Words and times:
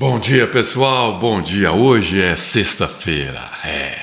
Bom 0.00 0.18
dia, 0.18 0.46
pessoal. 0.46 1.18
Bom 1.18 1.42
dia. 1.42 1.72
Hoje 1.72 2.22
é 2.22 2.34
sexta-feira. 2.34 3.50
É. 3.62 3.98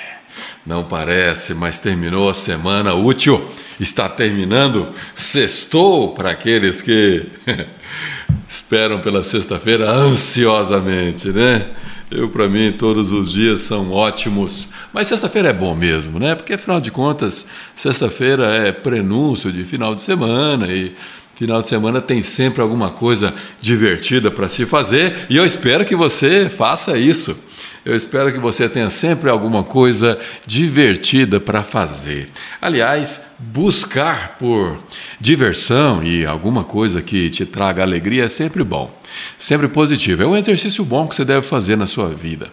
Não 0.64 0.84
parece, 0.84 1.56
mas 1.56 1.80
terminou 1.80 2.30
a 2.30 2.36
semana 2.36 2.94
útil. 2.94 3.44
Está 3.80 4.08
terminando. 4.08 4.90
Sextou 5.16 6.14
para 6.14 6.30
aqueles 6.30 6.84
que 6.84 7.26
esperam 8.48 9.02
pela 9.02 9.24
sexta-feira 9.24 9.90
ansiosamente, 9.90 11.30
né? 11.30 11.66
Eu, 12.12 12.30
para 12.30 12.48
mim, 12.48 12.72
todos 12.74 13.12
os 13.12 13.32
dias 13.32 13.62
são 13.62 13.92
ótimos. 13.92 14.68
Mas 14.94 15.08
sexta-feira 15.08 15.50
é 15.50 15.54
bom 15.54 15.74
mesmo, 15.74 16.20
né? 16.20 16.36
Porque, 16.36 16.54
afinal 16.54 16.80
de 16.80 16.92
contas, 16.92 17.48
sexta-feira 17.76 18.46
é 18.56 18.72
prenúncio 18.72 19.52
de 19.52 19.66
final 19.66 19.96
de 19.96 20.04
semana 20.04 20.72
e 20.72 20.94
Final 21.38 21.62
de 21.62 21.70
semana 21.70 22.02
tem 22.02 22.20
sempre 22.24 22.64
alguma 22.64 22.90
coisa 22.90 23.32
divertida 23.62 24.32
para 24.32 24.50
se 24.50 24.66
fazer 24.66 25.28
e 25.30 25.38
eu 25.38 25.46
espero 25.46 25.86
que 25.86 25.96
você 25.96 26.50
faça 26.50 26.98
isso. 26.98 27.38
Eu 27.86 27.96
espero 27.96 28.34
que 28.34 28.40
você 28.40 28.68
tenha 28.68 28.90
sempre 28.90 29.30
alguma 29.30 29.64
coisa 29.64 30.20
divertida 30.48 31.40
para 31.40 31.64
fazer. 31.64 32.28
Aliás, 32.60 33.28
buscar 33.38 34.36
por 34.40 34.80
diversão 35.22 36.04
e 36.04 36.26
alguma 36.26 36.64
coisa 36.64 37.04
que 37.04 37.30
te 37.30 37.46
traga 37.46 37.84
alegria 37.84 38.26
é 38.26 38.28
sempre 38.28 38.64
bom, 38.64 38.92
sempre 39.38 39.68
positivo. 39.68 40.24
É 40.24 40.26
um 40.26 40.36
exercício 40.36 40.84
bom 40.84 41.08
que 41.08 41.16
você 41.16 41.24
deve 41.24 41.46
fazer 41.46 41.78
na 41.78 41.86
sua 41.86 42.10
vida. 42.10 42.50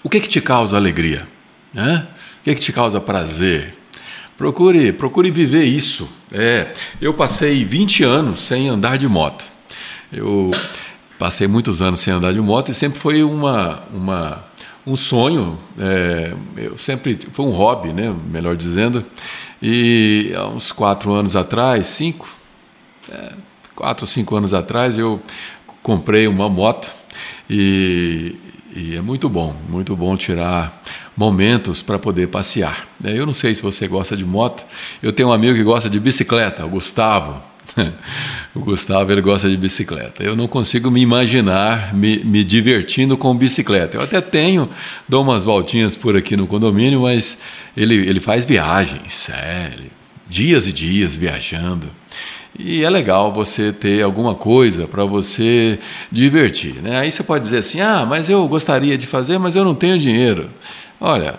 O 0.00 0.08
que, 0.08 0.20
que 0.20 0.28
te 0.28 0.40
causa 0.40 0.76
alegria? 0.76 1.26
O 1.74 2.44
que, 2.44 2.54
que 2.54 2.60
te 2.60 2.72
causa 2.72 3.00
prazer? 3.00 3.74
Procure, 4.36 4.92
procure 4.92 5.30
viver 5.30 5.64
isso. 5.64 6.08
É, 6.32 6.72
eu 7.00 7.14
passei 7.14 7.64
20 7.64 8.02
anos 8.02 8.40
sem 8.40 8.68
andar 8.68 8.98
de 8.98 9.06
moto. 9.06 9.44
Eu 10.12 10.50
passei 11.18 11.46
muitos 11.46 11.80
anos 11.80 12.00
sem 12.00 12.12
andar 12.12 12.32
de 12.32 12.40
moto 12.40 12.70
e 12.70 12.74
sempre 12.74 12.98
foi 12.98 13.22
uma, 13.22 13.84
uma 13.92 14.44
um 14.84 14.96
sonho. 14.96 15.58
É, 15.78 16.34
eu 16.56 16.76
sempre 16.76 17.18
foi 17.32 17.44
um 17.44 17.50
hobby, 17.50 17.92
né? 17.92 18.14
Melhor 18.28 18.56
dizendo. 18.56 19.04
E 19.62 20.32
há 20.36 20.46
uns 20.48 20.72
quatro 20.72 21.12
anos 21.12 21.36
atrás, 21.36 21.86
cinco, 21.86 22.28
é, 23.08 23.32
quatro 23.74 24.02
ou 24.02 24.06
cinco 24.06 24.34
anos 24.36 24.52
atrás, 24.52 24.98
eu 24.98 25.22
comprei 25.82 26.26
uma 26.26 26.48
moto 26.48 26.90
e, 27.48 28.36
e 28.74 28.96
é 28.96 29.00
muito 29.00 29.28
bom, 29.28 29.54
muito 29.68 29.96
bom 29.96 30.16
tirar 30.16 30.82
momentos 31.16 31.82
para 31.82 31.98
poder 31.98 32.28
passear. 32.28 32.88
É, 33.04 33.16
eu 33.16 33.26
não 33.26 33.32
sei 33.32 33.54
se 33.54 33.62
você 33.62 33.86
gosta 33.86 34.16
de 34.16 34.24
moto. 34.24 34.64
Eu 35.02 35.12
tenho 35.12 35.28
um 35.28 35.32
amigo 35.32 35.54
que 35.54 35.62
gosta 35.62 35.88
de 35.88 36.00
bicicleta, 36.00 36.64
o 36.64 36.68
Gustavo. 36.68 37.40
o 38.54 38.60
Gustavo 38.60 39.10
ele 39.10 39.20
gosta 39.20 39.48
de 39.48 39.56
bicicleta. 39.56 40.22
Eu 40.22 40.36
não 40.36 40.46
consigo 40.46 40.90
me 40.90 41.00
imaginar 41.00 41.94
me, 41.94 42.18
me, 42.24 42.44
divertindo 42.44 43.16
com 43.16 43.34
bicicleta. 43.36 43.96
Eu 43.96 44.02
até 44.02 44.20
tenho, 44.20 44.68
dou 45.08 45.22
umas 45.22 45.44
voltinhas 45.44 45.96
por 45.96 46.16
aqui 46.16 46.36
no 46.36 46.46
condomínio, 46.46 47.02
mas 47.02 47.38
ele, 47.76 47.94
ele 47.94 48.20
faz 48.20 48.44
viagens, 48.44 49.30
é, 49.30 49.72
dias 50.28 50.66
e 50.66 50.72
dias 50.72 51.16
viajando. 51.16 51.88
E 52.56 52.84
é 52.84 52.90
legal 52.90 53.32
você 53.32 53.72
ter 53.72 54.02
alguma 54.02 54.34
coisa 54.34 54.86
para 54.86 55.04
você 55.04 55.78
divertir. 56.10 56.74
Né? 56.76 56.98
Aí 56.98 57.10
você 57.10 57.22
pode 57.24 57.42
dizer 57.42 57.58
assim: 57.58 57.80
ah, 57.80 58.06
mas 58.08 58.30
eu 58.30 58.46
gostaria 58.46 58.96
de 58.96 59.08
fazer, 59.08 59.38
mas 59.38 59.56
eu 59.56 59.64
não 59.64 59.74
tenho 59.74 59.98
dinheiro. 59.98 60.48
Olha, 61.06 61.38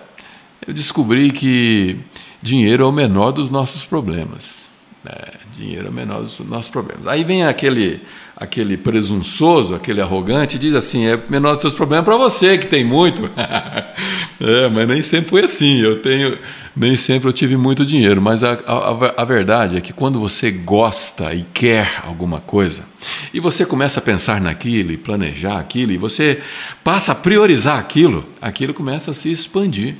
eu 0.67 0.71
descobri 0.71 1.31
que 1.31 1.97
dinheiro 2.39 2.83
é 2.83 2.85
o 2.85 2.91
menor 2.91 3.31
dos 3.31 3.49
nossos 3.49 3.83
problemas. 3.83 4.69
É, 5.03 5.31
dinheiro 5.57 5.87
é 5.87 5.89
o 5.89 5.93
menor 5.93 6.21
dos 6.21 6.37
nossos 6.41 6.69
problemas. 6.69 7.07
Aí 7.07 7.23
vem 7.23 7.43
aquele, 7.43 7.99
aquele 8.37 8.77
presunçoso, 8.77 9.73
aquele 9.73 10.01
arrogante, 10.01 10.59
diz 10.59 10.75
assim: 10.75 11.07
é 11.07 11.19
menor 11.27 11.53
dos 11.53 11.61
seus 11.61 11.73
problemas 11.73 12.05
para 12.05 12.15
você 12.15 12.59
que 12.59 12.67
tem 12.67 12.85
muito. 12.85 13.27
é, 14.39 14.69
mas 14.69 14.87
nem 14.87 15.01
sempre 15.01 15.31
foi 15.31 15.45
assim. 15.45 15.79
Eu 15.79 15.99
tenho, 15.99 16.37
nem 16.75 16.95
sempre 16.95 17.29
eu 17.29 17.33
tive 17.33 17.55
muito 17.55 17.85
dinheiro. 17.85 18.21
Mas 18.21 18.43
a, 18.43 18.53
a, 18.53 19.21
a 19.21 19.25
verdade 19.25 19.77
é 19.77 19.81
que 19.81 19.93
quando 19.93 20.19
você 20.19 20.51
gosta 20.51 21.33
e 21.33 21.43
quer 21.53 22.01
alguma 22.05 22.41
coisa, 22.41 22.83
e 23.33 23.39
você 23.39 23.65
começa 23.65 23.99
a 23.99 24.03
pensar 24.03 24.41
naquilo 24.41 24.91
e 24.91 24.97
planejar 24.97 25.57
aquilo, 25.59 25.91
e 25.91 25.97
você 25.97 26.41
passa 26.83 27.11
a 27.11 27.15
priorizar 27.15 27.79
aquilo, 27.79 28.25
aquilo 28.41 28.73
começa 28.73 29.11
a 29.11 29.13
se 29.13 29.31
expandir. 29.31 29.95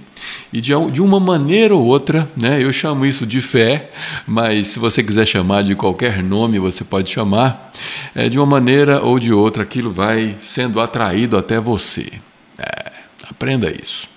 E 0.52 0.60
de, 0.60 0.72
de 0.92 1.02
uma 1.02 1.20
maneira 1.20 1.76
ou 1.76 1.86
outra, 1.86 2.28
né, 2.36 2.62
eu 2.62 2.74
chamo 2.74 3.06
isso 3.06 3.26
de 3.28 3.42
fé, 3.42 3.92
mas 4.26 4.70
se 4.70 4.80
você 4.80 5.04
quiser 5.04 5.26
chamar 5.26 5.64
de 5.64 5.76
qualquer 5.76 6.24
nome, 6.24 6.58
você 6.58 6.84
pode 6.84 7.12
chamar, 7.12 7.72
é, 8.16 8.28
de 8.28 8.40
uma 8.40 8.46
maneira 8.46 9.02
ou 9.02 9.20
de 9.20 9.32
outra, 9.32 9.64
aquilo 9.64 9.94
vai 9.94 10.36
sendo 10.40 10.80
atraído 10.80 11.38
até 11.38 11.60
você. 11.60 12.12
É, 12.58 12.92
aprenda 13.30 13.70
isso. 13.70 14.08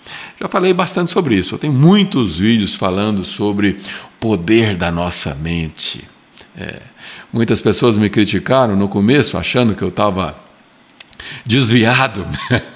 Já 0.40 0.48
falei 0.48 0.72
bastante 0.72 1.10
sobre 1.10 1.34
isso. 1.36 1.54
Eu 1.54 1.58
tenho 1.58 1.72
muitos 1.72 2.36
vídeos 2.36 2.74
falando 2.74 3.24
sobre 3.24 3.70
o 3.70 4.08
poder 4.20 4.76
da 4.76 4.90
nossa 4.90 5.34
mente. 5.34 6.06
É, 6.56 6.80
Muitas 7.32 7.60
pessoas 7.60 7.98
me 7.98 8.08
criticaram 8.08 8.74
no 8.74 8.88
começo, 8.88 9.36
achando 9.36 9.74
que 9.74 9.82
eu 9.82 9.88
estava 9.88 10.34
desviado, 11.44 12.24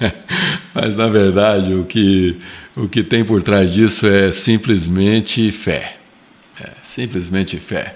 mas 0.75 0.95
na 0.95 1.09
verdade 1.09 1.73
o 1.73 1.85
que, 1.85 2.39
o 2.75 2.87
que 2.87 3.01
tem 3.01 3.25
por 3.25 3.41
trás 3.41 3.73
disso 3.73 4.05
é 4.05 4.31
simplesmente 4.31 5.51
fé. 5.51 5.97
É, 6.61 6.69
simplesmente 6.83 7.57
fé. 7.57 7.95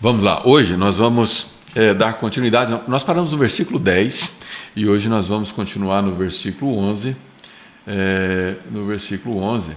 Vamos 0.00 0.22
lá, 0.22 0.46
hoje 0.46 0.76
nós 0.76 0.98
vamos 0.98 1.48
é, 1.74 1.92
dar 1.92 2.12
continuidade. 2.14 2.80
Nós 2.86 3.02
paramos 3.02 3.32
no 3.32 3.38
versículo 3.38 3.80
10 3.80 4.42
e 4.76 4.86
hoje 4.86 5.08
nós 5.08 5.26
vamos 5.26 5.50
continuar 5.50 6.02
no 6.02 6.14
versículo 6.14 6.78
11. 6.78 7.16
É, 7.86 8.56
no 8.70 8.86
versículo 8.86 9.38
11 9.38 9.76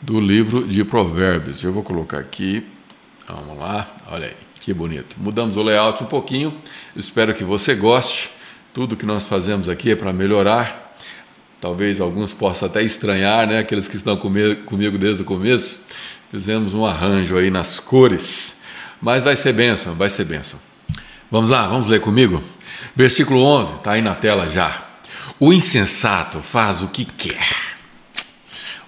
do 0.00 0.20
livro 0.20 0.66
de 0.66 0.84
Provérbios. 0.84 1.62
Eu 1.64 1.72
vou 1.72 1.82
colocar 1.82 2.18
aqui, 2.18 2.66
vamos 3.26 3.58
lá, 3.58 3.86
olha 4.10 4.26
aí. 4.26 4.36
Que 4.60 4.72
bonito. 4.72 5.16
Mudamos 5.18 5.58
o 5.58 5.62
layout 5.62 6.02
um 6.02 6.06
pouquinho. 6.06 6.56
Espero 6.96 7.34
que 7.34 7.44
você 7.44 7.74
goste. 7.74 8.30
Tudo 8.72 8.96
que 8.96 9.04
nós 9.04 9.26
fazemos 9.26 9.68
aqui 9.68 9.90
é 9.90 9.96
para 9.96 10.10
melhorar. 10.10 10.96
Talvez 11.60 12.00
alguns 12.00 12.32
possam 12.32 12.68
até 12.68 12.82
estranhar, 12.82 13.46
né? 13.46 13.58
Aqueles 13.58 13.88
que 13.88 13.96
estão 13.96 14.16
comigo 14.16 14.96
desde 14.96 15.22
o 15.22 15.24
começo. 15.24 15.84
Fizemos 16.30 16.74
um 16.74 16.86
arranjo 16.86 17.36
aí 17.36 17.50
nas 17.50 17.78
cores. 17.78 18.62
Mas 19.02 19.22
vai 19.22 19.36
ser 19.36 19.52
bênção, 19.52 19.94
vai 19.94 20.08
ser 20.08 20.24
bênção. 20.24 20.58
Vamos 21.30 21.50
lá, 21.50 21.66
vamos 21.68 21.86
ler 21.86 22.00
comigo? 22.00 22.42
Versículo 22.96 23.42
11, 23.42 23.74
está 23.76 23.92
aí 23.92 24.02
na 24.02 24.14
tela 24.14 24.50
já. 24.50 24.83
O 25.44 25.52
insensato 25.52 26.38
faz 26.40 26.82
o 26.82 26.88
que 26.88 27.04
quer. 27.04 27.76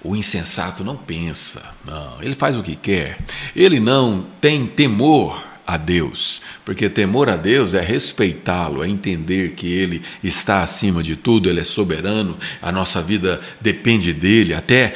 O 0.03 0.17
insensato 0.17 0.83
não 0.83 0.97
pensa, 0.97 1.63
não, 1.85 2.17
ele 2.23 2.35
faz 2.35 2.57
o 2.57 2.63
que 2.63 2.75
quer. 2.75 3.19
Ele 3.55 3.79
não 3.79 4.25
tem 4.41 4.65
temor 4.67 5.45
a 5.67 5.77
Deus, 5.77 6.41
porque 6.65 6.89
temor 6.89 7.29
a 7.29 7.37
Deus 7.37 7.75
é 7.75 7.83
respeitá-lo, 7.83 8.83
é 8.83 8.89
entender 8.89 9.53
que 9.53 9.71
Ele 9.71 10.01
está 10.25 10.63
acima 10.63 11.03
de 11.03 11.15
tudo, 11.15 11.51
Ele 11.51 11.61
é 11.61 11.65
soberano, 11.65 12.39
a 12.63 12.73
nossa 12.73 13.03
vida 13.03 13.39
depende 13.61 14.15
dele, 14.15 14.55
até 14.55 14.95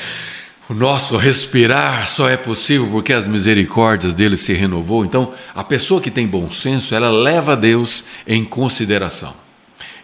o 0.67 0.73
nosso 0.73 1.15
respirar 1.19 2.09
só 2.09 2.27
é 2.27 2.39
possível 2.39 2.89
porque 2.91 3.13
as 3.13 3.29
misericórdias 3.29 4.15
dele 4.15 4.39
se 4.39 4.55
renovou. 4.55 5.05
Então, 5.05 5.35
a 5.55 5.63
pessoa 5.63 6.01
que 6.01 6.11
tem 6.11 6.27
bom 6.27 6.51
senso, 6.51 6.95
ela 6.95 7.11
leva 7.11 7.55
Deus 7.55 8.05
em 8.27 8.47
consideração. 8.47 9.50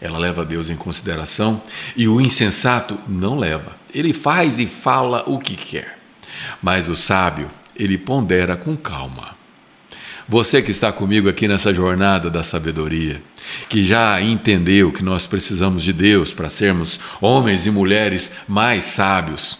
Ela 0.01 0.19
leva 0.19 0.45
Deus 0.45 0.69
em 0.71 0.77
consideração 0.77 1.63
e 1.97 2.07
o 2.09 2.21
insensato 2.21 2.99
não 3.09 3.39
leva. 3.39 3.77
Ele 3.95 4.13
faz 4.13 4.59
e 4.59 4.67
fala 4.67 5.25
o 5.27 5.39
que 5.39 5.57
quer. 5.57 5.99
Mas 6.63 6.89
o 6.89 6.95
sábio, 6.95 7.51
ele 7.75 7.97
pondera 7.97 8.57
com 8.57 8.77
calma 8.77 9.37
você 10.29 10.61
que 10.61 10.73
está 10.73 10.91
comigo 10.91 11.29
aqui 11.29 11.47
nessa 11.47 11.73
jornada 11.73 12.29
da 12.29 12.43
sabedoria, 12.43 13.23
que 13.69 13.85
já 13.87 14.21
entendeu 14.21 14.91
que 14.91 15.05
nós 15.05 15.25
precisamos 15.25 15.85
de 15.85 15.93
Deus 15.93 16.33
para 16.35 16.51
sermos 16.51 16.99
homens 17.21 17.65
e 17.65 17.71
mulheres 17.71 18.33
mais 18.49 18.85
sábios. 18.85 19.59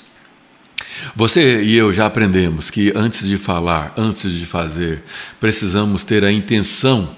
Você 1.15 1.63
e 1.63 1.77
eu 1.77 1.93
já 1.93 2.07
aprendemos 2.07 2.69
que 2.69 2.93
antes 2.97 3.29
de 3.29 3.39
falar, 3.39 3.95
antes 3.97 4.33
de 4.33 4.45
fazer, 4.45 5.05
precisamos 5.39 6.03
ter 6.03 6.25
a 6.25 6.33
intenção 6.33 7.09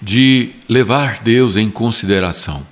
de 0.00 0.50
levar 0.68 1.20
Deus 1.22 1.56
em 1.56 1.70
consideração. 1.70 2.66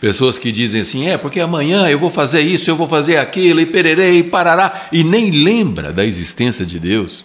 Pessoas 0.00 0.38
que 0.38 0.52
dizem 0.52 0.80
assim, 0.80 1.08
é 1.08 1.18
porque 1.18 1.40
amanhã 1.40 1.88
eu 1.88 1.98
vou 1.98 2.10
fazer 2.10 2.40
isso, 2.40 2.70
eu 2.70 2.76
vou 2.76 2.88
fazer 2.88 3.16
aquilo, 3.16 3.60
e 3.60 3.66
pererei, 3.66 4.18
e 4.18 4.22
parará, 4.22 4.88
e 4.92 5.02
nem 5.04 5.30
lembra 5.30 5.92
da 5.92 6.04
existência 6.04 6.64
de 6.64 6.78
Deus. 6.78 7.24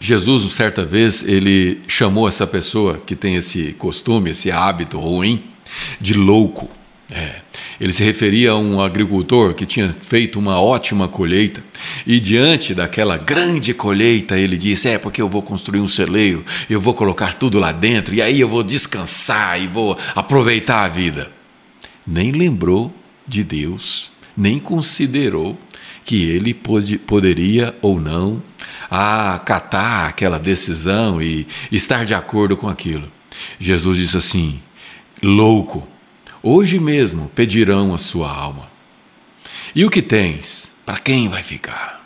Jesus, 0.00 0.52
certa 0.52 0.84
vez, 0.84 1.24
ele 1.26 1.80
chamou 1.88 2.28
essa 2.28 2.46
pessoa 2.46 3.02
que 3.04 3.16
tem 3.16 3.34
esse 3.34 3.72
costume, 3.72 4.30
esse 4.30 4.50
hábito 4.50 4.98
ruim, 4.98 5.44
de 6.00 6.14
louco. 6.14 6.70
É. 7.10 7.47
Ele 7.80 7.92
se 7.92 8.02
referia 8.02 8.52
a 8.52 8.58
um 8.58 8.80
agricultor 8.80 9.54
que 9.54 9.64
tinha 9.64 9.92
feito 9.92 10.38
uma 10.38 10.60
ótima 10.60 11.06
colheita 11.06 11.62
e, 12.06 12.18
diante 12.18 12.74
daquela 12.74 13.16
grande 13.16 13.72
colheita, 13.72 14.36
ele 14.36 14.56
disse: 14.56 14.88
É 14.88 14.98
porque 14.98 15.22
eu 15.22 15.28
vou 15.28 15.42
construir 15.42 15.80
um 15.80 15.88
celeiro, 15.88 16.44
eu 16.68 16.80
vou 16.80 16.94
colocar 16.94 17.34
tudo 17.34 17.58
lá 17.58 17.70
dentro 17.70 18.14
e 18.14 18.20
aí 18.20 18.40
eu 18.40 18.48
vou 18.48 18.62
descansar 18.62 19.60
e 19.62 19.66
vou 19.66 19.96
aproveitar 20.14 20.82
a 20.84 20.88
vida. 20.88 21.30
nem 22.06 22.32
lembrou 22.32 22.92
de 23.26 23.44
Deus, 23.44 24.10
nem 24.36 24.58
considerou 24.58 25.58
que 26.04 26.24
ele 26.24 26.54
pode, 26.54 26.96
poderia 26.96 27.76
ou 27.82 28.00
não 28.00 28.42
acatar 28.90 30.08
aquela 30.08 30.38
decisão 30.38 31.20
e 31.20 31.46
estar 31.70 32.06
de 32.06 32.14
acordo 32.14 32.56
com 32.56 32.66
aquilo. 32.66 33.06
Jesus 33.60 33.98
disse 33.98 34.16
assim: 34.16 34.60
louco, 35.22 35.86
hoje 36.42 36.78
mesmo 36.78 37.30
pedirão 37.34 37.94
a 37.94 37.98
sua 37.98 38.30
alma. 38.30 38.68
E 39.74 39.84
o 39.84 39.90
que 39.90 40.02
tens? 40.02 40.76
Para 40.84 40.98
quem 40.98 41.28
vai 41.28 41.42
ficar? 41.42 42.04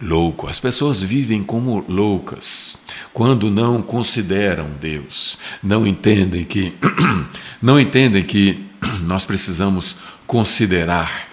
Louco, 0.00 0.48
as 0.48 0.58
pessoas 0.58 1.00
vivem 1.00 1.44
como 1.44 1.84
loucas 1.88 2.76
quando 3.12 3.50
não 3.50 3.80
consideram 3.80 4.72
Deus, 4.80 5.38
não 5.62 5.86
entendem 5.86 6.44
que 6.44 6.76
não 7.62 7.78
entendem 7.78 8.24
que 8.24 8.66
nós 9.04 9.24
precisamos 9.24 9.96
considerar 10.26 11.28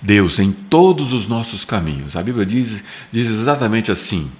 Deus 0.00 0.38
em 0.38 0.50
todos 0.50 1.12
os 1.12 1.28
nossos 1.28 1.64
caminhos. 1.64 2.16
A 2.16 2.22
Bíblia 2.22 2.46
diz, 2.46 2.82
diz 3.10 3.26
exatamente 3.26 3.92
assim: 3.92 4.30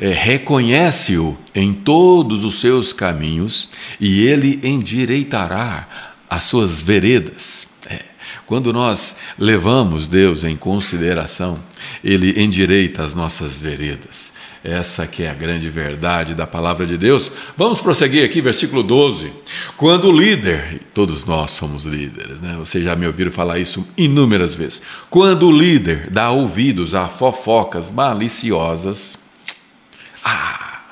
é, 0.00 0.10
reconhece-o 0.10 1.36
em 1.54 1.72
todos 1.72 2.44
os 2.44 2.60
seus 2.60 2.92
caminhos 2.92 3.70
e 4.00 4.26
ele 4.26 4.60
endireitará 4.62 5.88
as 6.30 6.44
suas 6.44 6.80
veredas. 6.80 7.68
É, 7.86 8.00
quando 8.46 8.72
nós 8.72 9.18
levamos 9.38 10.06
Deus 10.06 10.44
em 10.44 10.56
consideração, 10.56 11.58
ele 12.02 12.40
endireita 12.40 13.02
as 13.02 13.14
nossas 13.14 13.58
veredas. 13.58 14.32
Essa 14.62 15.06
que 15.06 15.22
é 15.22 15.30
a 15.30 15.34
grande 15.34 15.70
verdade 15.70 16.34
da 16.34 16.46
palavra 16.46 16.84
de 16.84 16.98
Deus. 16.98 17.30
Vamos 17.56 17.78
prosseguir 17.78 18.24
aqui, 18.24 18.40
versículo 18.40 18.82
12. 18.82 19.32
Quando 19.76 20.08
o 20.08 20.12
líder, 20.12 20.82
todos 20.92 21.24
nós 21.24 21.52
somos 21.52 21.84
líderes, 21.84 22.40
né? 22.40 22.56
Vocês 22.58 22.84
já 22.84 22.96
me 22.96 23.06
ouviram 23.06 23.30
falar 23.30 23.58
isso 23.58 23.86
inúmeras 23.96 24.54
vezes. 24.54 24.82
Quando 25.08 25.48
o 25.48 25.52
líder 25.52 26.10
dá 26.10 26.30
ouvidos 26.30 26.92
a 26.94 27.08
fofocas 27.08 27.88
maliciosas, 27.90 29.27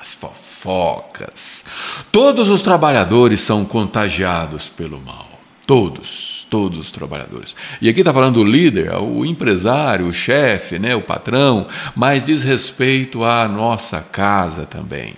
as 0.07 0.13
fofocas. 0.13 1.65
Todos 2.11 2.49
os 2.49 2.61
trabalhadores 2.61 3.41
são 3.41 3.65
contagiados 3.65 4.69
pelo 4.69 5.01
mal. 5.01 5.27
Todos 5.65 6.37
todos 6.49 6.79
os 6.79 6.89
trabalhadores. 6.89 7.53
E 7.81 7.89
aqui 7.89 7.99
está 7.99 8.13
falando 8.13 8.35
do 8.35 8.43
líder, 8.45 8.93
o 9.01 9.25
empresário, 9.25 10.07
o 10.07 10.13
chefe, 10.13 10.79
né, 10.79 10.95
o 10.95 11.01
patrão, 11.01 11.67
mas 11.93 12.23
diz 12.23 12.41
respeito 12.41 13.25
à 13.25 13.49
nossa 13.49 13.99
casa 13.99 14.65
também. 14.65 15.15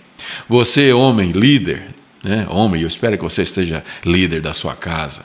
Você, 0.48 0.92
homem, 0.92 1.32
líder, 1.32 1.94
né, 2.24 2.48
homem, 2.50 2.82
eu 2.82 2.88
espero 2.88 3.16
que 3.16 3.24
você 3.24 3.44
esteja 3.44 3.84
líder 4.04 4.42
da 4.42 4.52
sua 4.52 4.74
casa. 4.74 5.24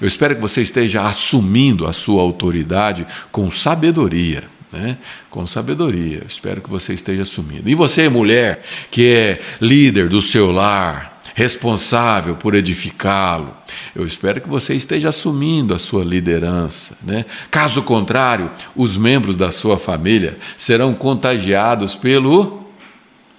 Eu 0.00 0.08
espero 0.08 0.34
que 0.34 0.40
você 0.40 0.60
esteja 0.60 1.02
assumindo 1.02 1.86
a 1.86 1.92
sua 1.92 2.20
autoridade 2.20 3.06
com 3.30 3.48
sabedoria. 3.52 4.42
Né? 4.74 4.98
Com 5.30 5.46
sabedoria, 5.46 6.24
espero 6.26 6.60
que 6.60 6.68
você 6.68 6.92
esteja 6.92 7.22
assumindo. 7.22 7.70
E 7.70 7.76
você, 7.76 8.08
mulher, 8.08 8.60
que 8.90 9.06
é 9.06 9.40
líder 9.60 10.08
do 10.08 10.20
seu 10.20 10.50
lar, 10.50 11.20
responsável 11.32 12.34
por 12.34 12.56
edificá-lo. 12.56 13.54
Eu 13.94 14.04
espero 14.04 14.40
que 14.40 14.48
você 14.48 14.74
esteja 14.74 15.10
assumindo 15.10 15.72
a 15.74 15.78
sua 15.78 16.04
liderança. 16.04 16.98
Né? 17.04 17.24
Caso 17.52 17.82
contrário, 17.82 18.50
os 18.74 18.96
membros 18.96 19.36
da 19.36 19.52
sua 19.52 19.78
família 19.78 20.38
serão 20.58 20.92
contagiados 20.92 21.94
pelo 21.94 22.66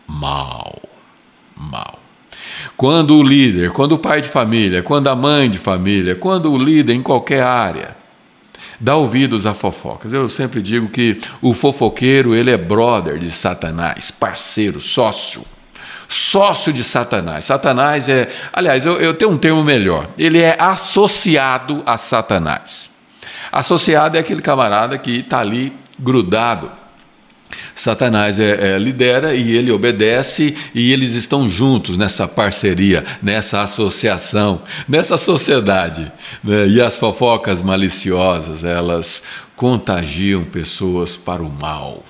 mal. 0.08 0.82
Mal. 1.54 2.00
Quando 2.78 3.18
o 3.18 3.24
líder, 3.24 3.72
quando 3.72 3.94
o 3.94 4.00
pai 4.00 4.22
de 4.22 4.30
família, 4.30 4.82
quando 4.82 5.08
a 5.08 5.16
mãe 5.16 5.50
de 5.50 5.58
família, 5.58 6.16
quando 6.16 6.50
o 6.50 6.58
líder 6.58 6.94
em 6.94 7.02
qualquer 7.02 7.44
área 7.44 8.05
dá 8.80 8.96
ouvidos 8.96 9.46
a 9.46 9.54
fofocas. 9.54 10.14
Eu 10.14 10.28
sempre 10.28 10.62
digo 10.62 10.90
que 10.90 11.20
o 11.42 11.54
fofoqueiro, 11.54 12.36
ele 12.36 12.52
é 12.52 12.58
brother 12.58 13.18
de 13.18 13.32
Satanás, 13.32 14.12
parceiro, 14.12 14.80
sócio 14.80 15.46
sócio 16.08 16.72
de 16.72 16.84
Satanás. 16.84 17.46
Satanás 17.46 18.08
é, 18.08 18.30
aliás, 18.54 18.86
eu, 18.86 19.00
eu 19.00 19.14
tenho 19.14 19.32
um 19.32 19.38
termo 19.38 19.64
melhor. 19.64 20.08
Ele 20.18 20.40
é 20.40 20.56
associado 20.60 21.82
a 21.86 21.98
Satanás. 21.98 22.90
Associado 23.52 24.18
é 24.18 24.20
aquele 24.20 24.42
camarada 24.42 24.98
que 24.98 25.20
está 25.20 25.40
ali 25.40 25.74
grudado. 25.98 26.72
Satanás 27.74 28.40
é, 28.40 28.76
é, 28.76 28.80
lidera 28.80 29.34
e 29.34 29.56
ele 29.56 29.72
obedece, 29.72 30.56
e 30.74 30.92
eles 30.92 31.14
estão 31.14 31.50
juntos 31.50 31.98
nessa 31.98 32.28
parceria, 32.28 33.04
nessa 33.22 33.62
associação, 33.62 34.62
nessa 34.88 35.18
sociedade. 35.18 36.12
Né? 36.44 36.68
E 36.68 36.82
as 36.82 36.98
fofocas 36.98 37.62
maliciosas, 37.62 38.64
elas 38.64 39.24
contagiam 39.56 40.44
pessoas 40.44 41.16
para 41.16 41.44
o 41.44 41.50
mal 41.50 42.04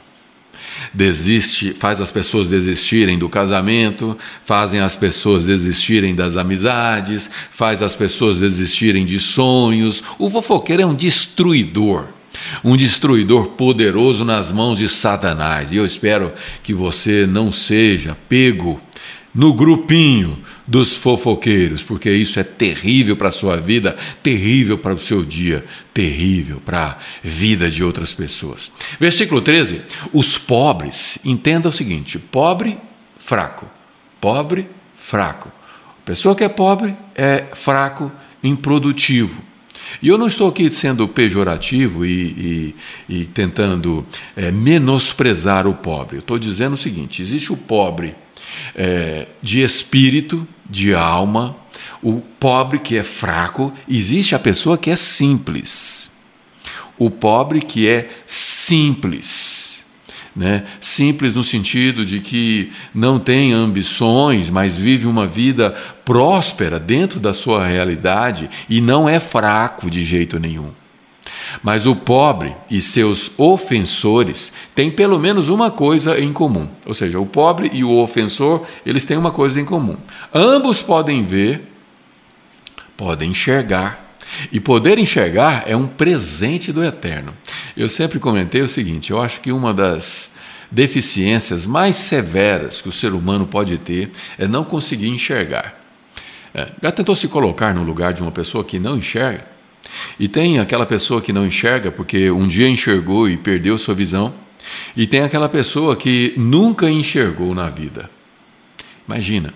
desiste, 0.94 1.72
faz 1.74 2.02
as 2.02 2.12
pessoas 2.12 2.50
desistirem 2.50 3.18
do 3.18 3.30
casamento, 3.30 4.18
fazem 4.44 4.80
as 4.80 4.96
pessoas 4.96 5.46
desistirem 5.46 6.16
das 6.16 6.38
amizades, 6.38 7.30
faz 7.52 7.82
as 7.82 7.96
pessoas 7.96 8.40
desistirem 8.40 9.06
de 9.06 9.20
sonhos. 9.20 10.04
O 10.18 10.30
fofoqueiro 10.30 10.84
é 10.84 10.86
um 10.86 10.96
destruidor 10.96 12.08
um 12.64 12.76
destruidor 12.76 13.50
poderoso 13.50 14.24
nas 14.24 14.52
mãos 14.52 14.78
de 14.78 14.90
Satanás. 14.90 15.72
E 15.72 15.78
eu 15.78 15.86
espero 15.86 16.34
que 16.64 16.74
você 16.74 17.26
não 17.26 17.52
seja 17.52 18.18
pego 18.28 18.82
no 19.36 19.54
grupinho 19.54 20.42
dos 20.66 20.94
fofoqueiros, 20.94 21.84
porque 21.84 22.10
isso 22.10 22.40
é 22.40 22.44
terrível 22.44 23.18
para 23.18 23.28
a 23.28 23.34
sua 23.34 23.58
vida, 23.58 23.98
terrível 24.24 24.78
para 24.78 24.94
o 24.94 25.00
seu 25.00 25.26
dia, 25.26 25.66
terrível 25.94 26.62
para 26.66 26.86
a 26.86 26.98
vida 27.22 27.70
de 27.70 27.84
outras 27.84 28.14
pessoas. 28.14 28.72
Versículo 28.98 29.42
13: 29.42 29.82
os 30.14 30.38
pobres, 30.38 31.20
entenda 31.26 31.68
o 31.68 31.72
seguinte: 31.72 32.18
pobre, 32.18 32.78
fraco, 33.20 33.70
pobre, 34.22 34.68
fraco. 34.96 35.52
Pessoa 36.06 36.36
que 36.36 36.44
é 36.44 36.50
pobre 36.50 36.96
é 37.14 37.46
fraco, 37.54 38.12
improdutivo. 38.42 39.42
E 40.02 40.08
eu 40.08 40.18
não 40.18 40.28
estou 40.28 40.50
aqui 40.50 40.70
sendo 40.72 41.08
pejorativo 41.08 42.06
e, 42.06 42.74
e, 43.10 43.20
e 43.22 43.26
tentando 43.26 44.06
é, 44.36 44.52
menosprezar 44.52 45.68
o 45.68 45.74
pobre. 45.74 46.18
Eu 46.18 46.20
estou 46.20 46.40
dizendo 46.40 46.74
o 46.74 46.78
seguinte: 46.78 47.22
existe 47.22 47.52
o 47.52 47.58
pobre 47.58 48.16
é, 48.76 49.28
de 49.42 49.62
espírito, 49.62 50.48
de 50.70 50.94
alma, 50.94 51.56
o 52.02 52.20
pobre 52.20 52.80
que 52.80 52.98
é 52.98 53.04
fraco, 53.04 53.74
existe 53.90 54.36
a 54.36 54.40
pessoa 54.40 54.78
que 54.78 54.90
é 54.90 54.96
simples. 54.96 56.14
O 56.98 57.10
pobre 57.10 57.62
que 57.62 57.88
é 57.88 58.10
simples. 58.26 59.75
Né? 60.36 60.66
Simples 60.82 61.34
no 61.34 61.44
sentido 61.44 62.06
de 62.06 62.20
que 62.20 62.72
não 62.94 63.18
tem 63.18 63.54
ambições, 63.54 64.50
mas 64.50 64.78
vive 64.78 65.08
uma 65.08 65.26
vida 65.26 65.72
próspera 66.04 66.78
dentro 66.78 67.22
da 67.22 67.32
sua 67.32 67.66
realidade 67.66 68.50
e 68.70 68.82
não 68.82 69.08
é 69.08 69.18
fraco 69.20 69.90
de 69.90 70.04
jeito 70.04 70.38
nenhum. 70.38 70.72
Mas 71.64 71.86
o 71.86 71.96
pobre 71.96 72.56
e 72.70 72.82
seus 72.82 73.32
ofensores 73.38 74.52
têm 74.74 74.92
pelo 74.92 75.18
menos 75.18 75.48
uma 75.48 75.72
coisa 75.72 76.20
em 76.20 76.34
comum. 76.34 76.68
Ou 76.86 76.94
seja, 76.94 77.20
o 77.20 77.26
pobre 77.26 77.72
e 77.74 77.84
o 77.84 77.92
ofensor, 77.92 78.66
eles 78.86 79.06
têm 79.06 79.18
uma 79.18 79.32
coisa 79.32 79.60
em 79.60 79.66
comum. 79.66 79.96
Ambos 80.34 80.82
podem 80.82 81.26
ver, 81.26 81.72
podem 82.98 83.32
enxergar. 83.32 84.04
E 84.52 84.60
poder 84.60 84.98
enxergar 84.98 85.64
é 85.66 85.76
um 85.76 85.88
presente 85.88 86.74
do 86.74 86.84
eterno. 86.84 87.34
Eu 87.76 87.90
sempre 87.90 88.20
comentei 88.20 88.62
o 88.62 88.68
seguinte: 88.68 89.12
eu 89.12 89.22
acho 89.22 89.42
que 89.42 89.52
uma 89.52 89.74
das 89.74 90.36
deficiências 90.72 91.66
mais 91.66 91.96
severas 91.96 92.82
que 92.82 92.90
o 92.90 92.92
ser 92.92 93.14
humano 93.14 93.46
pode 93.46 93.78
ter 93.78 94.12
é 94.38 94.48
não 94.48 94.64
conseguir 94.64 95.10
enxergar. 95.10 95.80
É, 96.54 96.70
já 96.82 96.92
tentou 96.92 97.16
se 97.16 97.28
colocar 97.28 97.74
no 97.74 97.84
lugar 97.84 98.14
de 98.14 98.22
uma 98.22 98.32
pessoa 98.32 98.64
que 98.64 98.80
não 98.80 98.98
enxerga? 98.98 99.46
E 100.20 100.28
tem 100.28 100.60
aquela 100.60 100.86
pessoa 100.86 101.22
que 101.22 101.34
não 101.34 101.46
enxerga 101.46 101.92
porque 101.92 102.32
um 102.32 102.48
dia 102.48 102.68
enxergou 102.68 103.30
e 103.30 103.38
perdeu 103.38 103.78
sua 103.78 103.94
visão, 103.94 104.34
e 104.96 105.06
tem 105.06 105.22
aquela 105.22 105.50
pessoa 105.50 105.96
que 105.96 106.34
nunca 106.38 106.90
enxergou 106.90 107.54
na 107.54 107.70
vida. 107.70 108.10
Imagina, 109.08 109.54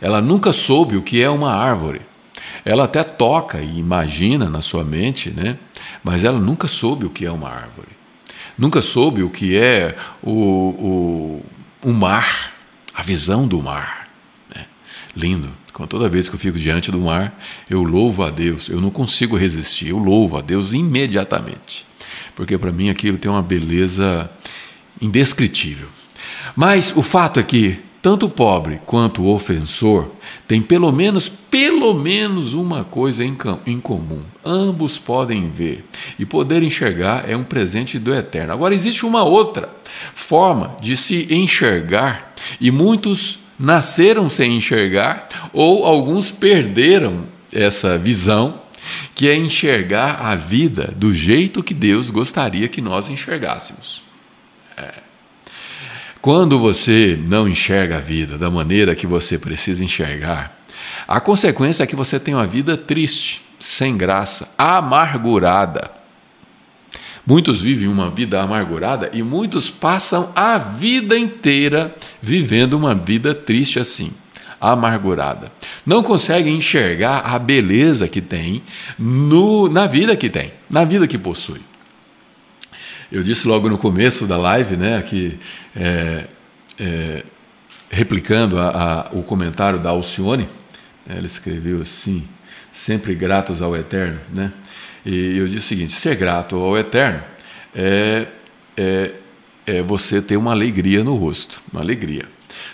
ela 0.00 0.20
nunca 0.20 0.52
soube 0.52 0.96
o 0.96 1.02
que 1.02 1.22
é 1.22 1.28
uma 1.28 1.52
árvore. 1.52 2.00
Ela 2.64 2.84
até 2.84 3.02
toca 3.02 3.60
e 3.60 3.78
imagina 3.78 4.48
na 4.48 4.60
sua 4.60 4.84
mente, 4.84 5.30
né? 5.30 5.58
Mas 6.06 6.22
ela 6.22 6.38
nunca 6.38 6.68
soube 6.68 7.04
o 7.04 7.10
que 7.10 7.26
é 7.26 7.32
uma 7.32 7.48
árvore. 7.48 7.88
Nunca 8.56 8.80
soube 8.80 9.24
o 9.24 9.28
que 9.28 9.56
é 9.56 9.96
o, 10.22 10.30
o, 10.30 11.44
o 11.82 11.92
mar, 11.92 12.52
a 12.94 13.02
visão 13.02 13.44
do 13.44 13.60
mar. 13.60 14.08
Né? 14.54 14.66
Lindo. 15.16 15.50
Toda 15.88 16.08
vez 16.08 16.28
que 16.28 16.36
eu 16.36 16.38
fico 16.38 16.60
diante 16.60 16.92
do 16.92 17.00
mar, 17.00 17.36
eu 17.68 17.82
louvo 17.82 18.22
a 18.22 18.30
Deus. 18.30 18.68
Eu 18.68 18.80
não 18.80 18.88
consigo 18.88 19.36
resistir. 19.36 19.88
Eu 19.88 19.98
louvo 19.98 20.36
a 20.36 20.40
Deus 20.40 20.72
imediatamente. 20.72 21.84
Porque 22.36 22.56
para 22.56 22.70
mim 22.70 22.88
aquilo 22.88 23.18
tem 23.18 23.28
uma 23.28 23.42
beleza 23.42 24.30
indescritível. 25.00 25.88
Mas 26.54 26.96
o 26.96 27.02
fato 27.02 27.40
é 27.40 27.42
que 27.42 27.80
tanto 28.06 28.26
o 28.26 28.30
pobre 28.30 28.80
quanto 28.86 29.20
o 29.20 29.34
ofensor 29.34 30.06
têm 30.46 30.62
pelo 30.62 30.92
menos, 30.92 31.28
pelo 31.28 31.92
menos 31.92 32.54
uma 32.54 32.84
coisa 32.84 33.24
em, 33.24 33.36
em 33.66 33.80
comum. 33.80 34.20
Ambos 34.44 34.96
podem 34.96 35.50
ver 35.50 35.84
e 36.16 36.24
poder 36.24 36.62
enxergar 36.62 37.28
é 37.28 37.36
um 37.36 37.42
presente 37.42 37.98
do 37.98 38.14
eterno. 38.14 38.52
Agora 38.52 38.76
existe 38.76 39.04
uma 39.04 39.24
outra 39.24 39.68
forma 40.14 40.76
de 40.80 40.96
se 40.96 41.26
enxergar 41.34 42.32
e 42.60 42.70
muitos 42.70 43.40
nasceram 43.58 44.30
sem 44.30 44.56
enxergar 44.56 45.50
ou 45.52 45.84
alguns 45.84 46.30
perderam 46.30 47.24
essa 47.52 47.98
visão, 47.98 48.62
que 49.16 49.28
é 49.28 49.34
enxergar 49.34 50.20
a 50.20 50.36
vida 50.36 50.94
do 50.96 51.12
jeito 51.12 51.60
que 51.60 51.74
Deus 51.74 52.08
gostaria 52.10 52.68
que 52.68 52.80
nós 52.80 53.08
enxergássemos. 53.10 54.05
Quando 56.26 56.58
você 56.58 57.16
não 57.28 57.46
enxerga 57.46 57.98
a 57.98 58.00
vida 58.00 58.36
da 58.36 58.50
maneira 58.50 58.96
que 58.96 59.06
você 59.06 59.38
precisa 59.38 59.84
enxergar, 59.84 60.58
a 61.06 61.20
consequência 61.20 61.84
é 61.84 61.86
que 61.86 61.94
você 61.94 62.18
tem 62.18 62.34
uma 62.34 62.48
vida 62.48 62.76
triste, 62.76 63.42
sem 63.60 63.96
graça, 63.96 64.52
amargurada. 64.58 65.88
Muitos 67.24 67.62
vivem 67.62 67.86
uma 67.86 68.10
vida 68.10 68.42
amargurada 68.42 69.08
e 69.12 69.22
muitos 69.22 69.70
passam 69.70 70.32
a 70.34 70.58
vida 70.58 71.16
inteira 71.16 71.94
vivendo 72.20 72.74
uma 72.74 72.92
vida 72.92 73.32
triste 73.32 73.78
assim, 73.78 74.10
amargurada. 74.60 75.52
Não 75.86 76.02
conseguem 76.02 76.56
enxergar 76.56 77.20
a 77.20 77.38
beleza 77.38 78.08
que 78.08 78.20
tem 78.20 78.64
no, 78.98 79.68
na 79.68 79.86
vida 79.86 80.16
que 80.16 80.28
tem, 80.28 80.52
na 80.68 80.84
vida 80.84 81.06
que 81.06 81.18
possui. 81.18 81.60
Eu 83.10 83.22
disse 83.22 83.46
logo 83.46 83.68
no 83.68 83.78
começo 83.78 84.26
da 84.26 84.36
live, 84.36 84.76
né, 84.76 85.00
que 85.00 85.38
é, 85.74 86.26
é, 86.78 87.24
replicando 87.88 88.58
a, 88.58 88.68
a, 88.68 89.10
o 89.12 89.22
comentário 89.22 89.78
da 89.78 89.90
Alcione, 89.90 90.48
né, 91.06 91.16
ela 91.16 91.26
escreveu 91.26 91.80
assim: 91.82 92.26
sempre 92.72 93.14
gratos 93.14 93.62
ao 93.62 93.76
Eterno, 93.76 94.18
né? 94.32 94.52
E 95.04 95.36
eu 95.36 95.46
disse 95.46 95.66
o 95.66 95.68
seguinte: 95.68 95.92
ser 95.92 96.16
grato 96.16 96.56
ao 96.56 96.76
Eterno 96.76 97.22
é, 97.74 98.26
é, 98.76 99.12
é 99.64 99.82
você 99.82 100.20
ter 100.20 100.36
uma 100.36 100.50
alegria 100.50 101.04
no 101.04 101.14
rosto, 101.14 101.62
uma 101.72 101.80
alegria. 101.80 102.24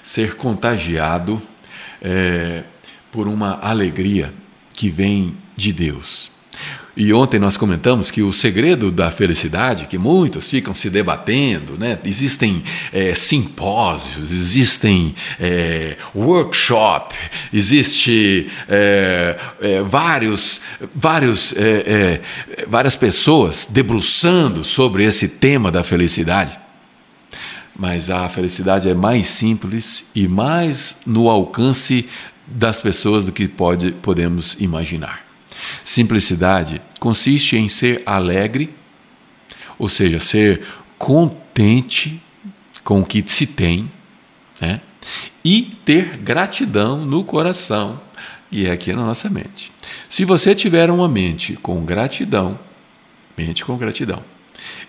Ser 0.02 0.36
contagiado 0.36 1.42
é, 2.00 2.64
por 3.10 3.28
uma 3.28 3.58
alegria 3.60 4.32
que 4.72 4.88
vem 4.88 5.36
de 5.54 5.72
Deus. 5.74 6.31
E 6.94 7.10
ontem 7.10 7.40
nós 7.40 7.56
comentamos 7.56 8.10
que 8.10 8.20
o 8.22 8.32
segredo 8.34 8.90
da 8.90 9.10
felicidade, 9.10 9.86
que 9.86 9.96
muitos 9.96 10.50
ficam 10.50 10.74
se 10.74 10.90
debatendo, 10.90 11.78
né? 11.78 11.98
existem 12.04 12.62
é, 12.92 13.14
simpósios, 13.14 14.30
existem 14.30 15.14
é, 15.40 15.96
workshop, 16.14 17.14
existe 17.50 18.46
é, 18.68 19.36
vários, 19.86 20.60
vários, 20.94 21.54
várias 22.68 22.94
pessoas 22.94 23.66
debruçando 23.70 24.62
sobre 24.62 25.04
esse 25.04 25.28
tema 25.28 25.72
da 25.72 25.82
felicidade. 25.82 26.58
Mas 27.74 28.10
a 28.10 28.28
felicidade 28.28 28.86
é 28.88 28.94
mais 28.94 29.26
simples 29.28 30.10
e 30.14 30.28
mais 30.28 30.98
no 31.06 31.30
alcance 31.30 32.06
das 32.46 32.82
pessoas 32.82 33.24
do 33.24 33.32
que 33.32 33.48
pode, 33.48 33.92
podemos 33.92 34.56
imaginar. 34.60 35.31
Simplicidade 35.84 36.80
consiste 36.98 37.56
em 37.56 37.68
ser 37.68 38.02
alegre, 38.06 38.74
ou 39.78 39.88
seja, 39.88 40.18
ser 40.18 40.62
contente 40.98 42.22
com 42.84 43.00
o 43.00 43.06
que 43.06 43.22
se 43.26 43.46
tem, 43.46 43.90
né? 44.60 44.80
e 45.44 45.76
ter 45.84 46.16
gratidão 46.18 47.04
no 47.04 47.24
coração, 47.24 48.00
e 48.50 48.66
é 48.66 48.70
aqui 48.70 48.92
na 48.92 49.04
nossa 49.04 49.28
mente. 49.28 49.72
Se 50.08 50.24
você 50.24 50.54
tiver 50.54 50.90
uma 50.90 51.08
mente 51.08 51.54
com 51.54 51.84
gratidão, 51.84 52.58
mente 53.36 53.64
com 53.64 53.76
gratidão, 53.76 54.22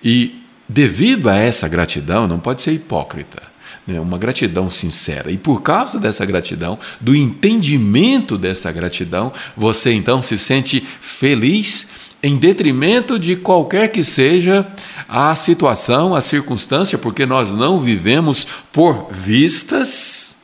e 0.04 0.44
devido 0.68 1.30
a 1.30 1.36
essa 1.36 1.68
gratidão, 1.68 2.28
não 2.28 2.40
pode 2.40 2.62
ser 2.62 2.74
hipócrita 2.74 3.53
né, 3.86 4.00
uma 4.00 4.18
gratidão 4.18 4.70
sincera. 4.70 5.32
E 5.32 5.38
por 5.38 5.62
causa 5.62 6.00
dessa 6.00 6.26
gratidão, 6.26 6.80
do 7.00 7.16
entendimento 7.16 8.38
dessa 8.38 8.72
gratidão, 8.72 9.34
você 9.56 9.92
então 9.92 10.22
se 10.22 10.38
sente 10.38 10.86
feliz 11.02 11.88
em 12.22 12.38
detrimento 12.38 13.20
de 13.20 13.36
qualquer 13.36 13.90
que 13.90 14.02
seja 14.02 14.66
a 15.10 15.36
situação, 15.36 16.16
a 16.16 16.22
circunstância, 16.22 16.98
porque 16.98 17.26
nós 17.26 17.54
não 17.54 17.82
vivemos 17.82 18.48
por 18.72 19.10
vistas, 19.12 20.44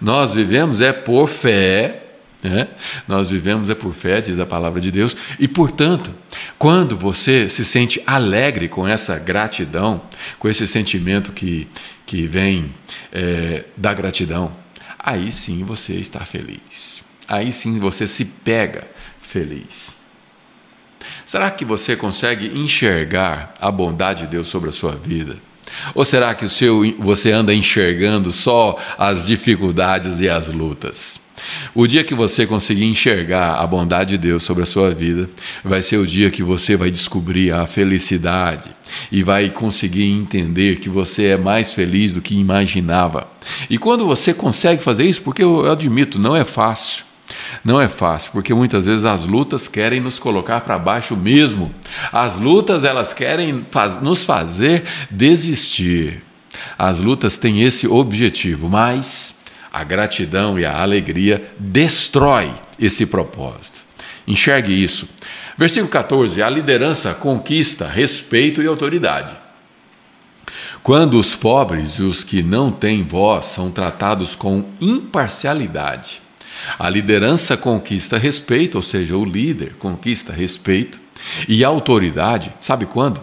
nós 0.00 0.34
vivemos 0.34 0.80
é 0.80 0.92
por 0.92 1.28
fé. 1.28 2.04
É? 2.42 2.68
Nós 3.08 3.30
vivemos 3.30 3.68
é 3.68 3.74
por 3.74 3.92
fé, 3.92 4.20
diz 4.20 4.38
a 4.38 4.46
palavra 4.46 4.80
de 4.80 4.92
Deus, 4.92 5.16
e 5.40 5.48
portanto, 5.48 6.14
quando 6.56 6.96
você 6.96 7.48
se 7.48 7.64
sente 7.64 8.00
alegre 8.06 8.68
com 8.68 8.86
essa 8.86 9.18
gratidão, 9.18 10.00
com 10.38 10.48
esse 10.48 10.64
sentimento 10.68 11.32
que, 11.32 11.66
que 12.08 12.26
vem 12.26 12.70
é, 13.12 13.66
da 13.76 13.92
gratidão, 13.92 14.56
aí 14.98 15.30
sim 15.30 15.62
você 15.62 15.92
está 15.96 16.20
feliz. 16.20 17.04
Aí 17.28 17.52
sim 17.52 17.78
você 17.78 18.08
se 18.08 18.24
pega 18.24 18.90
feliz. 19.20 19.98
Será 21.26 21.50
que 21.50 21.66
você 21.66 21.94
consegue 21.94 22.46
enxergar 22.58 23.52
a 23.60 23.70
bondade 23.70 24.22
de 24.22 24.28
Deus 24.28 24.46
sobre 24.46 24.70
a 24.70 24.72
sua 24.72 24.92
vida? 24.92 25.36
Ou 25.94 26.02
será 26.02 26.34
que 26.34 26.46
o 26.46 26.48
seu, 26.48 26.80
você 26.98 27.30
anda 27.30 27.52
enxergando 27.52 28.32
só 28.32 28.78
as 28.96 29.26
dificuldades 29.26 30.18
e 30.18 30.30
as 30.30 30.48
lutas? 30.48 31.27
O 31.74 31.86
dia 31.86 32.04
que 32.04 32.14
você 32.14 32.46
conseguir 32.46 32.84
enxergar 32.84 33.54
a 33.54 33.66
bondade 33.66 34.10
de 34.10 34.18
Deus 34.18 34.42
sobre 34.42 34.62
a 34.62 34.66
sua 34.66 34.90
vida, 34.90 35.28
vai 35.64 35.82
ser 35.82 35.96
o 35.98 36.06
dia 36.06 36.30
que 36.30 36.42
você 36.42 36.76
vai 36.76 36.90
descobrir 36.90 37.52
a 37.52 37.66
felicidade 37.66 38.70
e 39.12 39.22
vai 39.22 39.50
conseguir 39.50 40.04
entender 40.04 40.78
que 40.78 40.88
você 40.88 41.26
é 41.26 41.36
mais 41.36 41.72
feliz 41.72 42.14
do 42.14 42.20
que 42.20 42.34
imaginava. 42.34 43.28
E 43.68 43.78
quando 43.78 44.06
você 44.06 44.32
consegue 44.34 44.82
fazer 44.82 45.04
isso, 45.04 45.22
porque 45.22 45.42
eu 45.42 45.70
admito, 45.70 46.18
não 46.18 46.34
é 46.34 46.44
fácil. 46.44 47.08
Não 47.64 47.80
é 47.80 47.88
fácil, 47.88 48.32
porque 48.32 48.54
muitas 48.54 48.86
vezes 48.86 49.04
as 49.04 49.26
lutas 49.26 49.68
querem 49.68 50.00
nos 50.00 50.18
colocar 50.18 50.62
para 50.62 50.78
baixo 50.78 51.16
mesmo. 51.16 51.70
As 52.10 52.38
lutas 52.38 52.84
elas 52.84 53.12
querem 53.12 53.64
faz, 53.70 54.00
nos 54.00 54.24
fazer 54.24 54.84
desistir. 55.10 56.22
As 56.78 57.00
lutas 57.00 57.36
têm 57.36 57.62
esse 57.62 57.86
objetivo, 57.86 58.68
mas 58.68 59.37
a 59.72 59.84
gratidão 59.84 60.58
e 60.58 60.64
a 60.64 60.80
alegria 60.80 61.50
destrói 61.58 62.52
esse 62.78 63.06
propósito. 63.06 63.82
Enxergue 64.26 64.72
isso. 64.72 65.08
Versículo 65.56 65.90
14: 65.90 66.42
a 66.42 66.48
liderança 66.48 67.14
conquista 67.14 67.86
respeito 67.86 68.62
e 68.62 68.66
autoridade. 68.66 69.36
Quando 70.82 71.18
os 71.18 71.34
pobres 71.34 71.98
e 71.98 72.02
os 72.02 72.24
que 72.24 72.42
não 72.42 72.70
têm 72.70 73.02
voz 73.02 73.46
são 73.46 73.70
tratados 73.70 74.34
com 74.34 74.70
imparcialidade, 74.80 76.22
a 76.78 76.88
liderança 76.88 77.56
conquista 77.56 78.16
respeito, 78.16 78.76
ou 78.76 78.82
seja, 78.82 79.16
o 79.16 79.24
líder 79.24 79.74
conquista 79.74 80.32
respeito 80.32 80.98
e 81.46 81.64
autoridade, 81.64 82.52
sabe 82.60 82.86
quando? 82.86 83.20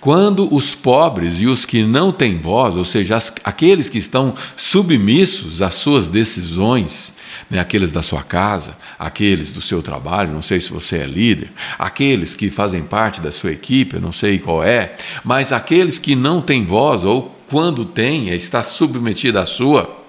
Quando 0.00 0.54
os 0.54 0.74
pobres 0.74 1.40
e 1.40 1.46
os 1.46 1.64
que 1.64 1.82
não 1.82 2.12
têm 2.12 2.38
voz, 2.38 2.76
ou 2.76 2.84
seja, 2.84 3.16
as, 3.16 3.32
aqueles 3.42 3.88
que 3.88 3.98
estão 3.98 4.34
submissos 4.56 5.62
às 5.62 5.74
suas 5.74 6.08
decisões, 6.08 7.14
né, 7.50 7.58
aqueles 7.58 7.92
da 7.92 8.02
sua 8.02 8.22
casa, 8.22 8.76
aqueles 8.98 9.52
do 9.52 9.60
seu 9.60 9.82
trabalho, 9.82 10.32
não 10.32 10.42
sei 10.42 10.60
se 10.60 10.72
você 10.72 10.98
é 10.98 11.06
líder, 11.06 11.52
aqueles 11.78 12.34
que 12.34 12.50
fazem 12.50 12.82
parte 12.82 13.20
da 13.20 13.32
sua 13.32 13.52
equipe, 13.52 13.96
eu 13.96 14.00
não 14.00 14.12
sei 14.12 14.38
qual 14.38 14.62
é, 14.62 14.96
mas 15.22 15.52
aqueles 15.52 15.98
que 15.98 16.14
não 16.14 16.40
têm 16.40 16.64
voz, 16.64 17.04
ou 17.04 17.34
quando 17.48 17.84
têm, 17.84 18.28
está 18.30 18.64
submetido 18.64 19.38
à 19.38 19.46
sua, 19.46 20.02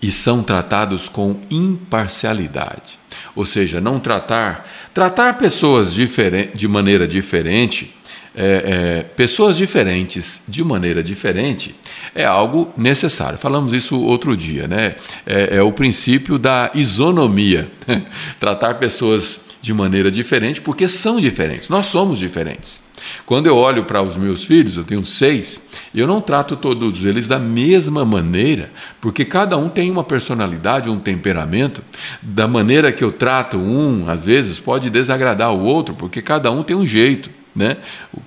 e 0.00 0.10
são 0.10 0.42
tratados 0.42 1.08
com 1.08 1.40
imparcialidade. 1.48 2.98
Ou 3.36 3.44
seja, 3.44 3.80
não 3.80 4.00
tratar, 4.00 4.68
tratar 4.92 5.38
pessoas 5.38 5.94
de 5.94 6.68
maneira 6.68 7.06
diferente 7.06 7.94
é, 8.34 8.44
é, 8.44 9.02
pessoas 9.02 9.56
diferentes 9.56 10.42
de 10.48 10.64
maneira 10.64 11.02
diferente 11.02 11.74
é 12.14 12.24
algo 12.24 12.72
necessário. 12.76 13.38
Falamos 13.38 13.72
isso 13.72 14.00
outro 14.00 14.36
dia, 14.36 14.66
né? 14.66 14.94
É, 15.26 15.56
é 15.56 15.62
o 15.62 15.72
princípio 15.72 16.38
da 16.38 16.70
isonomia. 16.74 17.70
Tratar 18.40 18.74
pessoas 18.74 19.52
de 19.60 19.72
maneira 19.72 20.10
diferente 20.10 20.60
porque 20.60 20.88
são 20.88 21.20
diferentes. 21.20 21.68
Nós 21.68 21.86
somos 21.86 22.18
diferentes. 22.18 22.82
Quando 23.26 23.46
eu 23.46 23.56
olho 23.56 23.84
para 23.84 24.00
os 24.00 24.16
meus 24.16 24.44
filhos, 24.44 24.76
eu 24.76 24.84
tenho 24.84 25.04
seis, 25.04 25.66
eu 25.94 26.06
não 26.06 26.20
trato 26.20 26.56
todos 26.56 27.04
eles 27.04 27.26
da 27.26 27.38
mesma 27.38 28.04
maneira, 28.04 28.70
porque 29.00 29.24
cada 29.24 29.56
um 29.56 29.68
tem 29.68 29.90
uma 29.90 30.04
personalidade, 30.04 30.88
um 30.88 30.98
temperamento. 30.98 31.82
Da 32.20 32.46
maneira 32.46 32.92
que 32.92 33.02
eu 33.02 33.12
trato 33.12 33.58
um, 33.58 34.08
às 34.08 34.24
vezes 34.24 34.60
pode 34.60 34.88
desagradar 34.88 35.52
o 35.52 35.64
outro, 35.64 35.94
porque 35.94 36.22
cada 36.22 36.50
um 36.50 36.62
tem 36.62 36.76
um 36.76 36.86
jeito. 36.86 37.41
Né? 37.54 37.76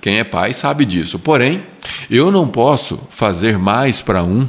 Quem 0.00 0.18
é 0.18 0.24
pai 0.24 0.52
sabe 0.52 0.84
disso. 0.84 1.18
Porém, 1.18 1.64
eu 2.10 2.30
não 2.30 2.48
posso 2.48 3.06
fazer 3.10 3.58
mais 3.58 4.00
para 4.00 4.22
um 4.22 4.48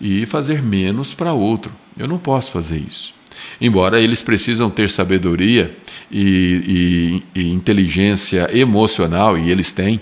e 0.00 0.26
fazer 0.26 0.62
menos 0.62 1.14
para 1.14 1.32
outro. 1.32 1.72
Eu 1.96 2.08
não 2.08 2.18
posso 2.18 2.50
fazer 2.50 2.78
isso. 2.78 3.14
Embora 3.60 4.00
eles 4.00 4.22
precisam 4.22 4.68
ter 4.70 4.90
sabedoria 4.90 5.76
e, 6.10 7.22
e, 7.34 7.40
e 7.40 7.52
inteligência 7.52 8.48
emocional, 8.56 9.38
e 9.38 9.50
eles 9.50 9.72
têm, 9.72 10.00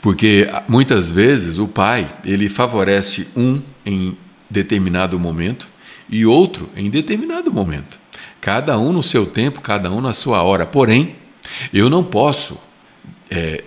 porque 0.00 0.48
muitas 0.68 1.10
vezes 1.10 1.58
o 1.58 1.68
pai 1.68 2.08
ele 2.24 2.48
favorece 2.48 3.28
um 3.36 3.60
em 3.84 4.16
determinado 4.50 5.18
momento 5.18 5.66
e 6.08 6.26
outro 6.26 6.68
em 6.76 6.90
determinado 6.90 7.52
momento. 7.52 7.98
Cada 8.40 8.78
um 8.78 8.92
no 8.92 9.02
seu 9.02 9.26
tempo, 9.26 9.60
cada 9.60 9.90
um 9.90 10.00
na 10.00 10.12
sua 10.12 10.42
hora. 10.42 10.66
Porém, 10.66 11.16
eu 11.72 11.88
não 11.88 12.04
posso, 12.04 12.60
é, 13.34 13.64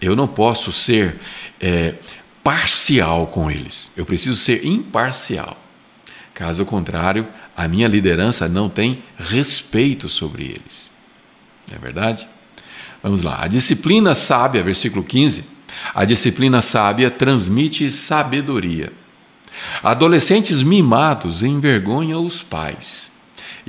eu 0.00 0.14
não 0.14 0.28
posso 0.28 0.70
ser 0.70 1.18
é, 1.60 1.96
parcial 2.42 3.26
com 3.26 3.50
eles. 3.50 3.92
Eu 3.96 4.06
preciso 4.06 4.36
ser 4.36 4.64
imparcial. 4.64 5.60
Caso 6.32 6.64
contrário, 6.64 7.26
a 7.56 7.66
minha 7.66 7.88
liderança 7.88 8.48
não 8.48 8.68
tem 8.68 9.02
respeito 9.18 10.08
sobre 10.08 10.44
eles. 10.44 10.88
Não 11.68 11.76
é 11.76 11.80
verdade? 11.80 12.28
Vamos 13.02 13.22
lá. 13.22 13.42
A 13.42 13.48
disciplina 13.48 14.14
sábia, 14.14 14.62
versículo 14.62 15.02
15. 15.02 15.44
A 15.92 16.04
disciplina 16.04 16.62
sábia 16.62 17.10
transmite 17.10 17.90
sabedoria. 17.90 18.92
Adolescentes 19.82 20.62
mimados 20.62 21.42
envergonham 21.42 22.24
os 22.24 22.40
pais. 22.40 23.17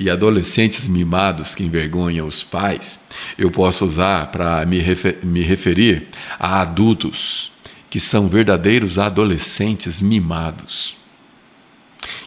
E 0.00 0.08
adolescentes 0.08 0.88
mimados 0.88 1.54
que 1.54 1.62
envergonham 1.62 2.26
os 2.26 2.42
pais, 2.42 2.98
eu 3.36 3.50
posso 3.50 3.84
usar 3.84 4.28
para 4.32 4.64
me, 4.64 4.82
me 5.22 5.42
referir 5.42 6.08
a 6.38 6.62
adultos 6.62 7.52
que 7.90 8.00
são 8.00 8.26
verdadeiros 8.26 8.98
adolescentes 8.98 10.00
mimados 10.00 10.98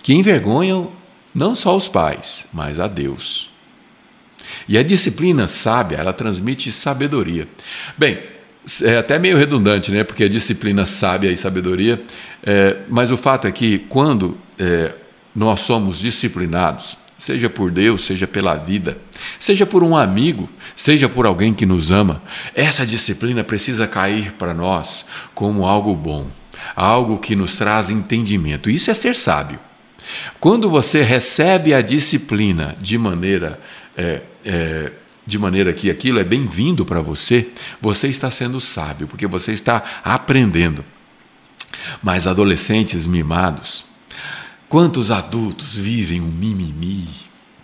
que 0.04 0.14
envergonham 0.14 0.92
não 1.34 1.56
só 1.56 1.76
os 1.76 1.88
pais, 1.88 2.46
mas 2.54 2.80
a 2.80 2.88
Deus. 2.88 3.50
E 4.68 4.78
a 4.78 4.84
disciplina 4.84 5.48
sábia, 5.48 5.98
ela 5.98 6.14
transmite 6.14 6.72
sabedoria. 6.72 7.48
Bem, 7.98 8.20
é 8.84 8.98
até 8.98 9.18
meio 9.18 9.38
redundante, 9.38 9.92
né? 9.92 10.04
Porque 10.04 10.26
a 10.26 10.30
disciplina 10.30 10.86
sábia 10.86 11.32
e 11.32 11.38
sabedoria, 11.38 12.04
é, 12.46 12.78
mas 12.88 13.10
o 13.10 13.18
fato 13.18 13.48
é 13.48 13.52
que 13.52 13.80
quando 13.80 14.38
é, 14.60 14.94
nós 15.34 15.62
somos 15.62 15.98
disciplinados, 15.98 16.98
seja 17.18 17.50
por 17.50 17.72
Deus, 17.72 18.06
seja 18.06 18.28
pela 18.28 18.56
vida, 18.56 18.98
seja 19.40 19.66
por 19.66 19.84
um 19.84 19.96
amigo, 19.96 20.50
seja 20.76 21.08
por 21.08 21.26
alguém 21.26 21.54
que 21.54 21.66
nos 21.66 21.92
ama, 21.92 22.22
essa 22.54 22.86
disciplina 22.86 23.44
precisa 23.44 23.88
cair 23.88 24.34
para 24.34 24.54
nós 24.54 25.06
como 25.34 25.66
algo 25.66 25.96
bom, 25.96 26.28
algo 26.76 27.20
que 27.20 27.36
nos 27.36 27.58
traz 27.58 27.90
entendimento. 27.90 28.70
Isso 28.70 28.92
é 28.92 28.94
ser 28.94 29.16
sábio. 29.16 29.60
Quando 30.40 30.70
você 30.70 31.02
recebe 31.02 31.74
a 31.74 31.82
disciplina 31.82 32.76
de 32.82 32.98
maneira 32.98 33.60
é, 33.96 34.22
é, 34.44 34.92
de 35.26 35.40
maneira 35.40 35.72
que 35.72 35.90
aquilo 35.90 36.20
é 36.20 36.24
bem-vindo 36.24 36.86
para 36.86 37.02
você, 37.02 37.48
você 37.82 38.08
está 38.08 38.30
sendo 38.30 38.60
sábio, 38.60 39.08
porque 39.08 39.26
você 39.26 39.54
está 39.54 40.02
aprendendo. 40.04 40.84
Mas 42.02 42.28
adolescentes 42.28 43.08
mimados, 43.08 43.86
quantos 44.74 45.12
adultos 45.12 45.76
vivem 45.76 46.20
um 46.20 46.26
mimimi, 46.26 47.08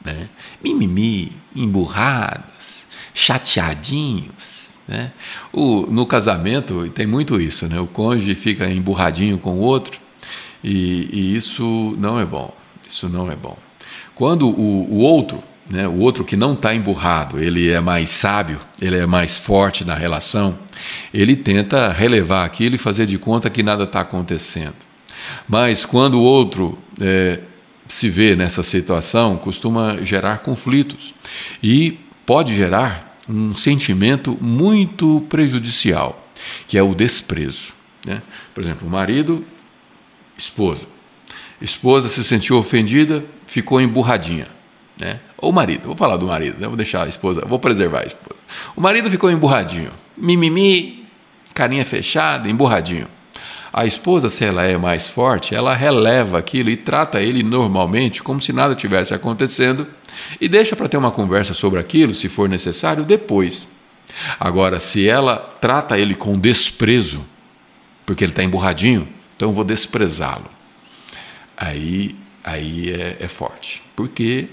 né? 0.05 0.29
mimimi, 0.63 1.31
emburrados, 1.55 2.85
chateadinhos. 3.15 4.77
Né? 4.87 5.11
O, 5.51 5.87
no 5.87 6.05
casamento 6.05 6.87
tem 6.89 7.07
muito 7.07 7.41
isso, 7.41 7.67
né? 7.67 7.79
o 7.79 7.87
cônjuge 7.87 8.35
fica 8.35 8.69
emburradinho 8.69 9.39
com 9.39 9.57
o 9.57 9.59
outro, 9.59 9.99
e, 10.63 11.09
e 11.11 11.35
isso 11.35 11.95
não 11.97 12.19
é 12.19 12.25
bom. 12.27 12.53
Isso 12.87 13.09
não 13.09 13.31
é 13.31 13.35
bom. 13.35 13.57
Quando 14.13 14.47
o, 14.47 14.93
o 14.93 14.97
outro, 14.99 15.41
né, 15.67 15.87
o 15.87 15.97
outro 15.97 16.23
que 16.23 16.35
não 16.35 16.53
está 16.53 16.75
emburrado, 16.75 17.39
ele 17.39 17.71
é 17.71 17.81
mais 17.81 18.09
sábio, 18.09 18.59
ele 18.79 18.97
é 18.97 19.07
mais 19.07 19.35
forte 19.35 19.83
na 19.83 19.95
relação, 19.95 20.59
ele 21.11 21.35
tenta 21.35 21.91
relevar 21.91 22.45
aquilo 22.45 22.75
e 22.75 22.77
fazer 22.77 23.07
de 23.07 23.17
conta 23.17 23.49
que 23.49 23.63
nada 23.63 23.85
está 23.85 24.01
acontecendo. 24.01 24.87
Mas 25.47 25.85
quando 25.85 26.19
o 26.19 26.23
outro 26.23 26.77
é, 26.99 27.39
se 27.87 28.09
vê 28.09 28.35
nessa 28.35 28.63
situação, 28.63 29.37
costuma 29.37 30.03
gerar 30.03 30.39
conflitos 30.39 31.13
e 31.61 31.99
pode 32.25 32.55
gerar 32.55 33.17
um 33.27 33.53
sentimento 33.53 34.37
muito 34.41 35.21
prejudicial, 35.29 36.27
que 36.67 36.77
é 36.77 36.83
o 36.83 36.93
desprezo. 36.93 37.73
Né? 38.05 38.21
Por 38.53 38.63
exemplo, 38.63 38.87
o 38.87 38.91
marido 38.91 39.45
esposa. 40.37 40.87
Esposa 41.61 42.07
se 42.07 42.23
sentiu 42.23 42.57
ofendida, 42.57 43.25
ficou 43.45 43.81
emburradinha. 43.81 44.47
Né? 44.99 45.19
Ou 45.37 45.51
o 45.51 45.53
marido, 45.53 45.87
vou 45.87 45.95
falar 45.95 46.17
do 46.17 46.27
marido, 46.27 46.59
né? 46.59 46.67
vou 46.67 46.77
deixar 46.77 47.03
a 47.03 47.07
esposa, 47.07 47.45
vou 47.45 47.59
preservar 47.59 48.01
a 48.01 48.05
esposa. 48.05 48.39
O 48.75 48.81
marido 48.81 49.09
ficou 49.09 49.31
emburradinho, 49.31 49.91
mimimi, 50.17 51.05
carinha 51.53 51.85
fechada, 51.85 52.49
emburradinho. 52.49 53.07
A 53.71 53.85
esposa, 53.85 54.29
se 54.29 54.43
ela 54.43 54.63
é 54.63 54.77
mais 54.77 55.07
forte, 55.07 55.53
ela 55.53 55.75
releva 55.75 56.39
aquilo 56.39 56.69
e 56.69 56.77
trata 56.77 57.21
ele 57.21 57.43
normalmente 57.43 58.23
como 58.23 58.41
se 58.41 58.51
nada 58.51 58.75
tivesse 58.75 59.13
acontecendo 59.13 59.87
e 60.41 60.47
deixa 60.47 60.75
para 60.75 60.89
ter 60.89 60.97
uma 60.97 61.11
conversa 61.11 61.53
sobre 61.53 61.79
aquilo, 61.79 62.13
se 62.13 62.27
for 62.27 62.49
necessário, 62.49 63.03
depois. 63.03 63.69
Agora, 64.39 64.79
se 64.79 65.07
ela 65.07 65.37
trata 65.61 65.97
ele 65.97 66.15
com 66.15 66.37
desprezo, 66.37 67.25
porque 68.05 68.23
ele 68.23 68.31
está 68.31 68.43
emburradinho, 68.43 69.07
então 69.35 69.49
eu 69.49 69.53
vou 69.53 69.63
desprezá-lo. 69.63 70.49
Aí, 71.55 72.15
aí 72.43 72.89
é, 72.89 73.17
é 73.19 73.27
forte, 73.27 73.83
porque 73.95 74.47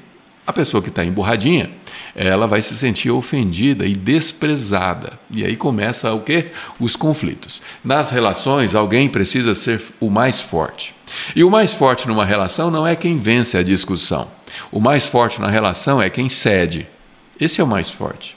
a 0.47 0.53
pessoa 0.53 0.83
que 0.83 0.91
está 0.91 1.05
emburradinha, 1.05 1.71
ela 2.15 2.47
vai 2.47 2.63
se 2.63 2.77
sentir 2.77 3.11
ofendida 3.11 3.85
e 3.85 3.95
desprezada. 3.95 5.19
E 5.31 5.45
aí 5.45 5.57
começa 5.57 6.13
o 6.13 6.21
quê? 6.21 6.47
Os 6.79 6.95
conflitos. 6.95 7.61
Nas 7.85 8.11
relações, 8.11 8.75
alguém 8.75 9.09
precisa 9.09 9.55
ser 9.55 9.83
o 9.99 10.09
mais 10.09 10.41
forte. 10.41 10.95
E 11.35 11.43
o 11.43 11.51
mais 11.51 11.73
forte 11.73 12.07
numa 12.07 12.25
relação 12.25 12.71
não 12.71 12.87
é 12.87 12.95
quem 12.95 13.19
vence 13.19 13.59
a 13.59 13.63
discussão. 13.63 14.29
O 14.71 14.81
mais 14.81 15.05
forte 15.05 15.41
na 15.41 15.49
relação 15.49 16.01
é 16.01 16.09
quem 16.09 16.29
cede. 16.29 16.87
Esse 17.41 17.61
é 17.61 17.65
o 17.65 17.67
mais 17.67 17.91
forte. 17.91 18.37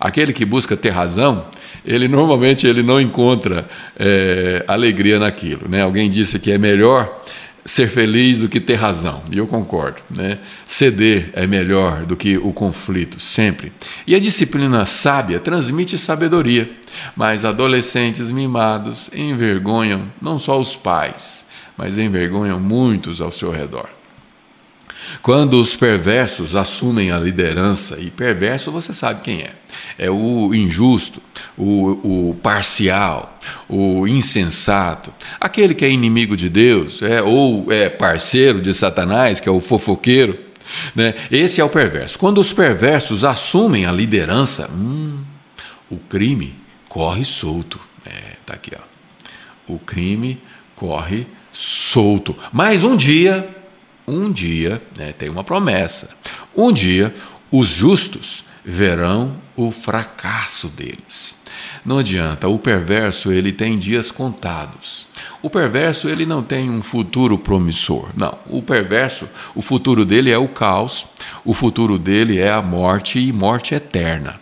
Aquele 0.00 0.32
que 0.32 0.44
busca 0.44 0.76
ter 0.76 0.90
razão, 0.90 1.46
ele 1.84 2.08
normalmente 2.08 2.66
ele 2.66 2.82
não 2.82 3.00
encontra 3.00 3.68
é, 3.98 4.64
alegria 4.66 5.18
naquilo. 5.18 5.68
Né? 5.68 5.82
Alguém 5.82 6.08
disse 6.08 6.38
que 6.38 6.52
é 6.52 6.58
melhor 6.58 7.20
ser 7.64 7.88
feliz 7.88 8.40
do 8.40 8.48
que 8.48 8.60
ter 8.60 8.76
razão, 8.76 9.22
e 9.30 9.38
eu 9.38 9.46
concordo. 9.46 10.00
Né? 10.10 10.38
Ceder 10.66 11.30
é 11.34 11.46
melhor 11.46 12.06
do 12.06 12.16
que 12.16 12.38
o 12.38 12.52
conflito, 12.52 13.20
sempre. 13.20 13.72
E 14.06 14.14
a 14.14 14.20
disciplina 14.20 14.86
sábia 14.86 15.38
transmite 15.38 15.98
sabedoria, 15.98 16.70
mas 17.16 17.44
adolescentes 17.44 18.30
mimados 18.30 19.10
envergonham 19.12 20.10
não 20.20 20.38
só 20.38 20.58
os 20.58 20.76
pais, 20.76 21.46
mas 21.76 21.98
envergonham 21.98 22.58
muitos 22.58 23.20
ao 23.20 23.30
seu 23.30 23.50
redor. 23.50 23.97
Quando 25.22 25.60
os 25.60 25.74
perversos 25.74 26.54
assumem 26.54 27.10
a 27.10 27.18
liderança, 27.18 27.98
e 27.98 28.10
perverso 28.10 28.70
você 28.70 28.92
sabe 28.92 29.22
quem 29.22 29.40
é: 29.40 29.52
é 29.98 30.10
o 30.10 30.54
injusto, 30.54 31.22
o, 31.56 32.30
o 32.30 32.34
parcial, 32.36 33.38
o 33.68 34.06
insensato, 34.06 35.12
aquele 35.40 35.74
que 35.74 35.84
é 35.84 35.90
inimigo 35.90 36.36
de 36.36 36.48
Deus, 36.48 37.02
é, 37.02 37.22
ou 37.22 37.72
é 37.72 37.88
parceiro 37.88 38.60
de 38.60 38.72
Satanás, 38.72 39.40
que 39.40 39.48
é 39.48 39.52
o 39.52 39.60
fofoqueiro. 39.60 40.38
Né? 40.94 41.14
Esse 41.30 41.60
é 41.60 41.64
o 41.64 41.68
perverso. 41.68 42.18
Quando 42.18 42.38
os 42.38 42.52
perversos 42.52 43.24
assumem 43.24 43.86
a 43.86 43.92
liderança, 43.92 44.70
hum, 44.70 45.18
o 45.90 45.96
crime 45.96 46.54
corre 46.88 47.24
solto. 47.24 47.80
É, 48.04 48.36
tá 48.44 48.54
aqui, 48.54 48.72
ó. 48.76 49.72
O 49.72 49.78
crime 49.78 50.40
corre 50.76 51.26
solto. 51.52 52.36
Mas 52.52 52.84
um 52.84 52.96
dia 52.96 53.57
um 54.08 54.32
dia, 54.32 54.82
né, 54.96 55.12
tem 55.12 55.28
uma 55.28 55.44
promessa, 55.44 56.10
um 56.56 56.72
dia 56.72 57.14
os 57.50 57.68
justos 57.68 58.44
verão 58.64 59.36
o 59.56 59.70
fracasso 59.70 60.68
deles. 60.68 61.40
Não 61.84 61.98
adianta, 61.98 62.48
o 62.48 62.58
perverso 62.58 63.32
ele 63.32 63.50
tem 63.50 63.78
dias 63.78 64.10
contados. 64.10 65.08
O 65.42 65.48
perverso 65.48 66.08
ele 66.08 66.26
não 66.26 66.42
tem 66.42 66.68
um 66.68 66.82
futuro 66.82 67.38
promissor. 67.38 68.10
Não, 68.16 68.36
o 68.46 68.62
perverso, 68.62 69.28
o 69.54 69.62
futuro 69.62 70.04
dele 70.04 70.30
é 70.30 70.38
o 70.38 70.48
caos, 70.48 71.06
o 71.44 71.54
futuro 71.54 71.98
dele 71.98 72.38
é 72.38 72.50
a 72.50 72.60
morte 72.60 73.18
e 73.18 73.32
morte 73.32 73.74
eterna. 73.74 74.38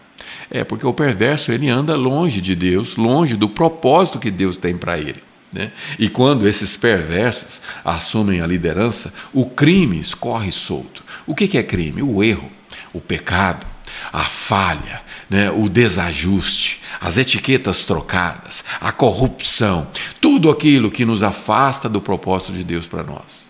É 0.50 0.64
porque 0.64 0.86
o 0.86 0.92
perverso 0.92 1.52
ele 1.52 1.68
anda 1.68 1.96
longe 1.96 2.40
de 2.40 2.54
Deus, 2.54 2.96
longe 2.96 3.36
do 3.36 3.48
propósito 3.48 4.18
que 4.18 4.30
Deus 4.30 4.56
tem 4.56 4.76
para 4.76 4.98
ele. 4.98 5.25
Né? 5.52 5.72
E 5.98 6.08
quando 6.08 6.46
esses 6.48 6.76
perversos 6.76 7.60
assumem 7.84 8.40
a 8.40 8.46
liderança, 8.46 9.12
o 9.32 9.46
crime 9.46 9.98
escorre 10.00 10.50
solto. 10.50 11.02
O 11.26 11.34
que 11.34 11.56
é 11.56 11.62
crime? 11.62 12.02
O 12.02 12.22
erro, 12.22 12.50
o 12.92 13.00
pecado. 13.00 13.66
a 14.12 14.24
falha, 14.24 15.00
né, 15.28 15.50
o 15.50 15.68
desajuste, 15.68 16.82
as 17.00 17.16
etiquetas 17.16 17.84
trocadas, 17.86 18.64
a 18.80 18.92
corrupção, 18.92 19.88
tudo 20.20 20.50
aquilo 20.50 20.90
que 20.90 21.04
nos 21.04 21.22
afasta 21.22 21.88
do 21.88 22.00
propósito 22.00 22.52
de 22.52 22.62
Deus 22.62 22.86
para 22.86 23.02
nós. 23.02 23.48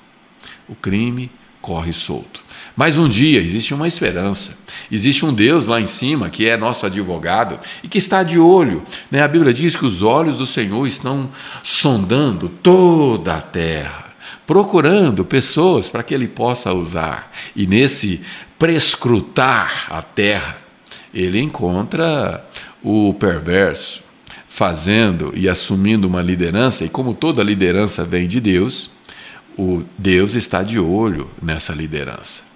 O 0.69 0.75
crime 0.75 1.31
corre 1.61 1.93
solto. 1.93 2.46
Mas 2.77 2.99
um 2.99 3.09
dia 3.09 3.41
existe 3.41 3.73
uma 3.73 3.89
esperança. 3.89 4.59
Existe 4.93 5.25
um 5.25 5.33
Deus 5.33 5.67
lá 5.67 5.81
em 5.81 5.87
cima 5.87 6.29
que 6.29 6.47
é 6.47 6.59
nosso 6.59 6.85
advogado 6.85 7.59
e 7.83 7.89
que 7.89 7.97
está 7.97 8.23
de 8.23 8.39
olho. 8.39 8.83
Né? 9.11 9.23
A 9.23 9.29
Bíblia 9.29 9.55
diz 9.55 9.75
que 9.75 9.87
os 9.87 10.03
olhos 10.03 10.37
do 10.37 10.45
Senhor 10.45 10.87
estão 10.87 11.31
sondando 11.63 12.51
toda 12.51 13.35
a 13.35 13.41
terra, 13.41 14.15
procurando 14.47 15.25
pessoas 15.25 15.89
para 15.89 16.03
que 16.03 16.13
ele 16.13 16.29
possa 16.29 16.75
usar. 16.75 17.33
E 17.57 17.67
nesse 17.67 18.21
prescrutar 18.59 19.87
a 19.89 20.03
terra, 20.03 20.59
ele 21.15 21.41
encontra 21.41 22.47
o 22.83 23.15
perverso 23.15 24.05
fazendo 24.47 25.33
e 25.35 25.49
assumindo 25.49 26.07
uma 26.07 26.23
liderança, 26.23 26.85
e 26.85 26.89
como 26.89 27.15
toda 27.15 27.43
liderança 27.43 28.05
vem 28.05 28.27
de 28.27 28.41
Deus, 28.41 28.91
o 29.57 29.83
Deus 29.99 30.35
está 30.35 30.63
de 30.63 30.79
olho 30.79 31.31
nessa 31.43 31.75
liderança. 31.75 32.56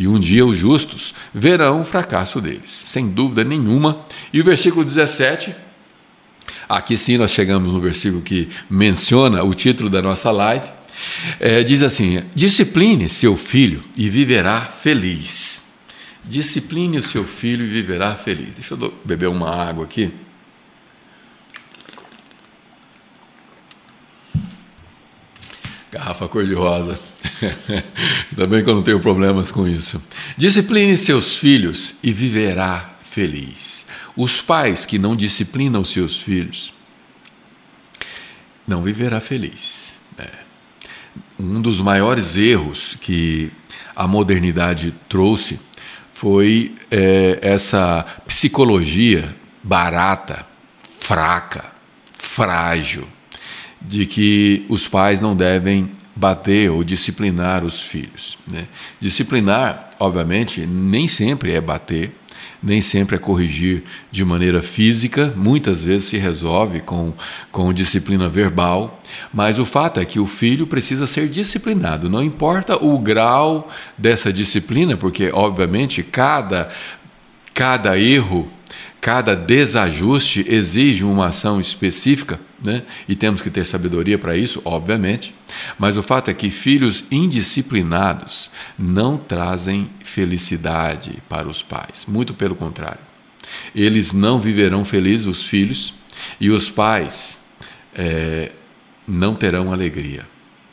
E 0.00 0.08
um 0.08 0.18
dia 0.18 0.46
os 0.46 0.56
justos 0.56 1.12
verão 1.34 1.82
o 1.82 1.84
fracasso 1.84 2.40
deles, 2.40 2.70
sem 2.70 3.10
dúvida 3.10 3.44
nenhuma. 3.44 4.02
E 4.32 4.40
o 4.40 4.44
versículo 4.44 4.82
17, 4.82 5.54
aqui 6.66 6.96
sim 6.96 7.18
nós 7.18 7.30
chegamos 7.30 7.74
no 7.74 7.80
versículo 7.80 8.22
que 8.22 8.48
menciona 8.70 9.44
o 9.44 9.52
título 9.52 9.90
da 9.90 10.00
nossa 10.00 10.30
live, 10.30 10.66
é, 11.38 11.62
diz 11.62 11.82
assim: 11.82 12.24
discipline 12.34 13.10
seu 13.10 13.36
filho 13.36 13.82
e 13.94 14.08
viverá 14.08 14.62
feliz. 14.62 15.74
Discipline 16.24 16.96
o 16.96 17.02
seu 17.02 17.24
filho 17.24 17.66
e 17.66 17.68
viverá 17.68 18.14
feliz. 18.14 18.54
Deixa 18.54 18.72
eu 18.72 18.94
beber 19.04 19.28
uma 19.28 19.54
água 19.54 19.84
aqui. 19.84 20.10
Garrafa 25.92 26.26
cor-de-rosa. 26.26 27.09
Ainda 28.30 28.46
bem 28.46 28.62
que 28.62 28.70
eu 28.70 28.74
não 28.74 28.82
tenho 28.82 29.00
problemas 29.00 29.50
com 29.50 29.66
isso. 29.66 30.02
Discipline 30.36 30.96
seus 30.96 31.36
filhos 31.36 31.94
e 32.02 32.12
viverá 32.12 32.98
feliz. 33.02 33.86
Os 34.16 34.40
pais 34.40 34.86
que 34.86 34.98
não 34.98 35.16
disciplinam 35.16 35.84
seus 35.84 36.16
filhos 36.16 36.72
não 38.66 38.82
viverá 38.82 39.20
feliz. 39.20 39.94
É. 40.18 40.28
Um 41.38 41.60
dos 41.60 41.80
maiores 41.80 42.36
erros 42.36 42.96
que 43.00 43.50
a 43.96 44.06
modernidade 44.06 44.94
trouxe 45.08 45.58
foi 46.14 46.74
é, 46.90 47.38
essa 47.42 48.06
psicologia 48.26 49.34
barata, 49.62 50.46
fraca, 50.98 51.64
frágil 52.12 53.08
de 53.80 54.06
que 54.06 54.64
os 54.68 54.86
pais 54.86 55.20
não 55.20 55.34
devem 55.34 55.90
bater 56.20 56.70
ou 56.70 56.84
disciplinar 56.84 57.64
os 57.64 57.80
filhos. 57.80 58.38
Né? 58.46 58.66
Disciplinar, 59.00 59.92
obviamente, 59.98 60.66
nem 60.66 61.08
sempre 61.08 61.52
é 61.52 61.60
bater, 61.62 62.14
nem 62.62 62.82
sempre 62.82 63.16
é 63.16 63.18
corrigir 63.18 63.84
de 64.10 64.22
maneira 64.22 64.60
física, 64.60 65.32
muitas 65.34 65.82
vezes 65.82 66.08
se 66.08 66.18
resolve 66.18 66.80
com, 66.80 67.14
com 67.50 67.72
disciplina 67.72 68.28
verbal, 68.28 69.00
mas 69.32 69.58
o 69.58 69.64
fato 69.64 69.98
é 69.98 70.04
que 70.04 70.20
o 70.20 70.26
filho 70.26 70.66
precisa 70.66 71.06
ser 71.06 71.26
disciplinado, 71.26 72.10
não 72.10 72.22
importa 72.22 72.76
o 72.76 72.98
grau 72.98 73.70
dessa 73.96 74.30
disciplina, 74.30 74.98
porque, 74.98 75.30
obviamente, 75.32 76.02
cada, 76.02 76.68
cada 77.60 77.98
erro 77.98 78.50
Cada 79.00 79.34
desajuste 79.34 80.44
exige 80.46 81.04
uma 81.04 81.28
ação 81.28 81.58
específica, 81.58 82.38
né? 82.62 82.82
e 83.08 83.16
temos 83.16 83.40
que 83.40 83.48
ter 83.48 83.64
sabedoria 83.64 84.18
para 84.18 84.36
isso, 84.36 84.60
obviamente. 84.62 85.34
Mas 85.78 85.96
o 85.96 86.02
fato 86.02 86.30
é 86.30 86.34
que 86.34 86.50
filhos 86.50 87.04
indisciplinados 87.10 88.50
não 88.78 89.16
trazem 89.16 89.88
felicidade 90.04 91.22
para 91.30 91.48
os 91.48 91.62
pais, 91.62 92.04
muito 92.06 92.34
pelo 92.34 92.54
contrário. 92.54 93.00
Eles 93.74 94.12
não 94.12 94.38
viverão 94.38 94.84
felizes, 94.84 95.26
os 95.26 95.46
filhos, 95.46 95.94
e 96.38 96.50
os 96.50 96.68
pais 96.68 97.38
é, 97.94 98.52
não 99.08 99.34
terão 99.34 99.72
alegria. 99.72 100.26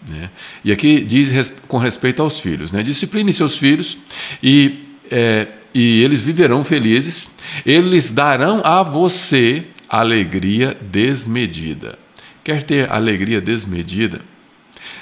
Né? 0.05 0.29
E 0.65 0.71
aqui 0.73 1.01
diz 1.01 1.49
com 1.65 1.77
respeito 1.77 2.21
aos 2.21 2.41
filhos: 2.41 2.73
né? 2.73 2.83
discipline 2.83 3.31
seus 3.31 3.57
filhos 3.57 3.97
e 4.43 4.83
é, 5.09 5.47
e 5.79 6.01
eles 6.03 6.23
viverão 6.23 6.63
felizes, 6.63 7.29
eles 7.63 8.09
darão 8.09 8.61
a 8.63 8.81
você 8.81 9.65
alegria 9.87 10.75
desmedida. 10.81 11.99
Quer 12.43 12.63
ter 12.63 12.91
alegria 12.91 13.39
desmedida? 13.39 14.21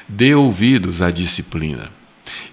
Dê 0.06 0.36
ouvidos 0.36 1.02
à 1.02 1.12
disciplina. 1.12 1.90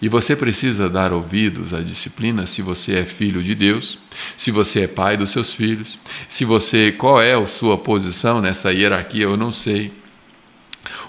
E 0.01 0.09
você 0.09 0.37
precisa 0.37 0.89
dar 0.89 1.13
ouvidos 1.13 1.75
à 1.75 1.81
disciplina 1.81 2.47
se 2.47 2.63
você 2.63 2.95
é 2.95 3.05
filho 3.05 3.43
de 3.43 3.57
Deus, 3.57 3.99
se 4.37 4.53
você 4.53 4.83
é 4.83 4.87
pai 4.87 5.17
dos 5.17 5.31
seus 5.31 5.53
filhos, 5.53 5.99
se 6.29 6.45
você 6.45 6.93
qual 6.93 7.21
é 7.21 7.35
a 7.35 7.45
sua 7.45 7.77
posição 7.77 8.41
nessa 8.41 8.73
hierarquia, 8.73 9.25
eu 9.25 9.37
não 9.37 9.51
sei. 9.51 9.91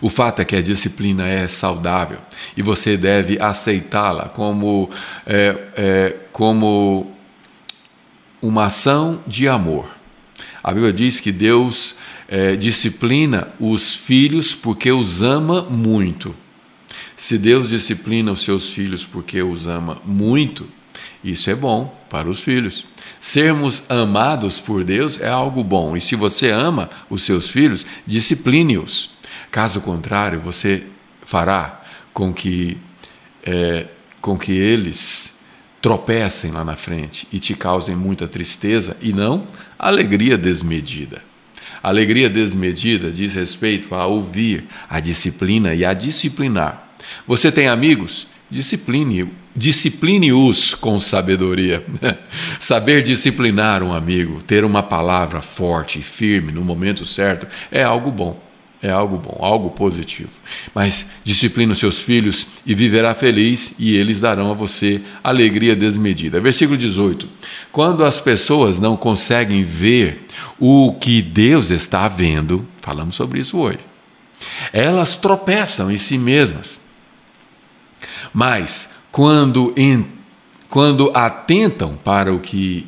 O 0.01 0.09
fato 0.09 0.41
é 0.41 0.45
que 0.45 0.55
a 0.55 0.61
disciplina 0.61 1.27
é 1.27 1.47
saudável 1.47 2.19
e 2.55 2.61
você 2.61 2.97
deve 2.97 3.37
aceitá-la 3.41 4.29
como, 4.29 4.89
é, 5.25 5.57
é, 5.75 6.15
como 6.31 7.11
uma 8.41 8.65
ação 8.65 9.21
de 9.25 9.47
amor. 9.47 9.89
A 10.63 10.73
Bíblia 10.73 10.93
diz 10.93 11.19
que 11.19 11.31
Deus 11.31 11.95
é, 12.27 12.55
disciplina 12.55 13.47
os 13.59 13.95
filhos 13.95 14.53
porque 14.53 14.91
os 14.91 15.21
ama 15.21 15.63
muito. 15.63 16.35
Se 17.15 17.37
Deus 17.37 17.69
disciplina 17.69 18.31
os 18.31 18.43
seus 18.43 18.69
filhos 18.69 19.05
porque 19.05 19.41
os 19.41 19.67
ama 19.67 20.01
muito, 20.05 20.67
isso 21.23 21.49
é 21.49 21.55
bom 21.55 21.95
para 22.09 22.29
os 22.29 22.41
filhos. 22.41 22.85
Sermos 23.21 23.89
amados 23.89 24.59
por 24.59 24.83
Deus 24.83 25.19
é 25.21 25.29
algo 25.29 25.63
bom. 25.63 25.95
E 25.95 26.01
se 26.01 26.15
você 26.15 26.49
ama 26.49 26.89
os 27.09 27.23
seus 27.23 27.49
filhos, 27.49 27.85
discipline-os. 28.05 29.12
Caso 29.53 29.81
contrário, 29.81 30.39
você 30.39 30.81
fará 31.23 31.83
com 32.11 32.33
que, 32.33 32.75
é, 33.45 33.85
com 34.19 34.35
que 34.35 34.51
eles 34.51 35.41
tropecem 35.79 36.49
lá 36.49 36.65
na 36.65 36.75
frente 36.75 37.27
e 37.31 37.37
te 37.37 37.53
causem 37.53 37.95
muita 37.95 38.27
tristeza 38.27 38.97
e 38.99 39.13
não 39.13 39.47
alegria 39.77 40.39
desmedida. 40.39 41.21
Alegria 41.83 42.31
desmedida 42.31 43.11
diz 43.11 43.35
respeito 43.35 43.93
a 43.93 44.07
ouvir, 44.07 44.63
a 44.89 44.99
disciplina 44.99 45.75
e 45.75 45.85
a 45.85 45.93
disciplinar. 45.93 46.91
Você 47.27 47.51
tem 47.51 47.67
amigos? 47.67 48.25
Discipline, 48.49 49.31
discipline-os 49.55 50.73
com 50.73 50.99
sabedoria. 50.99 51.85
Saber 52.59 53.03
disciplinar 53.03 53.83
um 53.83 53.93
amigo, 53.93 54.41
ter 54.41 54.65
uma 54.65 54.81
palavra 54.81 55.43
forte 55.43 55.99
e 55.99 56.01
firme 56.01 56.51
no 56.51 56.63
momento 56.63 57.05
certo 57.05 57.45
é 57.71 57.83
algo 57.83 58.09
bom 58.09 58.51
é 58.83 58.91
algo 58.91 59.17
bom, 59.17 59.37
algo 59.39 59.69
positivo. 59.69 60.29
Mas 60.75 61.09
disciplina 61.23 61.71
os 61.71 61.79
seus 61.79 61.99
filhos 61.99 62.47
e 62.65 62.75
viverá 62.75 63.15
feliz, 63.15 63.75
e 63.79 63.95
eles 63.95 64.19
darão 64.19 64.51
a 64.51 64.53
você 64.53 65.01
alegria 65.23 65.73
desmedida. 65.73 66.41
Versículo 66.41 66.77
18: 66.77 67.29
Quando 67.71 68.03
as 68.03 68.19
pessoas 68.19 68.81
não 68.81 68.97
conseguem 68.97 69.63
ver 69.63 70.25
o 70.59 70.97
que 70.99 71.21
Deus 71.21 71.71
está 71.71 72.09
vendo, 72.09 72.67
falamos 72.81 73.15
sobre 73.15 73.39
isso 73.39 73.57
hoje, 73.57 73.79
elas 74.73 75.15
tropeçam 75.15 75.89
em 75.89 75.97
si 75.97 76.17
mesmas. 76.17 76.77
Mas 78.33 78.89
quando, 79.13 79.73
em, 79.77 80.05
quando 80.69 81.09
atentam 81.15 81.95
para 81.95 82.33
o 82.33 82.39
que 82.39 82.85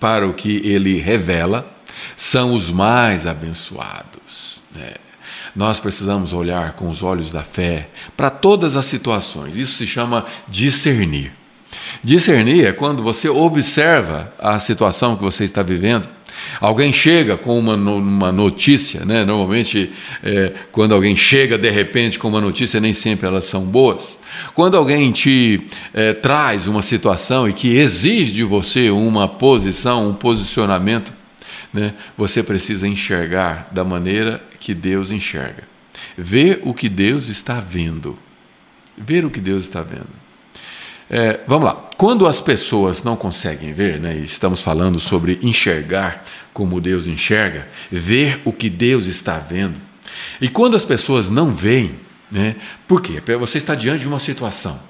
para 0.00 0.26
o 0.26 0.32
que 0.32 0.62
ele 0.64 0.98
revela, 0.98 1.70
são 2.16 2.52
os 2.52 2.70
mais 2.70 3.26
abençoados. 3.26 4.62
Né? 4.74 4.94
Nós 5.54 5.80
precisamos 5.80 6.32
olhar 6.32 6.72
com 6.72 6.88
os 6.88 7.02
olhos 7.02 7.30
da 7.30 7.42
fé 7.42 7.88
para 8.16 8.30
todas 8.30 8.76
as 8.76 8.86
situações. 8.86 9.56
Isso 9.56 9.76
se 9.76 9.86
chama 9.86 10.24
discernir. 10.48 11.32
Discernir 12.02 12.66
é 12.66 12.72
quando 12.72 13.02
você 13.02 13.28
observa 13.28 14.32
a 14.38 14.58
situação 14.58 15.16
que 15.16 15.22
você 15.22 15.44
está 15.44 15.62
vivendo. 15.62 16.08
Alguém 16.60 16.92
chega 16.92 17.36
com 17.36 17.58
uma, 17.58 17.74
uma 17.74 18.32
notícia, 18.32 19.04
né? 19.04 19.24
normalmente, 19.24 19.90
é, 20.22 20.52
quando 20.72 20.94
alguém 20.94 21.14
chega 21.14 21.58
de 21.58 21.68
repente 21.68 22.18
com 22.18 22.28
uma 22.28 22.40
notícia, 22.40 22.80
nem 22.80 22.92
sempre 22.92 23.26
elas 23.26 23.44
são 23.44 23.62
boas. 23.62 24.18
Quando 24.54 24.76
alguém 24.76 25.10
te 25.12 25.66
é, 25.92 26.12
traz 26.12 26.66
uma 26.66 26.82
situação 26.82 27.48
e 27.48 27.52
que 27.52 27.76
exige 27.76 28.32
de 28.32 28.44
você 28.44 28.90
uma 28.90 29.28
posição, 29.28 30.08
um 30.08 30.14
posicionamento, 30.14 31.12
né, 31.72 31.94
você 32.16 32.42
precisa 32.42 32.86
enxergar 32.86 33.68
da 33.70 33.84
maneira 33.84 34.42
que 34.58 34.74
Deus 34.74 35.10
enxerga. 35.10 35.68
Ver 36.16 36.60
o 36.64 36.74
que 36.74 36.88
Deus 36.88 37.28
está 37.28 37.60
vendo. 37.60 38.18
Ver 38.96 39.24
o 39.24 39.30
que 39.30 39.40
Deus 39.40 39.64
está 39.64 39.82
vendo. 39.82 40.08
É, 41.08 41.40
vamos 41.46 41.64
lá. 41.64 41.90
Quando 41.96 42.26
as 42.26 42.40
pessoas 42.40 43.02
não 43.02 43.16
conseguem 43.16 43.72
ver, 43.72 43.98
né, 43.98 44.16
estamos 44.16 44.62
falando 44.62 45.00
sobre 45.00 45.38
enxergar 45.42 46.24
como 46.52 46.80
Deus 46.80 47.06
enxerga, 47.06 47.66
ver 47.90 48.40
o 48.44 48.52
que 48.52 48.68
Deus 48.68 49.06
está 49.06 49.38
vendo. 49.38 49.80
E 50.40 50.48
quando 50.48 50.76
as 50.76 50.84
pessoas 50.84 51.28
não 51.28 51.52
veem, 51.52 51.94
né, 52.30 52.56
por 52.86 53.00
quê? 53.00 53.20
Você 53.38 53.58
está 53.58 53.74
diante 53.74 54.02
de 54.02 54.08
uma 54.08 54.18
situação. 54.18 54.80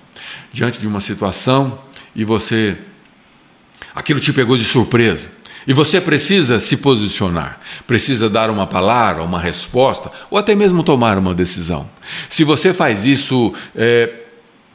Diante 0.52 0.78
de 0.78 0.86
uma 0.86 1.00
situação 1.00 1.80
e 2.14 2.24
você. 2.24 2.76
Aquilo 3.94 4.20
te 4.20 4.32
pegou 4.32 4.56
de 4.56 4.64
surpresa. 4.64 5.30
E 5.66 5.72
você 5.72 6.00
precisa 6.00 6.58
se 6.58 6.76
posicionar, 6.78 7.60
precisa 7.86 8.30
dar 8.30 8.50
uma 8.50 8.66
palavra, 8.66 9.22
uma 9.22 9.38
resposta, 9.38 10.10
ou 10.30 10.38
até 10.38 10.54
mesmo 10.54 10.82
tomar 10.82 11.18
uma 11.18 11.34
decisão. 11.34 11.88
Se 12.28 12.44
você 12.44 12.72
faz 12.72 13.04
isso 13.04 13.52
é, 13.76 14.10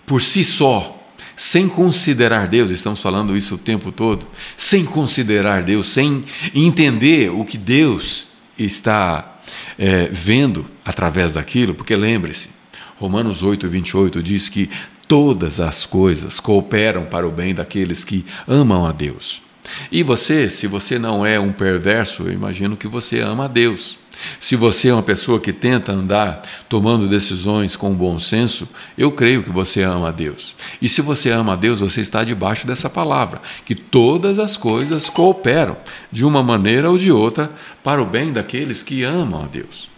por 0.05 0.21
si 0.21 0.43
só, 0.43 0.91
sem 1.35 1.67
considerar 1.67 2.47
Deus, 2.47 2.69
estamos 2.69 3.01
falando 3.01 3.35
isso 3.35 3.55
o 3.55 3.57
tempo 3.57 3.91
todo, 3.91 4.27
sem 4.55 4.85
considerar 4.85 5.63
Deus, 5.63 5.87
sem 5.87 6.23
entender 6.53 7.29
o 7.29 7.43
que 7.43 7.57
Deus 7.57 8.27
está 8.57 9.39
é, 9.77 10.07
vendo 10.11 10.65
através 10.83 11.33
daquilo, 11.33 11.73
porque 11.73 11.95
lembre-se, 11.95 12.49
Romanos 12.97 13.43
8, 13.43 13.67
28 13.67 14.23
diz 14.23 14.47
que 14.47 14.69
todas 15.07 15.59
as 15.59 15.85
coisas 15.85 16.39
cooperam 16.39 17.05
para 17.05 17.27
o 17.27 17.31
bem 17.31 17.53
daqueles 17.53 18.03
que 18.03 18.25
amam 18.47 18.85
a 18.85 18.91
Deus. 18.91 19.44
E 19.91 20.03
você, 20.03 20.49
se 20.49 20.67
você 20.67 20.99
não 20.99 21.25
é 21.25 21.39
um 21.39 21.51
perverso, 21.51 22.23
eu 22.23 22.31
imagino 22.31 22.77
que 22.77 22.87
você 22.87 23.19
ama 23.19 23.45
a 23.45 23.47
Deus. 23.47 23.97
Se 24.39 24.55
você 24.55 24.89
é 24.89 24.93
uma 24.93 25.03
pessoa 25.03 25.39
que 25.39 25.51
tenta 25.51 25.91
andar 25.91 26.41
tomando 26.69 27.07
decisões 27.07 27.75
com 27.75 27.93
bom 27.93 28.17
senso, 28.17 28.67
eu 28.97 29.11
creio 29.11 29.43
que 29.43 29.49
você 29.49 29.83
ama 29.83 30.09
a 30.09 30.11
Deus. 30.11 30.55
E 30.81 30.87
se 30.87 31.01
você 31.01 31.29
ama 31.31 31.53
a 31.53 31.55
Deus, 31.55 31.79
você 31.79 32.01
está 32.01 32.23
debaixo 32.23 32.65
dessa 32.65 32.89
palavra, 32.89 33.41
que 33.65 33.75
todas 33.75 34.39
as 34.39 34.57
coisas 34.57 35.09
cooperam, 35.09 35.77
de 36.11 36.25
uma 36.25 36.41
maneira 36.41 36.89
ou 36.89 36.97
de 36.97 37.11
outra, 37.11 37.51
para 37.83 38.01
o 38.01 38.05
bem 38.05 38.31
daqueles 38.31 38.81
que 38.81 39.03
amam 39.03 39.43
a 39.43 39.47
Deus. 39.47 39.89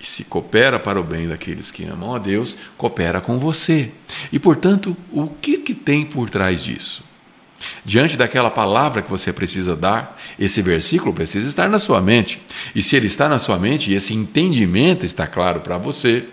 E 0.00 0.06
se 0.06 0.24
coopera 0.24 0.78
para 0.78 0.98
o 0.98 1.04
bem 1.04 1.28
daqueles 1.28 1.70
que 1.70 1.84
amam 1.84 2.14
a 2.14 2.18
Deus, 2.18 2.56
coopera 2.76 3.20
com 3.20 3.38
você. 3.38 3.92
E, 4.32 4.38
portanto, 4.38 4.96
o 5.12 5.28
que, 5.28 5.58
que 5.58 5.74
tem 5.74 6.06
por 6.06 6.30
trás 6.30 6.62
disso? 6.62 7.09
Diante 7.84 8.16
daquela 8.16 8.50
palavra 8.50 9.02
que 9.02 9.10
você 9.10 9.32
precisa 9.32 9.76
dar, 9.76 10.18
esse 10.38 10.62
versículo 10.62 11.12
precisa 11.12 11.48
estar 11.48 11.68
na 11.68 11.78
sua 11.78 12.00
mente. 12.00 12.40
E 12.74 12.82
se 12.82 12.96
ele 12.96 13.06
está 13.06 13.28
na 13.28 13.38
sua 13.38 13.58
mente 13.58 13.90
e 13.90 13.94
esse 13.94 14.14
entendimento 14.14 15.04
está 15.04 15.26
claro 15.26 15.60
para 15.60 15.78
você, 15.78 16.24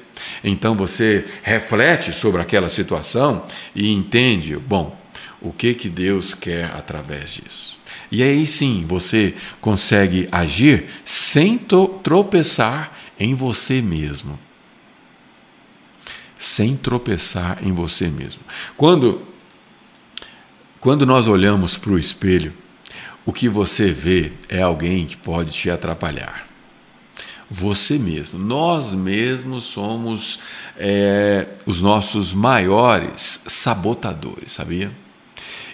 então 0.44 0.76
você 0.76 1.26
reflete 1.44 2.12
sobre 2.14 2.42
aquela 2.42 2.70
situação 2.70 3.46
e 3.76 3.92
entende, 3.92 4.58
bom, 4.58 4.98
o 5.42 5.52
que 5.52 5.74
que 5.74 5.90
Deus 5.90 6.34
quer 6.34 6.66
através 6.66 7.34
disso. 7.34 7.78
E 8.12 8.24
aí 8.24 8.48
sim 8.48 8.86
você 8.88 9.34
consegue 9.60 10.28
agir 10.32 10.86
sem 11.04 11.58
tropeçar 11.58 12.92
em 13.20 13.36
você 13.36 13.82
mesmo. 13.82 14.40
Sem 16.38 16.76
tropeçar 16.76 17.60
em 17.62 17.74
você 17.74 18.08
mesmo. 18.08 18.42
Quando 18.76 19.27
quando 20.88 21.06
nós 21.06 21.28
olhamos 21.28 21.78
para 21.78 21.92
o 21.92 22.00
espelho, 22.00 22.54
o 23.26 23.34
que 23.34 23.50
você 23.50 23.92
vê 23.92 24.32
é 24.48 24.62
alguém 24.62 25.06
que 25.06 25.18
pode 25.18 25.52
te 25.52 25.70
atrapalhar. 25.70 26.48
Você 27.52 28.00
mesmo, 28.00 28.40
nós 28.40 28.94
mesmos 28.94 29.66
somos 29.66 30.40
é, 30.78 31.46
os 31.66 31.82
nossos 31.82 32.34
maiores 32.34 33.44
sabotadores, 33.48 34.54
sabia? 34.54 34.90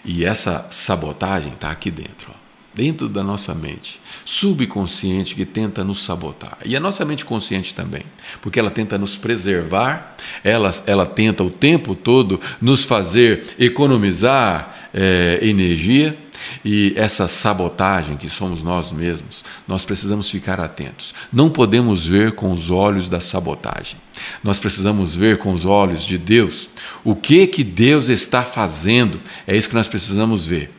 E 0.04 0.26
essa 0.26 0.66
sabotagem 0.72 1.54
está 1.54 1.70
aqui 1.70 1.92
dentro, 1.92 2.32
ó, 2.32 2.43
dentro 2.74 3.08
da 3.08 3.24
nossa 3.24 3.54
mente 3.54 4.02
subconsciente 4.26 5.36
que 5.36 5.46
tenta 5.46 5.84
nos 5.84 6.04
sabotar. 6.04 6.58
E 6.66 6.76
a 6.76 6.80
nossa 6.80 7.04
mente 7.06 7.26
consciente 7.26 7.74
também, 7.74 8.04
porque 8.42 8.60
ela 8.60 8.72
tenta 8.72 8.98
nos 8.98 9.16
preservar, 9.16 10.16
ela, 10.44 10.72
ela 10.86 11.06
tenta 11.06 11.44
o 11.44 11.50
tempo 11.50 11.96
todo 11.96 12.40
nos 12.62 12.84
fazer 12.84 13.56
economizar 13.60 14.90
é, 14.94 15.40
energia. 15.42 16.18
E 16.64 16.94
essa 16.98 17.26
sabotagem 17.26 18.18
que 18.18 18.28
somos 18.28 18.62
nós 18.62 18.92
mesmos, 18.92 19.46
nós 19.66 19.86
precisamos 19.86 20.30
ficar 20.30 20.60
atentos. 20.60 21.16
Não 21.32 21.50
podemos 21.50 22.06
ver 22.06 22.34
com 22.34 22.52
os 22.52 22.70
olhos 22.70 23.08
da 23.08 23.22
sabotagem. 23.22 23.96
Nós 24.44 24.60
precisamos 24.60 25.16
ver 25.16 25.38
com 25.38 25.54
os 25.54 25.66
olhos 25.66 26.04
de 26.04 26.18
Deus 26.18 26.68
o 27.02 27.16
que 27.16 27.48
que 27.48 27.64
Deus 27.64 28.10
está 28.10 28.44
fazendo. 28.44 29.22
É 29.48 29.56
isso 29.56 29.70
que 29.70 29.76
nós 29.76 29.88
precisamos 29.88 30.46
ver. 30.46 30.70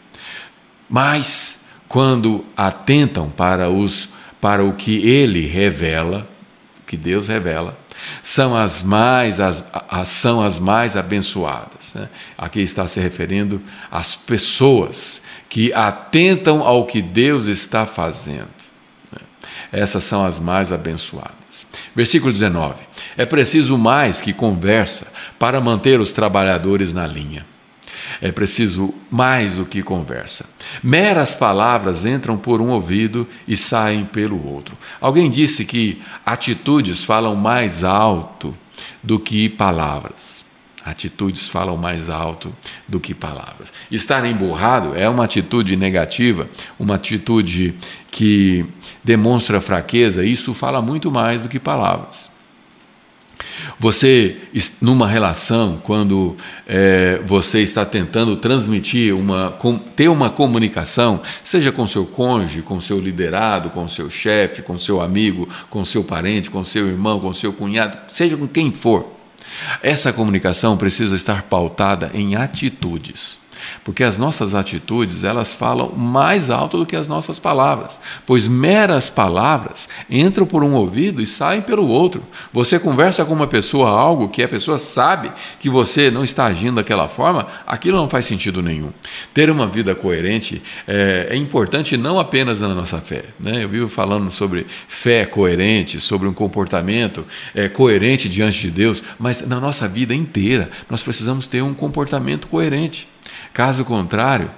Mas 0.88 1.63
quando 1.88 2.44
atentam 2.56 3.30
para, 3.30 3.68
os, 3.68 4.08
para 4.40 4.64
o 4.64 4.72
que 4.72 5.06
ele 5.08 5.46
revela, 5.46 6.26
que 6.86 6.96
Deus 6.96 7.28
revela, 7.28 7.78
são 8.22 8.56
as 8.56 8.82
mais, 8.82 9.40
as, 9.40 9.62
as 9.88 10.08
são 10.08 10.42
as 10.42 10.58
mais 10.58 10.96
abençoadas. 10.96 11.94
Né? 11.94 12.08
Aqui 12.36 12.60
está 12.60 12.86
se 12.88 13.00
referindo 13.00 13.62
às 13.90 14.14
pessoas 14.14 15.22
que 15.48 15.72
atentam 15.72 16.62
ao 16.62 16.86
que 16.86 17.00
Deus 17.00 17.46
está 17.46 17.86
fazendo. 17.86 18.48
Né? 19.12 19.20
Essas 19.72 20.04
são 20.04 20.24
as 20.24 20.38
mais 20.38 20.72
abençoadas. 20.72 21.66
Versículo 21.94 22.32
19: 22.32 22.82
É 23.16 23.24
preciso 23.24 23.78
mais 23.78 24.20
que 24.20 24.32
conversa 24.32 25.06
para 25.38 25.60
manter 25.60 26.00
os 26.00 26.12
trabalhadores 26.12 26.92
na 26.92 27.06
linha. 27.06 27.46
É 28.20 28.30
preciso 28.32 28.94
mais 29.10 29.54
do 29.54 29.66
que 29.66 29.82
conversa. 29.82 30.48
Meras 30.82 31.34
palavras 31.34 32.04
entram 32.04 32.36
por 32.36 32.60
um 32.60 32.70
ouvido 32.70 33.26
e 33.46 33.56
saem 33.56 34.04
pelo 34.04 34.46
outro. 34.46 34.76
Alguém 35.00 35.30
disse 35.30 35.64
que 35.64 36.02
atitudes 36.24 37.04
falam 37.04 37.34
mais 37.34 37.84
alto 37.84 38.54
do 39.02 39.18
que 39.18 39.48
palavras. 39.48 40.44
Atitudes 40.84 41.48
falam 41.48 41.78
mais 41.78 42.10
alto 42.10 42.54
do 42.86 43.00
que 43.00 43.14
palavras. 43.14 43.72
Estar 43.90 44.24
emburrado 44.26 44.94
é 44.94 45.08
uma 45.08 45.24
atitude 45.24 45.76
negativa, 45.76 46.46
uma 46.78 46.96
atitude 46.96 47.74
que 48.10 48.66
demonstra 49.02 49.62
fraqueza, 49.62 50.24
isso 50.24 50.52
fala 50.52 50.82
muito 50.82 51.10
mais 51.10 51.42
do 51.42 51.48
que 51.48 51.58
palavras. 51.58 52.33
Você, 53.78 54.36
numa 54.80 55.08
relação, 55.08 55.80
quando 55.82 56.36
é, 56.66 57.20
você 57.26 57.60
está 57.60 57.84
tentando 57.84 58.36
transmitir, 58.36 59.14
uma, 59.14 59.56
ter 59.96 60.08
uma 60.08 60.30
comunicação, 60.30 61.20
seja 61.42 61.72
com 61.72 61.86
seu 61.86 62.06
cônjuge, 62.06 62.62
com 62.62 62.80
seu 62.80 63.00
liderado, 63.00 63.70
com 63.70 63.86
seu 63.88 64.10
chefe, 64.10 64.62
com 64.62 64.76
seu 64.76 65.00
amigo, 65.00 65.48
com 65.70 65.84
seu 65.84 66.04
parente, 66.04 66.50
com 66.50 66.62
seu 66.62 66.88
irmão, 66.88 67.20
com 67.20 67.32
seu 67.32 67.52
cunhado, 67.52 67.98
seja 68.10 68.36
com 68.36 68.46
quem 68.46 68.72
for, 68.72 69.12
essa 69.82 70.12
comunicação 70.12 70.76
precisa 70.76 71.14
estar 71.14 71.42
pautada 71.44 72.10
em 72.14 72.34
atitudes. 72.34 73.43
Porque 73.84 74.04
as 74.04 74.18
nossas 74.18 74.54
atitudes, 74.54 75.24
elas 75.24 75.54
falam 75.54 75.92
mais 75.92 76.50
alto 76.50 76.78
do 76.78 76.86
que 76.86 76.96
as 76.96 77.08
nossas 77.08 77.38
palavras, 77.38 78.00
pois 78.26 78.46
meras 78.48 79.10
palavras 79.10 79.88
entram 80.08 80.46
por 80.46 80.62
um 80.62 80.74
ouvido 80.74 81.20
e 81.20 81.26
saem 81.26 81.62
pelo 81.62 81.86
outro. 81.86 82.22
Você 82.52 82.78
conversa 82.78 83.24
com 83.24 83.32
uma 83.32 83.46
pessoa 83.46 83.88
algo 83.88 84.28
que 84.28 84.42
a 84.42 84.48
pessoa 84.48 84.78
sabe 84.78 85.30
que 85.58 85.68
você 85.68 86.10
não 86.10 86.24
está 86.24 86.46
agindo 86.46 86.76
daquela 86.76 87.08
forma, 87.08 87.46
aquilo 87.66 87.96
não 87.96 88.08
faz 88.08 88.26
sentido 88.26 88.62
nenhum. 88.62 88.92
Ter 89.32 89.50
uma 89.50 89.66
vida 89.66 89.94
coerente 89.94 90.62
é, 90.86 91.28
é 91.30 91.36
importante 91.36 91.96
não 91.96 92.18
apenas 92.18 92.60
na 92.60 92.74
nossa 92.74 92.98
fé. 93.00 93.24
Né? 93.38 93.64
Eu 93.64 93.68
vivo 93.68 93.88
falando 93.88 94.30
sobre 94.30 94.66
fé 94.88 95.24
coerente, 95.26 96.00
sobre 96.00 96.28
um 96.28 96.32
comportamento 96.32 97.24
é, 97.54 97.68
coerente 97.68 98.28
diante 98.28 98.60
de 98.60 98.70
Deus, 98.70 99.02
mas 99.18 99.46
na 99.46 99.60
nossa 99.60 99.88
vida 99.88 100.14
inteira 100.14 100.70
nós 100.88 101.02
precisamos 101.02 101.46
ter 101.46 101.62
um 101.62 101.74
comportamento 101.74 102.48
coerente. 102.48 103.08
Caso 103.52 103.84
contrário, 103.84 104.50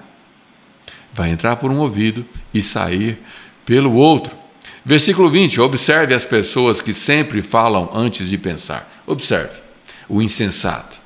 vai 1.13 1.31
entrar 1.31 1.57
por 1.57 1.71
um 1.71 1.79
ouvido 1.79 2.25
e 2.53 2.63
sair 2.63 3.19
pelo 3.65 3.95
outro. 3.95 4.37
Versículo 4.85 5.31
20: 5.31 5.61
Observe 5.61 6.15
as 6.15 6.25
pessoas 6.25 6.81
que 6.81 6.95
sempre 6.95 7.43
falam 7.43 7.91
antes 7.93 8.29
de 8.29 8.39
pensar. 8.39 9.03
Observe 9.07 9.61
o 10.09 10.23
insensato, 10.23 10.99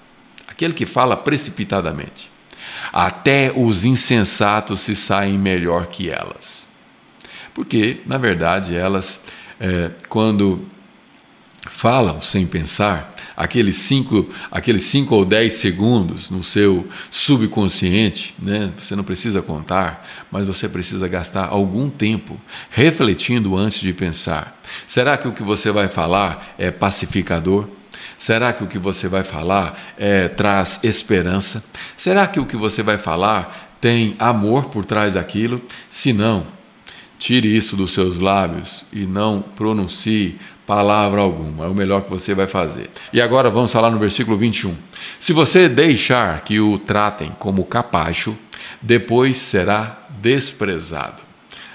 aquele 0.47 0.75
que 0.75 0.85
fala 0.85 1.17
precipitadamente. 1.17 2.31
Até 2.93 3.53
os 3.55 3.85
insensatos 3.85 4.81
se 4.81 4.97
saem 4.97 5.39
melhor 5.39 5.87
que 5.87 6.11
elas. 6.11 6.69
Porque, 7.55 8.01
na 8.07 8.19
verdade, 8.19 8.77
elas, 8.77 9.25
é, 9.59 9.91
quando 10.09 10.67
falam 11.69 12.21
sem 12.21 12.47
pensar, 12.47 13.15
aqueles 13.37 13.77
cinco, 13.77 14.29
aqueles 14.51 14.83
cinco 14.83 15.15
ou 15.15 15.25
dez 15.25 15.55
segundos 15.55 16.31
no 16.31 16.43
seu 16.43 16.87
subconsciente, 17.11 18.35
né? 18.39 18.73
você 18.77 18.95
não 18.95 19.05
precisa 19.05 19.43
contar, 19.43 20.07
mas 20.31 20.47
você 20.47 20.69
precisa 20.69 21.09
gastar 21.09 21.47
algum 21.49 21.89
tempo 21.89 22.41
refletindo 22.71 23.57
antes 23.57 23.81
de 23.81 23.93
pensar. 23.93 24.61
Será 24.87 25.17
que 25.17 25.27
o 25.27 25.33
que 25.33 25.43
você 25.43 25.71
vai 25.71 25.89
falar 25.89 26.55
é 26.59 26.71
pacificador? 26.71 27.67
Será 28.19 28.53
que 28.53 28.63
o 28.63 28.67
que 28.67 28.79
você 28.79 29.09
vai 29.09 29.25
falar 29.25 29.95
é, 29.97 30.29
traz 30.29 30.81
esperança? 30.83 31.65
Será 31.97 32.27
que 32.27 32.39
o 32.39 32.45
que 32.45 32.57
você 32.57 32.83
vai 32.83 32.99
falar 32.99 33.77
tem 33.81 34.15
amor 34.19 34.67
por 34.67 34.85
trás 34.85 35.15
daquilo? 35.15 35.63
Se 35.89 36.13
não, 36.13 36.47
tire 37.19 37.55
isso 37.55 37.77
dos 37.77 37.93
seus 37.93 38.19
lábios 38.19 38.85
e 38.93 39.07
não 39.07 39.41
pronuncie 39.41 40.39
palavra 40.71 41.21
alguma. 41.21 41.65
É 41.65 41.69
o 41.69 41.75
melhor 41.75 42.03
que 42.03 42.09
você 42.09 42.33
vai 42.33 42.47
fazer. 42.47 42.89
E 43.13 43.21
agora 43.21 43.51
vamos 43.51 43.73
falar 43.73 43.91
no 43.91 43.99
versículo 43.99 44.37
21. 44.37 44.73
Se 45.19 45.33
você 45.33 45.69
deixar 45.69 46.43
que 46.43 46.61
o 46.61 46.79
tratem 46.79 47.33
como 47.41 47.65
capacho, 47.65 48.39
depois 48.81 49.37
será 49.37 50.07
desprezado. 50.21 51.23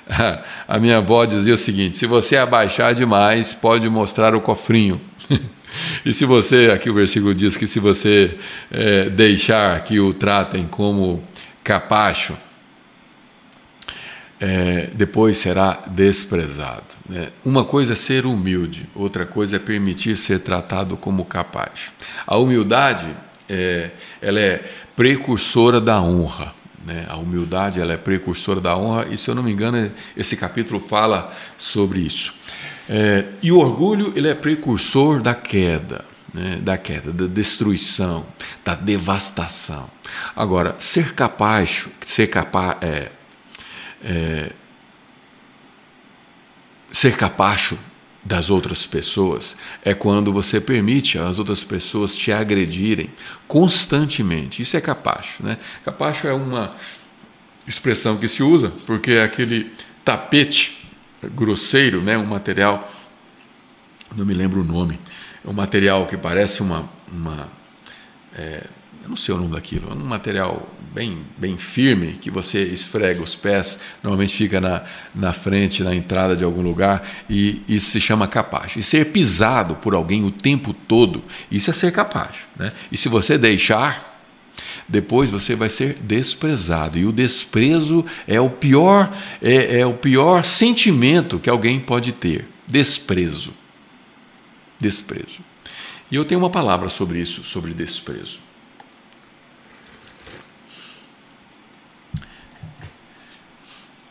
A 0.66 0.80
minha 0.80 1.00
avó 1.00 1.26
dizia 1.26 1.56
o 1.56 1.58
seguinte: 1.58 1.98
se 1.98 2.08
você 2.08 2.38
abaixar 2.38 2.94
demais, 2.96 3.54
pode 3.54 3.90
mostrar 3.90 4.34
o 4.34 4.40
cofrinho. 4.40 5.02
e 6.06 6.14
se 6.14 6.24
você, 6.24 6.72
aqui 6.74 6.90
o 6.90 6.94
versículo 6.94 7.36
diz 7.36 7.58
que 7.58 7.68
se 7.68 7.82
você 7.82 8.38
é, 8.72 9.10
deixar 9.10 9.78
que 9.84 10.00
o 10.00 10.14
tratem 10.14 10.66
como 10.68 11.22
capacho, 11.62 12.34
é, 14.40 14.90
depois 14.94 15.38
será 15.38 15.84
desprezado. 15.88 16.84
Né? 17.08 17.30
Uma 17.44 17.64
coisa 17.64 17.94
é 17.94 17.96
ser 17.96 18.26
humilde, 18.26 18.88
outra 18.94 19.26
coisa 19.26 19.56
é 19.56 19.60
permitir 19.60 20.18
ser 20.18 20.40
tratado 20.40 20.98
como 20.98 21.26
capaz. 21.26 21.92
A 22.26 22.38
humildade 22.38 23.08
é, 23.50 23.92
ela 24.22 24.40
é 24.40 24.64
precursora 24.96 25.80
da 25.80 26.02
honra. 26.02 26.54
Né? 26.86 27.06
A 27.10 27.18
humildade 27.18 27.80
ela 27.80 27.94
é 27.94 27.98
precursora 27.98 28.62
da 28.62 28.78
honra, 28.78 29.08
e 29.10 29.18
se 29.18 29.30
eu 29.30 29.36
não 29.36 29.44
me 29.44 29.52
engano, 29.52 29.92
esse 30.16 30.36
capítulo 30.36 30.80
fala 30.80 31.34
sobre 31.58 32.00
isso. 32.00 32.34
É, 32.88 33.26
e 33.42 33.52
o 33.52 33.58
orgulho 33.58 34.14
ele 34.16 34.28
é 34.28 34.36
precursor 34.36 35.22
da 35.22 35.34
queda, 35.34 36.06
né? 36.34 36.60
da 36.62 36.78
queda, 36.78 37.12
da 37.12 37.26
destruição, 37.26 38.26
da 38.64 38.76
devastação. 38.76 39.90
Agora, 40.36 40.76
ser 40.78 41.14
capaz, 41.14 41.88
ser 42.06 42.28
capaz, 42.28 42.78
é, 42.82 43.12
é, 44.06 44.52
ser 46.92 47.18
capacho 47.18 47.78
das 48.24 48.50
outras 48.50 48.86
pessoas 48.86 49.58
é 49.84 49.94
quando 49.94 50.32
você 50.32 50.62
permite 50.62 51.18
as 51.18 51.38
outras 51.38 51.64
pessoas 51.64 52.16
te 52.16 52.32
agredirem 52.32 53.10
constantemente. 53.48 54.62
Isso 54.62 54.78
é 54.78 54.82
capacho. 54.82 55.44
Né? 55.44 55.58
Capacho 55.84 56.28
é 56.28 56.34
uma 56.34 56.76
expressão 57.68 58.18
que 58.18 58.28
se 58.28 58.42
usa 58.42 58.72
porque 58.86 59.12
é 59.12 59.24
aquele 59.24 59.74
tapete 60.04 60.88
grosseiro, 61.36 62.02
né? 62.02 62.18
um 62.18 62.26
material, 62.26 62.92
não 64.16 64.26
me 64.26 64.34
lembro 64.34 64.62
o 64.62 64.64
nome, 64.64 65.00
é 65.44 65.50
um 65.50 65.54
material 65.54 66.06
que 66.06 66.16
parece 66.16 66.62
uma. 66.62 66.88
uma 67.12 67.48
é, 68.34 68.68
eu 69.04 69.10
não 69.10 69.16
sei 69.16 69.36
o 69.36 69.38
nome 69.38 69.54
daquilo, 69.54 69.92
é 69.92 69.94
um 69.94 70.06
material 70.06 70.68
bem, 70.96 71.18
bem 71.38 71.58
firme, 71.58 72.14
que 72.14 72.32
você 72.32 72.64
esfrega 72.64 73.22
os 73.22 73.36
pés, 73.36 73.78
normalmente 74.02 74.34
fica 74.34 74.62
na, 74.62 74.84
na 75.14 75.34
frente, 75.34 75.84
na 75.84 75.94
entrada 75.94 76.38
de 76.38 76.44
algum 76.46 76.62
lugar, 76.62 77.06
e 77.30 77.62
isso 77.68 77.92
se 77.92 78.00
chama 78.00 78.30
capacho. 78.30 78.80
E 78.80 78.84
ser 78.84 79.12
pisado 79.12 79.76
por 79.76 79.94
alguém 79.94 80.24
o 80.24 80.32
tempo 80.32 80.74
todo, 80.74 81.22
isso 81.52 81.70
é 81.70 81.74
ser 81.74 81.92
capacho. 81.92 82.48
Né? 82.56 82.72
E 82.90 82.96
se 82.98 83.10
você 83.10 83.38
deixar, 83.38 84.24
depois 84.88 85.30
você 85.30 85.54
vai 85.54 85.70
ser 85.70 85.98
desprezado. 86.00 86.98
E 86.98 87.06
o 87.06 87.12
desprezo 87.12 88.06
é 88.26 88.40
o 88.40 88.50
pior, 88.50 89.12
é, 89.42 89.82
é 89.82 89.86
o 89.86 89.96
pior 89.96 90.46
sentimento 90.46 91.40
que 91.40 91.50
alguém 91.50 91.78
pode 91.78 92.14
ter. 92.14 92.48
Desprezo. 92.66 93.54
Desprezo. 94.80 95.42
E 96.10 96.16
eu 96.16 96.24
tenho 96.24 96.40
uma 96.40 96.50
palavra 96.50 96.88
sobre 96.88 97.20
isso, 97.20 97.44
sobre 97.44 97.74
desprezo. 97.74 98.45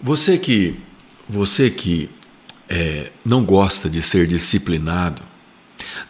Você 0.05 0.37
que, 0.37 0.77
você 1.27 1.71
que 1.71 2.11
é, 2.69 3.11
não 3.25 3.43
gosta 3.43 3.89
de 3.89 4.03
ser 4.03 4.27
disciplinado, 4.27 5.23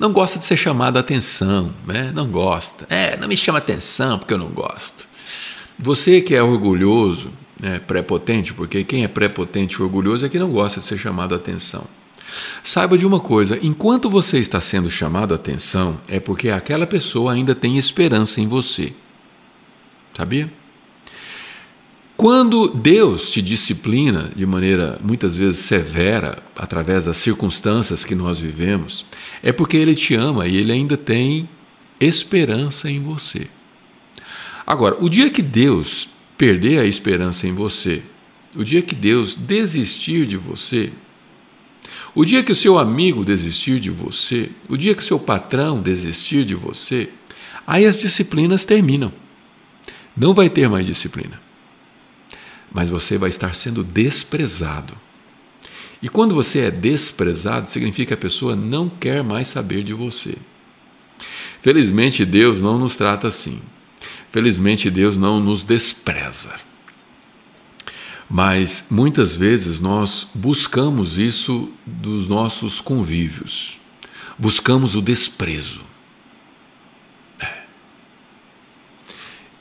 não 0.00 0.12
gosta 0.12 0.36
de 0.36 0.44
ser 0.44 0.56
chamado 0.56 0.96
a 0.96 1.00
atenção, 1.00 1.72
né? 1.86 2.10
não 2.12 2.26
gosta. 2.26 2.88
É, 2.90 3.16
não 3.16 3.28
me 3.28 3.36
chama 3.36 3.58
atenção 3.58 4.18
porque 4.18 4.34
eu 4.34 4.38
não 4.38 4.48
gosto. 4.48 5.06
Você 5.78 6.20
que 6.20 6.34
é 6.34 6.42
orgulhoso, 6.42 7.30
né, 7.60 7.78
prepotente, 7.78 8.52
porque 8.52 8.82
quem 8.82 9.04
é 9.04 9.08
prepotente 9.08 9.76
e 9.76 9.82
orgulhoso 9.82 10.26
é 10.26 10.28
que 10.28 10.40
não 10.40 10.50
gosta 10.50 10.80
de 10.80 10.86
ser 10.86 10.98
chamado 10.98 11.32
a 11.32 11.36
atenção. 11.36 11.86
Saiba 12.64 12.98
de 12.98 13.06
uma 13.06 13.20
coisa: 13.20 13.60
enquanto 13.62 14.10
você 14.10 14.40
está 14.40 14.60
sendo 14.60 14.90
chamado 14.90 15.30
a 15.30 15.36
atenção, 15.36 16.00
é 16.08 16.18
porque 16.18 16.48
aquela 16.48 16.84
pessoa 16.84 17.32
ainda 17.32 17.54
tem 17.54 17.78
esperança 17.78 18.40
em 18.40 18.48
você. 18.48 18.92
Sabia? 20.12 20.50
Quando 22.16 22.68
Deus 22.68 23.30
te 23.30 23.42
disciplina 23.42 24.30
de 24.36 24.46
maneira 24.46 25.00
muitas 25.02 25.36
vezes 25.36 25.58
severa, 25.62 26.40
através 26.54 27.06
das 27.06 27.16
circunstâncias 27.16 28.04
que 28.04 28.14
nós 28.14 28.38
vivemos, 28.38 29.04
é 29.42 29.52
porque 29.52 29.76
Ele 29.76 29.96
te 29.96 30.14
ama 30.14 30.46
e 30.46 30.56
Ele 30.56 30.70
ainda 30.70 30.96
tem 30.96 31.48
esperança 32.00 32.88
em 32.88 33.00
você. 33.00 33.48
Agora, 34.64 34.96
o 35.00 35.08
dia 35.08 35.28
que 35.28 35.42
Deus 35.42 36.08
perder 36.38 36.78
a 36.78 36.86
esperança 36.86 37.48
em 37.48 37.52
você, 37.52 38.02
o 38.54 38.62
dia 38.62 38.80
que 38.80 38.94
Deus 38.94 39.34
desistir 39.34 40.24
de 40.24 40.36
você, 40.36 40.92
o 42.14 42.24
dia 42.24 42.44
que 42.44 42.52
o 42.52 42.56
seu 42.56 42.78
amigo 42.78 43.24
desistir 43.24 43.80
de 43.80 43.90
você, 43.90 44.50
o 44.68 44.76
dia 44.76 44.94
que 44.94 45.02
o 45.02 45.06
seu 45.06 45.18
patrão 45.18 45.82
desistir 45.82 46.44
de 46.44 46.54
você, 46.54 47.10
aí 47.66 47.84
as 47.84 48.00
disciplinas 48.00 48.64
terminam. 48.64 49.12
Não 50.16 50.32
vai 50.32 50.48
ter 50.48 50.68
mais 50.68 50.86
disciplina 50.86 51.43
mas 52.74 52.88
você 52.88 53.16
vai 53.16 53.30
estar 53.30 53.54
sendo 53.54 53.84
desprezado. 53.84 54.94
E 56.02 56.08
quando 56.08 56.34
você 56.34 56.58
é 56.58 56.70
desprezado, 56.70 57.70
significa 57.70 58.08
que 58.08 58.14
a 58.14 58.18
pessoa 58.18 58.56
não 58.56 58.90
quer 58.90 59.22
mais 59.22 59.48
saber 59.48 59.84
de 59.84 59.94
você. 59.94 60.36
Felizmente, 61.62 62.26
Deus 62.26 62.60
não 62.60 62.76
nos 62.76 62.96
trata 62.96 63.28
assim. 63.28 63.62
Felizmente, 64.30 64.90
Deus 64.90 65.16
não 65.16 65.40
nos 65.40 65.62
despreza. 65.62 66.56
Mas 68.28 68.88
muitas 68.90 69.36
vezes 69.36 69.80
nós 69.80 70.26
buscamos 70.34 71.16
isso 71.16 71.70
dos 71.86 72.28
nossos 72.28 72.80
convívios, 72.80 73.78
buscamos 74.36 74.96
o 74.96 75.00
desprezo. 75.00 75.80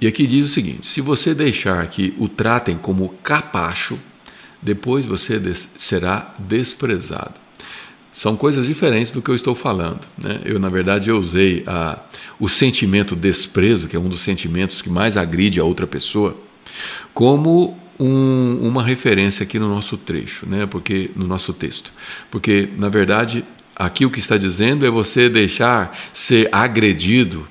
E 0.03 0.07
aqui 0.07 0.27
diz 0.27 0.47
o 0.47 0.49
seguinte: 0.49 0.85
se 0.85 0.99
você 0.99 1.33
deixar 1.33 1.87
que 1.87 2.13
o 2.17 2.27
tratem 2.27 2.75
como 2.75 3.15
capacho, 3.23 3.97
depois 4.61 5.05
você 5.05 5.39
des 5.39 5.69
será 5.77 6.35
desprezado. 6.37 7.35
São 8.11 8.35
coisas 8.35 8.65
diferentes 8.65 9.13
do 9.13 9.21
que 9.21 9.31
eu 9.31 9.35
estou 9.35 9.55
falando. 9.55 10.01
Né? 10.17 10.41
Eu, 10.43 10.59
na 10.59 10.67
verdade, 10.67 11.09
eu 11.09 11.17
usei 11.17 11.63
a, 11.65 12.01
o 12.37 12.49
sentimento 12.49 13.15
desprezo, 13.15 13.87
que 13.87 13.95
é 13.95 13.99
um 13.99 14.09
dos 14.09 14.19
sentimentos 14.19 14.81
que 14.81 14.89
mais 14.89 15.15
agride 15.15 15.61
a 15.61 15.63
outra 15.63 15.87
pessoa, 15.87 16.37
como 17.13 17.79
um, 17.97 18.59
uma 18.61 18.83
referência 18.83 19.43
aqui 19.43 19.57
no 19.57 19.69
nosso 19.69 19.95
trecho, 19.95 20.45
né? 20.45 20.65
porque 20.65 21.11
no 21.15 21.25
nosso 21.25 21.53
texto. 21.53 21.93
Porque, 22.29 22.67
na 22.77 22.89
verdade, 22.89 23.45
aqui 23.73 24.05
o 24.05 24.11
que 24.11 24.19
está 24.19 24.35
dizendo 24.35 24.85
é 24.85 24.89
você 24.89 25.29
deixar 25.29 25.97
ser 26.11 26.49
agredido 26.51 27.47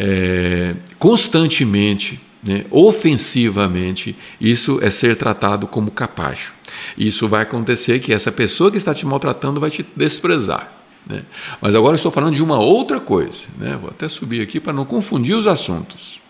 é, 0.00 0.76
constantemente, 0.96 2.20
né, 2.40 2.64
ofensivamente, 2.70 4.14
isso 4.40 4.78
é 4.80 4.90
ser 4.90 5.16
tratado 5.16 5.66
como 5.66 5.90
capacho. 5.90 6.54
Isso 6.96 7.26
vai 7.26 7.42
acontecer 7.42 7.98
que 7.98 8.12
essa 8.12 8.30
pessoa 8.30 8.70
que 8.70 8.76
está 8.76 8.94
te 8.94 9.04
maltratando 9.04 9.60
vai 9.60 9.70
te 9.70 9.84
desprezar. 9.96 10.72
Né? 11.10 11.24
Mas 11.60 11.74
agora 11.74 11.96
estou 11.96 12.12
falando 12.12 12.36
de 12.36 12.42
uma 12.44 12.60
outra 12.60 13.00
coisa. 13.00 13.46
Né? 13.56 13.76
Vou 13.80 13.90
até 13.90 14.08
subir 14.08 14.40
aqui 14.40 14.60
para 14.60 14.72
não 14.72 14.84
confundir 14.84 15.34
os 15.34 15.48
assuntos. 15.48 16.20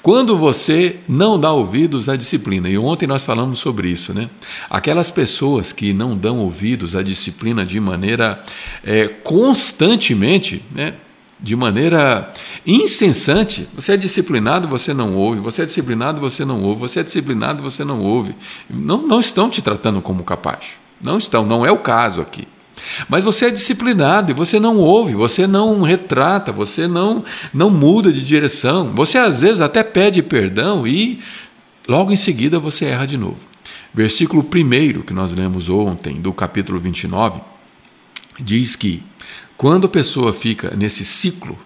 Quando 0.00 0.38
você 0.38 0.96
não 1.08 1.38
dá 1.38 1.52
ouvidos 1.52 2.08
à 2.08 2.14
disciplina, 2.14 2.68
e 2.68 2.78
ontem 2.78 3.06
nós 3.06 3.24
falamos 3.24 3.58
sobre 3.58 3.90
isso, 3.90 4.14
né? 4.14 4.30
Aquelas 4.68 5.10
pessoas 5.10 5.72
que 5.72 5.92
não 5.92 6.16
dão 6.16 6.38
ouvidos 6.38 6.96
à 6.96 7.02
disciplina 7.02 7.66
de 7.66 7.78
maneira 7.78 8.42
é, 8.82 9.06
constantemente, 9.06 10.62
né? 10.74 10.94
De 11.40 11.54
maneira 11.54 12.32
insensante. 12.66 13.68
Você 13.74 13.92
é 13.92 13.96
disciplinado, 13.96 14.68
você 14.68 14.92
não 14.92 15.14
ouve. 15.14 15.40
Você 15.40 15.62
é 15.62 15.66
disciplinado, 15.66 16.20
você 16.20 16.44
não 16.44 16.62
ouve. 16.62 16.80
Você 16.80 17.00
é 17.00 17.02
disciplinado, 17.02 17.62
você 17.62 17.84
não 17.84 18.00
ouve. 18.00 18.34
Não, 18.68 19.06
não 19.06 19.20
estão 19.20 19.48
te 19.48 19.62
tratando 19.62 20.00
como 20.02 20.24
capaz. 20.24 20.76
Não 21.00 21.18
estão, 21.18 21.46
não 21.46 21.64
é 21.64 21.70
o 21.70 21.78
caso 21.78 22.20
aqui. 22.20 22.48
Mas 23.08 23.24
você 23.24 23.46
é 23.46 23.50
disciplinado 23.50 24.30
e 24.30 24.34
você 24.34 24.58
não 24.60 24.78
ouve, 24.78 25.14
você 25.14 25.46
não 25.46 25.82
retrata, 25.82 26.52
você 26.52 26.86
não, 26.86 27.24
não 27.52 27.70
muda 27.70 28.12
de 28.12 28.24
direção. 28.24 28.92
Você 28.94 29.18
às 29.18 29.40
vezes 29.40 29.60
até 29.60 29.82
pede 29.82 30.22
perdão 30.22 30.86
e 30.86 31.20
logo 31.86 32.12
em 32.12 32.16
seguida 32.16 32.58
você 32.58 32.86
erra 32.86 33.06
de 33.06 33.16
novo. 33.16 33.38
Versículo 33.92 34.42
1 34.42 35.02
que 35.02 35.12
nós 35.12 35.32
lemos 35.34 35.68
ontem, 35.68 36.20
do 36.20 36.32
capítulo 36.32 36.78
29, 36.78 37.40
diz 38.38 38.76
que 38.76 39.02
quando 39.58 39.86
a 39.86 39.90
pessoa 39.90 40.32
fica 40.32 40.74
nesse 40.76 41.04
ciclo 41.04 41.58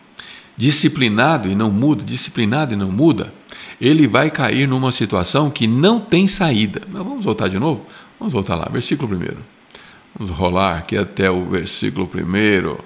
disciplinado 0.57 1.51
e 1.51 1.55
não 1.55 1.71
muda, 1.71 2.03
disciplinado 2.03 2.73
e 2.73 2.77
não 2.77 2.91
muda, 2.91 3.33
ele 3.79 4.07
vai 4.07 4.31
cair 4.31 4.67
numa 4.67 4.91
situação 4.91 5.51
que 5.51 5.67
não 5.67 6.01
tem 6.01 6.27
saída. 6.27 6.83
Mas 6.91 7.05
vamos 7.05 7.23
voltar 7.23 7.49
de 7.49 7.59
novo? 7.59 7.85
Vamos 8.19 8.33
voltar 8.33 8.55
lá, 8.55 8.67
versículo 8.73 9.09
primeiro. 9.09 9.39
Vamos 10.19 10.35
rolar 10.35 10.79
aqui 10.79 10.97
até 10.97 11.31
o 11.31 11.45
versículo 11.51 12.07
primeiro. 12.07 12.83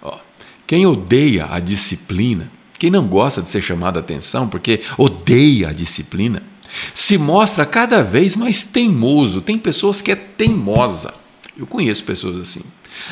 Ó, 0.00 0.18
quem 0.66 0.86
odeia 0.86 1.48
a 1.50 1.58
disciplina, 1.58 2.48
quem 2.78 2.90
não 2.90 3.08
gosta 3.08 3.42
de 3.42 3.48
ser 3.48 3.60
chamado 3.60 3.96
a 3.96 4.00
atenção 4.00 4.48
porque 4.48 4.82
odeia 4.96 5.70
a 5.70 5.72
disciplina, 5.72 6.44
se 6.92 7.18
mostra 7.18 7.66
cada 7.66 8.04
vez 8.04 8.36
mais 8.36 8.62
teimoso. 8.62 9.40
Tem 9.40 9.58
pessoas 9.58 10.00
que 10.00 10.12
é 10.12 10.16
teimosa. 10.16 11.12
Eu 11.56 11.66
conheço 11.66 12.04
pessoas 12.04 12.40
assim. 12.40 12.62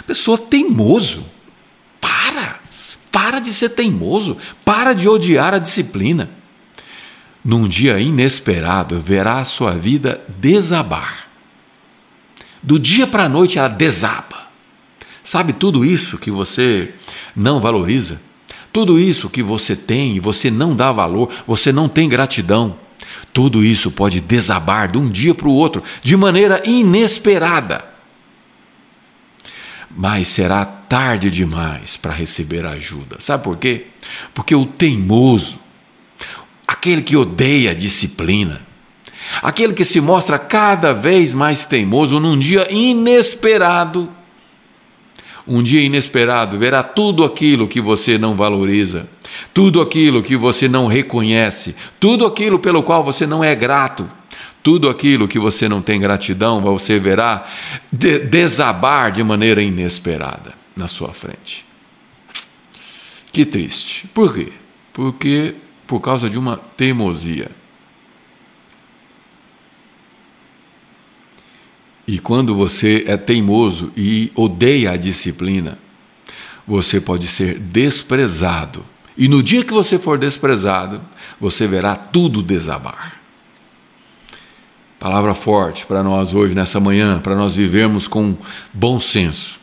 Pessoa 0.07 0.39
teimoso. 0.39 1.25
Para! 2.01 2.61
Para 3.11 3.39
de 3.39 3.53
ser 3.53 3.71
teimoso. 3.71 4.37
Para 4.65 4.93
de 4.93 5.09
odiar 5.09 5.55
a 5.55 5.59
disciplina. 5.59 6.31
Num 7.45 7.67
dia 7.67 7.99
inesperado, 7.99 9.01
verá 9.01 9.39
a 9.39 9.45
sua 9.45 9.73
vida 9.73 10.25
desabar. 10.39 11.29
Do 12.63 12.79
dia 12.79 13.07
para 13.07 13.25
a 13.25 13.29
noite 13.29 13.59
ela 13.59 13.69
desaba. 13.69 14.49
Sabe 15.25 15.53
tudo 15.53 15.85
isso 15.85 16.19
que 16.19 16.31
você 16.31 16.95
não 17.35 17.61
valoriza? 17.61 18.21
Tudo 18.73 18.99
isso 18.99 19.29
que 19.29 19.43
você 19.43 19.77
tem 19.77 20.17
e 20.17 20.21
você 20.21 20.51
não 20.51 20.75
dá 20.75 20.91
valor, 20.93 21.31
você 21.47 21.73
não 21.73 21.89
tem 21.89 22.09
gratidão. 22.09 22.77
Tudo 23.33 23.65
isso 23.65 23.91
pode 23.91 24.21
desabar 24.21 24.91
de 24.91 24.99
um 24.99 25.11
dia 25.11 25.35
para 25.35 25.49
o 25.49 25.53
outro 25.53 25.83
de 26.03 26.17
maneira 26.17 26.63
inesperada. 26.65 27.92
Mas 29.97 30.29
será 30.29 30.65
tarde 30.65 31.31
demais 31.31 31.97
para 31.97 32.13
receber 32.13 32.65
ajuda. 32.65 33.17
Sabe 33.19 33.45
por 33.45 33.57
quê? 33.57 33.87
Porque 34.33 34.55
o 34.55 34.65
teimoso, 34.65 35.59
aquele 36.67 37.03
que 37.03 37.17
odeia 37.17 37.73
a 37.73 37.75
disciplina, 37.75 38.63
aquele 39.43 39.73
que 39.73 39.85
se 39.85 40.01
mostra 40.01 40.39
cada 40.39 40.93
vez 40.93 41.33
mais 41.33 41.65
teimoso 41.65 42.19
num 42.19 42.39
dia 42.39 42.73
inesperado, 42.73 44.09
um 45.47 45.63
dia 45.63 45.83
inesperado, 45.83 46.59
verá 46.59 46.83
tudo 46.83 47.25
aquilo 47.25 47.67
que 47.67 47.81
você 47.81 48.17
não 48.17 48.37
valoriza, 48.37 49.09
tudo 49.53 49.81
aquilo 49.81 50.23
que 50.23 50.37
você 50.37 50.69
não 50.69 50.87
reconhece, 50.87 51.75
tudo 51.99 52.25
aquilo 52.25 52.59
pelo 52.59 52.83
qual 52.83 53.03
você 53.03 53.27
não 53.27 53.43
é 53.43 53.55
grato, 53.55 54.09
tudo 54.63 54.89
aquilo 54.89 55.27
que 55.27 55.39
você 55.39 55.69
não 55.69 55.83
tem 55.83 56.01
gratidão, 56.01 56.61
você 56.61 56.99
verá 56.99 57.47
de 57.91 58.21
desabar 58.21 59.11
de 59.11 59.23
maneira 59.23 59.63
inesperada 59.63 60.55
na 60.77 60.87
sua 60.89 61.13
frente. 61.13 61.65
Que 63.33 63.45
triste. 63.45 64.07
Por 64.09 64.35
quê? 64.35 64.53
Porque 64.93 65.57
por 65.87 66.01
causa 66.01 66.31
de 66.31 66.39
uma 66.39 66.57
teimosia. 66.57 67.51
E 72.07 72.19
quando 72.19 72.55
você 72.55 73.05
é 73.07 73.17
teimoso 73.17 73.93
e 73.97 74.31
odeia 74.35 74.93
a 74.93 74.97
disciplina, 74.97 75.79
você 76.67 77.01
pode 77.01 77.27
ser 77.27 77.59
desprezado. 77.59 78.85
E 79.17 79.29
no 79.29 79.43
dia 79.43 79.65
que 79.65 79.73
você 79.73 79.99
for 79.99 80.19
desprezado, 80.19 81.01
você 81.41 81.67
verá 81.67 81.95
tudo 81.95 82.43
desabar. 82.43 83.22
Palavra 85.03 85.35
forte 85.35 85.85
para 85.85 86.01
nós 86.01 86.33
hoje, 86.33 86.55
nessa 86.55 86.79
manhã, 86.79 87.19
para 87.19 87.35
nós 87.35 87.57
vivermos 87.57 88.07
com 88.07 88.37
bom 88.73 89.01
senso. 89.01 89.59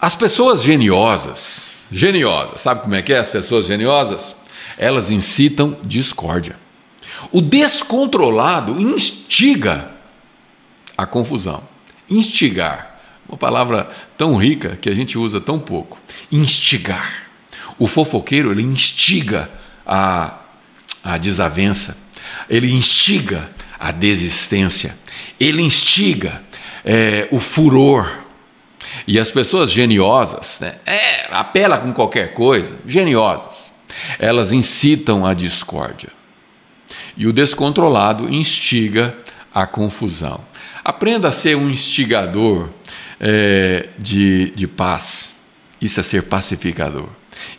As 0.00 0.16
pessoas 0.16 0.64
geniosas, 0.64 1.84
geniosas, 1.92 2.62
sabe 2.62 2.80
como 2.80 2.96
é 2.96 3.00
que 3.00 3.12
é 3.12 3.18
as 3.20 3.30
pessoas 3.30 3.66
geniosas? 3.66 4.34
Elas 4.76 5.12
incitam 5.12 5.78
discórdia. 5.84 6.56
O 7.30 7.40
descontrolado 7.40 8.80
instiga 8.80 9.92
a 10.98 11.06
confusão. 11.06 11.62
Instigar, 12.10 12.98
uma 13.28 13.38
palavra 13.38 13.88
tão 14.18 14.36
rica 14.36 14.74
que 14.74 14.90
a 14.90 14.94
gente 14.94 15.16
usa 15.16 15.40
tão 15.40 15.60
pouco. 15.60 16.00
Instigar. 16.32 17.28
O 17.78 17.86
fofoqueiro, 17.86 18.50
ele 18.50 18.62
instiga 18.62 19.48
a, 19.86 20.36
a 21.04 21.16
desavença, 21.16 21.96
ele 22.50 22.74
instiga 22.74 23.53
a 23.84 23.90
desistência, 23.90 24.96
ele 25.38 25.60
instiga 25.60 26.42
é, 26.82 27.28
o 27.30 27.38
furor. 27.38 28.10
E 29.06 29.18
as 29.18 29.30
pessoas 29.30 29.70
geniosas, 29.70 30.58
né, 30.60 30.76
é, 30.86 31.26
apela 31.30 31.76
com 31.76 31.92
qualquer 31.92 32.32
coisa, 32.32 32.78
geniosas, 32.86 33.74
elas 34.18 34.52
incitam 34.52 35.26
a 35.26 35.34
discórdia. 35.34 36.08
E 37.14 37.26
o 37.26 37.32
descontrolado 37.32 38.26
instiga 38.32 39.14
a 39.54 39.66
confusão. 39.66 40.40
Aprenda 40.82 41.28
a 41.28 41.32
ser 41.32 41.54
um 41.54 41.68
instigador 41.68 42.70
é, 43.20 43.90
de, 43.98 44.50
de 44.56 44.66
paz. 44.66 45.34
Isso 45.78 46.00
é 46.00 46.02
ser 46.02 46.22
pacificador. 46.22 47.10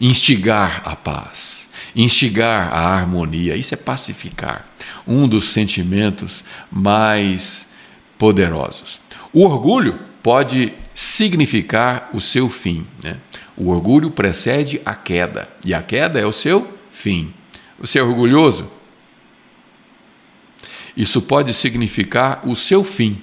Instigar 0.01 0.81
a 0.85 0.95
paz, 0.95 1.69
instigar 1.95 2.73
a 2.73 2.95
harmonia, 2.95 3.55
isso 3.55 3.75
é 3.75 3.77
pacificar. 3.77 4.74
Um 5.07 5.27
dos 5.27 5.49
sentimentos 5.51 6.43
mais 6.71 7.69
poderosos. 8.17 8.99
O 9.33 9.43
orgulho 9.43 9.99
pode 10.23 10.73
significar 10.93 12.09
o 12.13 12.21
seu 12.21 12.49
fim. 12.49 12.87
Né? 13.03 13.17
O 13.57 13.69
orgulho 13.69 14.09
precede 14.09 14.81
a 14.85 14.95
queda, 14.95 15.49
e 15.63 15.73
a 15.73 15.83
queda 15.83 16.19
é 16.19 16.25
o 16.25 16.31
seu 16.31 16.73
fim. 16.91 17.33
Você 17.79 17.99
é 17.99 18.03
orgulhoso? 18.03 18.71
Isso 20.95 21.21
pode 21.21 21.53
significar 21.53 22.41
o 22.47 22.55
seu 22.55 22.83
fim. 22.83 23.17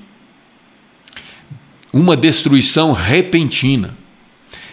Uma 1.93 2.17
destruição 2.17 2.93
repentina, 2.93 3.97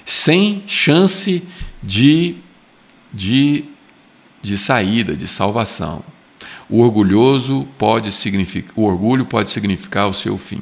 sem 0.05 0.63
chance 0.67 1.43
de, 1.81 2.35
de, 3.13 3.65
de 4.41 4.57
saída, 4.57 5.15
de 5.15 5.27
salvação. 5.27 6.03
O 6.69 6.81
orgulhoso 6.81 7.67
pode 7.77 8.11
significar, 8.11 8.71
o 8.75 8.83
orgulho 8.83 9.25
pode 9.25 9.49
significar 9.49 10.07
o 10.07 10.13
seu 10.13 10.37
fim. 10.37 10.61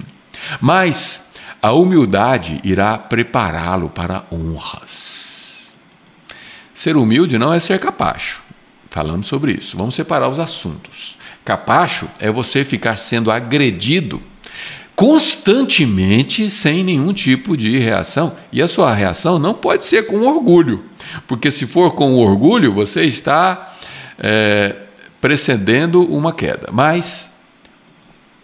Mas 0.62 1.32
a 1.62 1.72
humildade 1.74 2.62
irá 2.64 2.97
prepará-lo 2.97 3.89
para 3.89 4.26
honras. 4.32 5.74
Ser 6.74 6.95
humilde 6.95 7.38
não 7.38 7.53
é 7.53 7.60
ser 7.60 7.80
capacho. 7.80 8.41
Falamos 8.89 9.28
sobre 9.28 9.53
isso. 9.53 9.76
Vamos 9.76 9.95
separar 9.95 10.30
os 10.30 10.39
assuntos. 10.39 11.18
Capacho 11.43 12.08
é 12.20 12.32
você 12.32 12.64
ficar 12.64 12.97
sendo 12.97 13.32
agredido 13.32 14.22
constantemente 14.95 16.49
sem 16.49 16.84
nenhum 16.84 17.14
tipo 17.14 17.55
de 17.55 17.78
reação. 17.78 18.36
E 18.51 18.62
a 18.62 18.68
sua 18.68 18.93
reação 18.93 19.38
não 19.38 19.53
pode 19.53 19.86
ser 19.86 20.08
com 20.08 20.22
orgulho, 20.22 20.86
porque 21.28 21.51
se 21.51 21.68
for 21.68 21.91
com 21.91 22.16
orgulho, 22.16 22.74
você 22.74 23.03
está 23.03 23.76
é, 24.18 24.76
precedendo 25.28 26.03
uma 26.03 26.32
queda. 26.32 26.69
Mas 26.71 27.34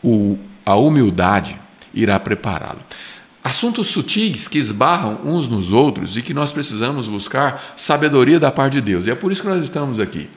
o, 0.03 0.38
a 0.65 0.75
humildade 0.75 1.57
irá 1.93 2.19
prepará-lo. 2.19 2.81
Assuntos 3.41 3.88
sutis 3.88 4.49
que 4.49 4.57
esbarram 4.57 5.21
uns 5.23 5.47
nos 5.47 5.71
outros 5.71 6.17
e 6.17 6.21
que 6.21 6.34
nós 6.34 6.51
precisamos 6.51 7.07
buscar 7.07 7.73
sabedoria 7.77 8.38
da 8.38 8.51
parte 8.51 8.73
de 8.73 8.81
Deus. 8.81 9.07
E 9.07 9.11
é 9.11 9.15
por 9.15 9.31
isso 9.31 9.41
que 9.41 9.47
nós 9.47 9.63
estamos 9.63 9.97
aqui, 9.97 10.29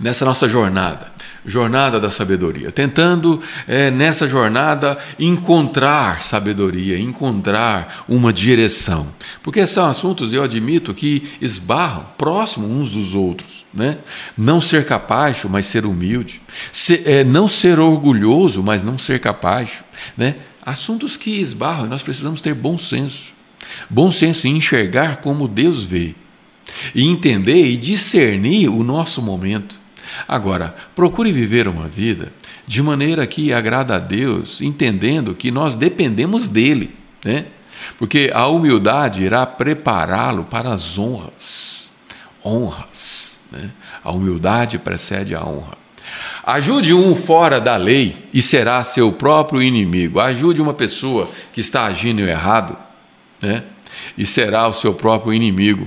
nessa 0.00 0.24
nossa 0.24 0.48
jornada 0.48 1.16
jornada 1.46 2.00
da 2.00 2.10
sabedoria, 2.10 2.70
tentando 2.72 3.40
é, 3.66 3.90
nessa 3.92 4.28
jornada 4.28 4.98
encontrar 5.18 6.22
sabedoria, 6.22 6.98
encontrar 6.98 8.04
uma 8.08 8.32
direção, 8.32 9.06
porque 9.42 9.66
são 9.66 9.86
assuntos, 9.86 10.34
eu 10.34 10.42
admito, 10.42 10.92
que 10.92 11.30
esbarram 11.40 12.04
próximo 12.18 12.66
uns 12.66 12.90
dos 12.90 13.14
outros. 13.14 13.57
Né? 13.72 13.98
Não 14.36 14.60
ser 14.60 14.86
capaz, 14.86 15.44
mas 15.44 15.66
ser 15.66 15.84
humilde, 15.84 16.40
ser, 16.72 17.02
é, 17.06 17.24
não 17.24 17.46
ser 17.46 17.78
orgulhoso, 17.78 18.62
mas 18.62 18.82
não 18.82 18.98
ser 18.98 19.20
capaz. 19.20 19.70
Né? 20.16 20.36
Assuntos 20.64 21.16
que 21.16 21.40
esbarram 21.40 21.86
e 21.86 21.88
nós 21.88 22.02
precisamos 22.02 22.40
ter 22.40 22.54
bom 22.54 22.78
senso. 22.78 23.26
Bom 23.90 24.10
senso 24.10 24.46
em 24.46 24.56
enxergar 24.56 25.16
como 25.16 25.46
Deus 25.46 25.84
vê, 25.84 26.14
e 26.94 27.06
entender 27.06 27.66
e 27.66 27.76
discernir 27.76 28.68
o 28.68 28.82
nosso 28.82 29.20
momento 29.20 29.78
Agora, 30.26 30.74
procure 30.94 31.32
viver 31.32 31.68
uma 31.68 31.88
vida 31.88 32.32
de 32.66 32.82
maneira 32.82 33.26
que 33.26 33.52
agrada 33.52 33.96
a 33.96 33.98
Deus, 33.98 34.60
entendendo 34.60 35.34
que 35.34 35.50
nós 35.50 35.74
dependemos 35.74 36.46
dele, 36.46 36.94
né? 37.24 37.46
Porque 37.96 38.30
a 38.34 38.46
humildade 38.48 39.22
irá 39.22 39.46
prepará-lo 39.46 40.44
para 40.44 40.72
as 40.72 40.98
honras. 40.98 41.90
Honras. 42.44 43.37
Né? 43.50 43.70
A 44.02 44.12
humildade 44.12 44.78
precede 44.78 45.34
a 45.34 45.44
honra. 45.44 45.76
Ajude 46.44 46.94
um 46.94 47.14
fora 47.14 47.60
da 47.60 47.76
lei 47.76 48.16
e 48.32 48.40
será 48.40 48.82
seu 48.82 49.12
próprio 49.12 49.62
inimigo. 49.62 50.18
Ajude 50.20 50.62
uma 50.62 50.72
pessoa 50.72 51.28
que 51.52 51.60
está 51.60 51.84
agindo 51.84 52.22
errado 52.22 52.76
né? 53.40 53.64
e 54.16 54.24
será 54.24 54.66
o 54.66 54.72
seu 54.72 54.94
próprio 54.94 55.32
inimigo. 55.32 55.86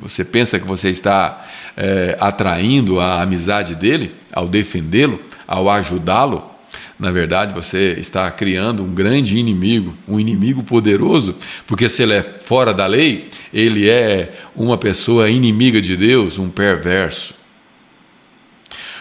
Você 0.00 0.24
pensa 0.24 0.60
que 0.60 0.66
você 0.66 0.90
está 0.90 1.44
é, 1.76 2.16
atraindo 2.20 3.00
a 3.00 3.22
amizade 3.22 3.74
dele 3.74 4.14
ao 4.32 4.46
defendê-lo, 4.46 5.20
ao 5.46 5.68
ajudá-lo? 5.68 6.50
Na 6.98 7.10
verdade, 7.10 7.52
você 7.52 7.96
está 7.98 8.30
criando 8.30 8.84
um 8.84 8.94
grande 8.94 9.36
inimigo, 9.36 9.92
um 10.06 10.20
inimigo 10.20 10.62
poderoso, 10.62 11.34
porque 11.66 11.88
se 11.88 12.04
ele 12.04 12.12
é 12.12 12.22
fora 12.22 12.72
da 12.72 12.86
lei, 12.86 13.28
ele 13.52 13.88
é 13.88 14.32
uma 14.56 14.78
pessoa 14.78 15.28
inimiga 15.30 15.80
de 15.80 15.96
Deus, 15.96 16.38
um 16.38 16.48
perverso. 16.48 17.34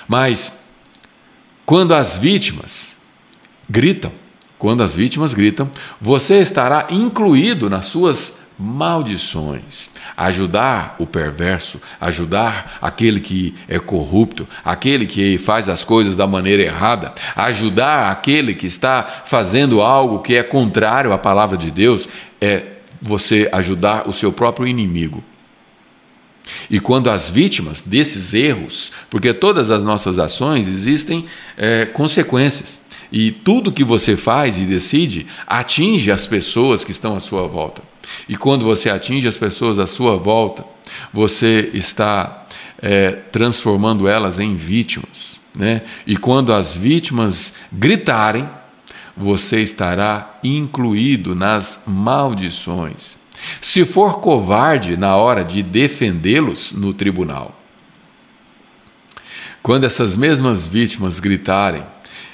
Mas 0.08 0.66
quando 1.66 1.93
as 1.93 2.18
vítimas 2.18 2.97
gritam, 3.70 4.12
quando 4.58 4.84
as 4.84 4.95
vítimas 4.95 5.34
gritam, 5.34 5.72
você 5.99 6.39
estará 6.39 6.88
incluído 6.91 7.70
nas 7.70 7.86
suas 7.86 8.41
maldições, 8.60 9.89
ajudar 10.16 10.95
o 10.99 11.08
perverso, 11.08 11.82
ajudar 11.99 12.78
aquele 12.80 13.20
que 13.20 13.56
é 13.68 13.80
corrupto, 13.80 14.47
aquele 14.64 15.08
que 15.08 15.39
faz 15.39 15.68
as 15.68 15.84
coisas 15.84 16.16
da 16.16 16.28
maneira 16.28 16.62
errada, 16.62 17.14
ajudar 17.36 18.12
aquele 18.12 18.54
que 18.54 18.68
está 18.68 19.02
fazendo 19.26 19.82
algo 19.82 20.20
que 20.20 20.36
é 20.36 20.43
contrário 20.43 21.12
à 21.12 21.18
palavra 21.18 21.58
de 21.58 21.72
Deus, 21.72 22.08
é 22.39 22.71
você 23.02 23.49
ajudar 23.52 24.08
o 24.08 24.14
seu 24.14 24.32
próprio 24.32 24.68
inimigo. 24.68 25.24
E 26.70 26.80
quando 26.80 27.10
as 27.10 27.30
vítimas 27.30 27.82
desses 27.82 28.34
erros, 28.34 28.91
porque 29.10 29.34
todas 29.34 29.70
as 29.70 29.84
nossas 29.84 30.20
ações 30.20 30.68
existem 30.68 31.26
é, 31.58 31.86
consequências, 31.86 32.82
e 33.12 33.32
tudo 33.32 33.72
que 33.72 33.84
você 33.84 34.16
faz 34.16 34.58
e 34.58 34.62
decide 34.62 35.28
atinge 35.45 36.12
as 36.12 36.26
pessoas 36.26 36.84
que 36.84 36.91
estão 36.91 37.16
à 37.16 37.20
sua 37.20 37.45
volta. 37.45 37.84
E 38.28 38.38
quando 38.38 38.64
você 38.64 38.89
atinge 38.89 39.28
as 39.28 39.38
pessoas 39.38 39.80
à 39.80 39.86
sua 39.86 40.16
volta, 40.16 40.64
você 41.14 41.70
está 41.74 42.45
é, 42.82 43.12
transformando 43.32 44.08
elas 44.08 44.39
em 44.39 44.56
vítimas. 44.56 45.41
Né? 45.54 45.82
E 46.08 46.16
quando 46.16 46.54
as 46.54 46.74
vítimas 46.74 47.54
gritarem, 47.72 48.49
você 49.22 49.62
estará 49.62 50.40
incluído 50.44 51.36
nas 51.36 51.84
maldições. 51.88 53.18
Se 53.60 53.86
for 53.86 54.20
covarde 54.20 54.98
na 54.98 55.16
hora 55.16 55.44
de 55.44 55.64
defendê-los 55.64 56.72
no 56.72 56.94
tribunal, 56.94 57.58
quando 59.62 59.84
essas 59.84 60.18
mesmas 60.18 60.68
vítimas 60.68 61.20
gritarem, 61.20 61.84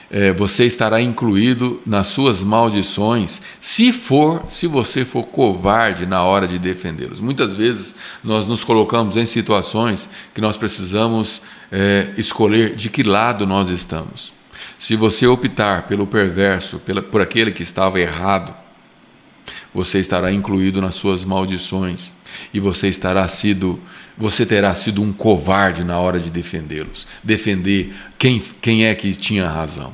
é, 0.10 0.32
você 0.32 0.66
estará 0.66 1.02
incluído 1.02 1.82
nas 1.86 2.08
suas 2.08 2.42
maldições, 2.42 3.42
se 3.60 3.92
for, 3.92 4.46
se 4.50 4.66
você 4.66 5.04
for 5.04 5.24
covarde 5.24 6.06
na 6.06 6.24
hora 6.24 6.48
de 6.48 6.58
defendê-los. 6.58 7.20
Muitas 7.20 7.52
vezes 7.52 7.96
nós 8.24 8.48
nos 8.48 8.64
colocamos 8.64 9.18
em 9.18 9.26
situações 9.26 10.10
que 10.34 10.40
nós 10.40 10.56
precisamos 10.56 11.42
é, 11.70 12.14
escolher 12.18 12.76
de 12.76 12.90
que 12.90 13.04
lado 13.04 13.46
nós 13.46 13.68
estamos. 13.68 14.37
Se 14.78 14.95
você 14.95 15.25
optar 15.25 15.88
pelo 15.88 16.05
perverso, 16.05 16.80
pela, 16.80 17.01
por 17.01 17.21
aquele 17.21 17.51
que 17.51 17.63
estava 17.63 17.99
errado, 17.99 18.53
você 19.73 19.99
estará 19.99 20.32
incluído 20.32 20.82
nas 20.82 20.95
suas 20.95 21.25
maldições 21.25 22.13
e 22.53 22.59
você 22.59 22.88
estará 22.88 23.28
sido 23.28 23.80
você 24.17 24.45
terá 24.45 24.73
sido 24.73 25.03
um 25.03 25.13
covarde 25.13 25.84
na 25.84 25.99
hora 25.99 26.19
de 26.19 26.32
defendê-los, 26.32 27.05
defender 27.23 27.93
quem, 28.17 28.41
quem 28.59 28.86
é 28.86 28.95
que 28.95 29.13
tinha 29.13 29.47
razão. 29.47 29.93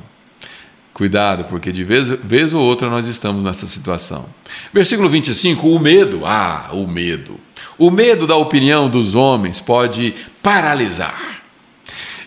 Cuidado, 0.94 1.44
porque 1.44 1.70
de 1.70 1.84
vez, 1.84 2.08
vez 2.08 2.54
ou 2.54 2.62
outra 2.62 2.88
nós 2.88 3.06
estamos 3.06 3.44
nessa 3.44 3.66
situação. 3.66 4.26
Versículo 4.72 5.10
25: 5.10 5.68
o 5.68 5.78
medo, 5.78 6.24
ah, 6.24 6.70
o 6.72 6.86
medo. 6.86 7.38
O 7.76 7.90
medo 7.90 8.26
da 8.26 8.36
opinião 8.36 8.88
dos 8.88 9.14
homens 9.16 9.60
pode 9.60 10.14
paralisar. 10.40 11.33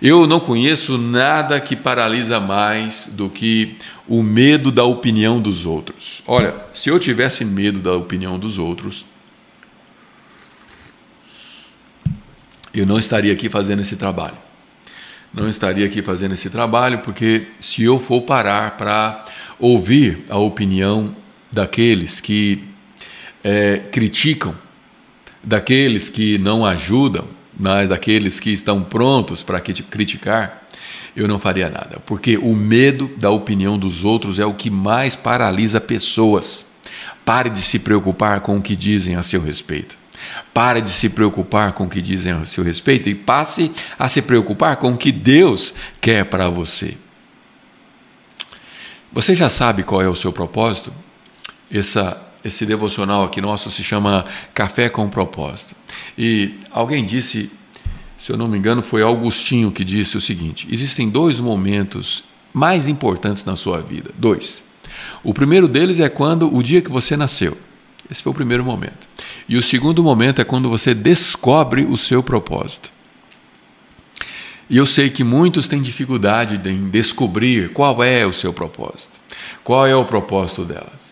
Eu 0.02 0.28
não 0.28 0.40
conheço 0.40 0.98
nada 0.98 1.60
que 1.60 1.76
paralisa 1.76 2.40
mais 2.40 3.10
do 3.12 3.30
que 3.30 3.78
o 4.08 4.22
medo 4.22 4.72
da 4.72 4.84
opinião 4.84 5.42
dos 5.42 5.66
outros. 5.66 6.22
Olha, 6.28 6.56
se 6.72 6.90
eu 6.90 7.00
tivesse 7.00 7.44
medo 7.44 7.80
da 7.80 7.94
opinião 7.94 8.38
dos 8.38 8.60
outros, 8.60 9.06
eu 12.74 12.86
não 12.86 13.00
estaria 13.00 13.34
aqui 13.34 13.50
fazendo 13.50 13.82
esse 13.82 13.96
trabalho. 13.96 14.38
Não 15.34 15.50
estaria 15.50 15.86
aqui 15.86 16.02
fazendo 16.02 16.36
esse 16.36 16.50
trabalho, 16.50 17.00
porque 17.00 17.48
se 17.60 17.84
eu 17.84 18.00
for 18.00 18.22
parar 18.22 18.78
para 18.78 19.26
ouvir 19.60 20.24
a 20.30 20.38
opinião 20.38 21.16
daqueles 21.52 22.20
que 22.20 22.64
é, 23.44 23.78
criticam, 23.92 24.56
daqueles 25.44 26.08
que 26.08 26.38
não 26.38 26.66
ajudam, 26.66 27.37
mas 27.60 27.90
daqueles 27.90 28.40
que 28.40 28.52
estão 28.52 28.84
prontos 28.84 29.42
para 29.42 29.60
criticar, 29.60 30.68
eu 31.16 31.28
não 31.28 31.40
faria 31.40 31.70
nada, 31.70 32.00
porque 32.06 32.38
o 32.38 32.56
medo 32.56 33.10
da 33.18 33.32
opinião 33.32 33.78
dos 33.78 34.06
outros 34.06 34.38
é 34.38 34.46
o 34.46 34.54
que 34.54 34.70
mais 34.70 35.16
paralisa 35.16 35.82
pessoas. 35.82 36.68
Pare 37.26 37.50
de 37.50 37.62
se 37.62 37.80
preocupar 37.80 38.42
com 38.42 38.58
o 38.58 38.62
que 38.62 38.76
dizem 38.76 39.16
a 39.16 39.24
seu 39.24 39.42
respeito. 39.42 39.98
Pare 40.54 40.80
de 40.82 40.90
se 40.90 41.10
preocupar 41.10 41.74
com 41.74 41.86
o 41.86 41.90
que 41.90 42.02
dizem 42.02 42.32
a 42.32 42.46
seu 42.46 42.64
respeito 42.64 43.10
e 43.10 43.16
passe 43.16 43.72
a 43.98 44.08
se 44.08 44.22
preocupar 44.22 44.78
com 44.78 44.92
o 44.92 44.98
que 44.98 45.12
Deus 45.12 45.74
quer 46.00 46.26
para 46.26 46.50
você. 46.50 46.96
Você 49.12 49.36
já 49.36 49.50
sabe 49.50 49.84
qual 49.84 50.02
é 50.02 50.08
o 50.08 50.16
seu 50.16 50.32
propósito? 50.32 50.94
Essa, 51.72 52.22
esse 52.48 52.66
devocional 52.66 53.24
aqui 53.24 53.42
nosso 53.42 53.70
se 53.70 53.84
chama 53.84 54.26
Café 54.54 54.90
com 54.90 55.10
Propósito. 55.10 55.76
E 56.18 56.56
alguém 56.72 57.04
disse, 57.04 57.52
se 58.18 58.32
eu 58.32 58.38
não 58.38 58.48
me 58.48 58.58
engano, 58.58 58.82
foi 58.82 59.02
Augustinho 59.02 59.72
que 59.72 59.84
disse 59.84 60.18
o 60.18 60.22
seguinte: 60.22 60.68
existem 60.72 61.10
dois 61.10 61.40
momentos 61.40 62.24
mais 62.54 62.88
importantes 62.88 63.46
na 63.46 63.56
sua 63.56 63.82
vida. 63.82 64.12
Dois. 64.18 64.64
O 65.24 65.34
primeiro 65.34 65.68
deles 65.68 66.00
é 66.00 66.10
quando 66.10 66.54
o 66.54 66.64
dia 66.64 66.82
que 66.82 66.92
você 66.92 67.16
nasceu. 67.16 67.58
Esse 68.10 68.24
foi 68.24 68.32
o 68.32 68.36
primeiro 68.36 68.64
momento. 68.64 69.08
E 69.48 69.58
o 69.58 69.62
segundo 69.62 70.02
momento 70.02 70.42
é 70.42 70.46
quando 70.46 70.70
você 70.70 70.94
descobre 70.94 71.84
o 71.84 71.98
seu 71.98 72.24
propósito. 72.24 72.92
E 74.70 74.78
eu 74.78 74.86
sei 74.86 75.10
que 75.10 75.24
muitos 75.24 75.68
têm 75.68 75.82
dificuldade 75.82 76.60
em 76.70 76.90
descobrir 76.90 77.72
qual 77.74 78.04
é 78.04 78.26
o 78.26 78.34
seu 78.34 78.52
propósito. 78.54 79.22
Qual 79.64 79.86
é 79.86 79.96
o 79.96 80.06
propósito 80.06 80.66
delas? 80.66 81.07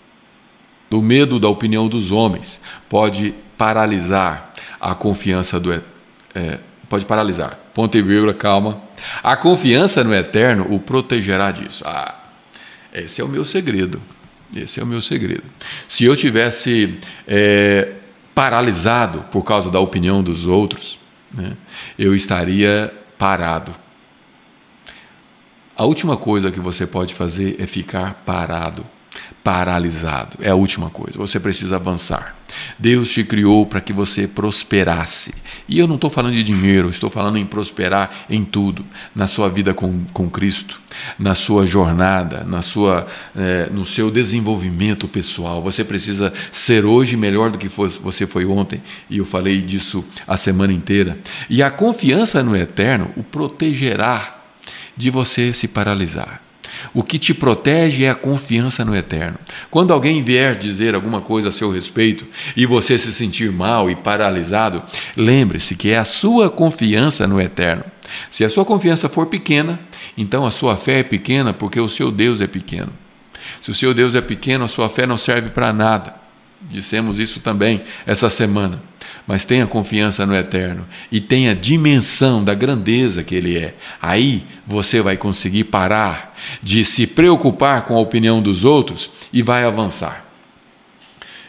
O 0.91 1.01
medo 1.01 1.39
da 1.39 1.49
opinião 1.49 1.87
dos 1.87 2.11
homens 2.11 2.61
pode 2.87 3.33
paralisar 3.57 4.53
a 4.79 4.93
confiança 4.93 5.59
do 5.59 5.73
é, 5.73 6.59
pode 6.89 7.05
paralisar. 7.05 7.57
Ponto 7.73 7.97
e 7.97 8.01
vírgula, 8.01 8.33
calma. 8.33 8.81
A 9.23 9.35
confiança 9.35 10.03
no 10.03 10.13
eterno 10.13 10.67
o 10.69 10.79
protegerá 10.79 11.51
disso. 11.51 11.83
Ah, 11.85 12.15
esse 12.93 13.19
é 13.21 13.23
o 13.23 13.27
meu 13.27 13.43
segredo. 13.43 14.01
Esse 14.55 14.79
é 14.79 14.83
o 14.83 14.85
meu 14.85 15.01
segredo. 15.01 15.43
Se 15.87 16.05
eu 16.05 16.15
tivesse 16.15 16.97
é, 17.27 17.93
paralisado 18.33 19.25
por 19.31 19.43
causa 19.43 19.69
da 19.69 19.79
opinião 19.79 20.21
dos 20.21 20.47
outros, 20.47 20.99
né, 21.33 21.57
eu 21.97 22.15
estaria 22.15 22.93
parado. 23.17 23.73
A 25.75 25.83
última 25.83 26.15
coisa 26.15 26.51
que 26.51 26.59
você 26.59 26.87
pode 26.87 27.13
fazer 27.13 27.57
é 27.59 27.67
ficar 27.67 28.21
parado 28.25 28.85
paralisado. 29.45 30.39
É 30.41 30.49
a 30.49 30.55
última 30.55 30.89
coisa. 30.89 31.19
Você 31.19 31.39
precisa 31.39 31.75
avançar. 31.75 32.35
Deus 32.79 33.11
te 33.11 33.23
criou 33.23 33.63
para 33.63 33.79
que 33.79 33.93
você 33.93 34.27
prosperasse. 34.27 35.35
E 35.69 35.77
eu 35.77 35.85
não 35.85 35.95
estou 35.95 36.09
falando 36.09 36.33
de 36.33 36.43
dinheiro, 36.43 36.89
estou 36.89 37.11
falando 37.11 37.37
em 37.37 37.45
prosperar 37.45 38.25
em 38.27 38.43
tudo. 38.43 38.83
Na 39.13 39.27
sua 39.27 39.47
vida 39.47 39.71
com, 39.71 40.03
com 40.05 40.27
Cristo, 40.31 40.81
na 41.19 41.35
sua 41.35 41.67
jornada, 41.67 42.43
na 42.43 42.63
sua, 42.63 43.05
é, 43.35 43.69
no 43.71 43.85
seu 43.85 44.09
desenvolvimento 44.09 45.07
pessoal. 45.07 45.61
Você 45.61 45.83
precisa 45.83 46.33
ser 46.51 46.83
hoje 46.83 47.15
melhor 47.15 47.51
do 47.51 47.59
que 47.59 47.67
você 47.67 48.25
foi 48.25 48.47
ontem. 48.47 48.81
E 49.11 49.19
eu 49.19 49.25
falei 49.25 49.61
disso 49.61 50.03
a 50.25 50.35
semana 50.35 50.73
inteira. 50.73 51.19
E 51.47 51.61
a 51.61 51.69
confiança 51.69 52.41
no 52.41 52.57
eterno 52.57 53.11
o 53.15 53.21
protegerá 53.21 54.39
de 54.97 55.11
você 55.11 55.53
se 55.53 55.67
paralisar. 55.67 56.44
O 56.93 57.03
que 57.03 57.19
te 57.19 57.33
protege 57.33 58.05
é 58.05 58.09
a 58.09 58.15
confiança 58.15 58.83
no 58.83 58.95
eterno. 58.95 59.37
Quando 59.69 59.93
alguém 59.93 60.23
vier 60.23 60.55
dizer 60.55 60.95
alguma 60.95 61.21
coisa 61.21 61.49
a 61.49 61.51
seu 61.51 61.71
respeito 61.71 62.25
e 62.55 62.65
você 62.65 62.97
se 62.97 63.13
sentir 63.13 63.51
mal 63.51 63.89
e 63.89 63.95
paralisado, 63.95 64.83
lembre-se 65.15 65.75
que 65.75 65.89
é 65.89 65.97
a 65.97 66.05
sua 66.05 66.49
confiança 66.49 67.27
no 67.27 67.39
eterno. 67.41 67.83
Se 68.29 68.43
a 68.43 68.49
sua 68.49 68.65
confiança 68.65 69.09
for 69.09 69.27
pequena, 69.27 69.79
então 70.17 70.45
a 70.45 70.51
sua 70.51 70.77
fé 70.77 70.99
é 70.99 71.03
pequena 71.03 71.53
porque 71.53 71.79
o 71.79 71.87
seu 71.87 72.11
Deus 72.11 72.41
é 72.41 72.47
pequeno. 72.47 72.91
Se 73.61 73.71
o 73.71 73.75
seu 73.75 73.93
Deus 73.93 74.15
é 74.15 74.21
pequeno, 74.21 74.65
a 74.65 74.67
sua 74.67 74.89
fé 74.89 75.05
não 75.05 75.17
serve 75.17 75.49
para 75.49 75.73
nada. 75.73 76.15
Dissemos 76.61 77.19
isso 77.19 77.39
também 77.39 77.83
essa 78.05 78.29
semana 78.29 78.81
mas 79.27 79.45
tenha 79.45 79.65
confiança 79.65 80.25
no 80.25 80.35
eterno 80.35 80.85
e 81.11 81.19
tenha 81.19 81.55
dimensão 81.55 82.43
da 82.43 82.53
grandeza 82.53 83.23
que 83.23 83.35
ele 83.35 83.57
é. 83.57 83.75
Aí 84.01 84.43
você 84.65 85.01
vai 85.01 85.17
conseguir 85.17 85.65
parar 85.65 86.35
de 86.61 86.85
se 86.85 87.07
preocupar 87.07 87.85
com 87.85 87.95
a 87.95 87.99
opinião 87.99 88.41
dos 88.41 88.65
outros 88.65 89.09
e 89.33 89.41
vai 89.41 89.63
avançar. 89.63 90.25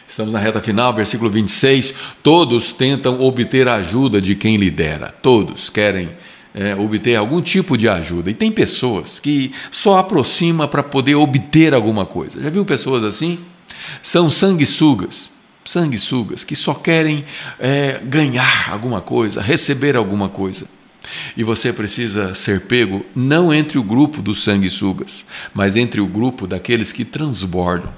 Estamos 0.07 0.33
na 0.33 0.39
reta 0.39 0.61
final, 0.61 0.93
versículo 0.93 1.29
26. 1.29 1.93
Todos 2.23 2.73
tentam 2.73 3.21
obter 3.21 3.67
a 3.67 3.75
ajuda 3.75 4.19
de 4.19 4.35
quem 4.35 4.57
lidera. 4.57 5.13
Todos 5.21 5.69
querem 5.69 6.09
é, 6.55 6.75
obter 6.75 7.15
algum 7.15 7.41
tipo 7.41 7.77
de 7.77 7.87
ajuda. 7.87 8.31
E 8.31 8.33
tem 8.33 8.51
pessoas 8.51 9.19
que 9.19 9.51
só 9.69 9.99
aproxima 9.99 10.67
para 10.67 10.81
poder 10.81 11.15
obter 11.15 11.73
alguma 11.73 12.05
coisa. 12.05 12.41
Já 12.41 12.49
viu 12.49 12.65
pessoas 12.65 13.03
assim? 13.03 13.37
São 14.01 14.29
sanguessugas, 14.29 15.29
sanguessugas, 15.67 16.43
que 16.43 16.55
só 16.55 16.73
querem 16.73 17.25
é, 17.59 17.99
ganhar 18.03 18.69
alguma 18.71 19.01
coisa, 19.01 19.41
receber 19.41 19.95
alguma 19.95 20.29
coisa. 20.29 20.65
E 21.35 21.43
você 21.43 21.71
precisa 21.71 22.35
ser 22.35 22.61
pego 22.61 23.05
não 23.15 23.53
entre 23.53 23.77
o 23.77 23.83
grupo 23.83 24.21
dos 24.21 24.43
sanguessugas, 24.43 25.25
mas 25.53 25.75
entre 25.75 26.01
o 26.01 26.07
grupo 26.07 26.47
daqueles 26.47 26.91
que 26.91 27.05
transbordam. 27.05 27.93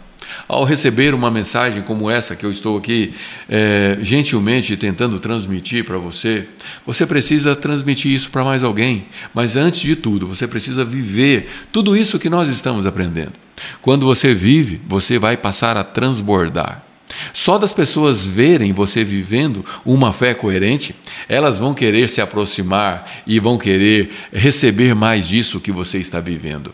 Ao 0.47 0.63
receber 0.63 1.13
uma 1.15 1.32
mensagem 1.32 1.82
como 1.82 2.09
essa 2.09 2.36
que 2.36 2.45
eu 2.45 2.51
estou 2.51 2.78
aqui 2.78 3.13
é, 3.47 3.97
gentilmente 4.01 4.78
tentando 4.78 5.20
transmitir 5.20 5.84
para 5.84 5.97
você, 5.97 6.47
você 6.86 7.05
precisa 7.05 7.55
transmitir 7.55 8.11
isso 8.11 8.30
para 8.30 8.43
mais 8.43 8.63
alguém. 8.63 9.05
Mas 9.34 9.55
antes 9.55 9.82
de 9.82 9.95
tudo, 9.95 10.28
você 10.28 10.47
precisa 10.47 10.86
viver 10.86 11.49
tudo 11.72 11.97
isso 11.97 12.20
que 12.20 12.30
nós 12.30 12.47
estamos 12.47 12.86
aprendendo. 12.86 13.34
Quando 13.82 14.05
você 14.05 14.34
vive, 14.34 14.80
você 14.88 15.17
vai 15.17 15.36
passar 15.36 15.78
a 15.78 15.84
transbordar. 15.84 16.88
Só 17.34 17.57
das 17.57 17.74
pessoas 17.74 18.26
verem 18.26 18.74
você 18.74 19.03
vivendo 19.03 19.66
uma 19.86 20.14
fé 20.14 20.34
coerente, 20.34 20.95
elas 21.28 21.57
vão 21.57 21.74
querer 21.74 22.10
se 22.10 22.22
aproximar 22.22 23.24
e 23.26 23.39
vão 23.39 23.57
querer 23.57 24.12
receber 24.32 24.93
mais 24.93 25.28
disso 25.28 25.60
que 25.60 25.72
você 25.72 25.97
está 25.97 26.20
vivendo. 26.20 26.74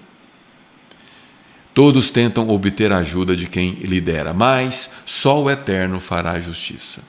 Todos 1.73 2.09
tentam 2.09 2.49
obter 2.49 2.91
a 2.91 2.99
ajuda 2.99 3.35
de 3.35 3.47
quem 3.47 3.73
lidera, 3.73 4.33
mas 4.33 4.91
só 5.05 5.43
o 5.43 5.49
Eterno 5.49 5.99
fará 5.99 6.39
justiça. 6.39 7.03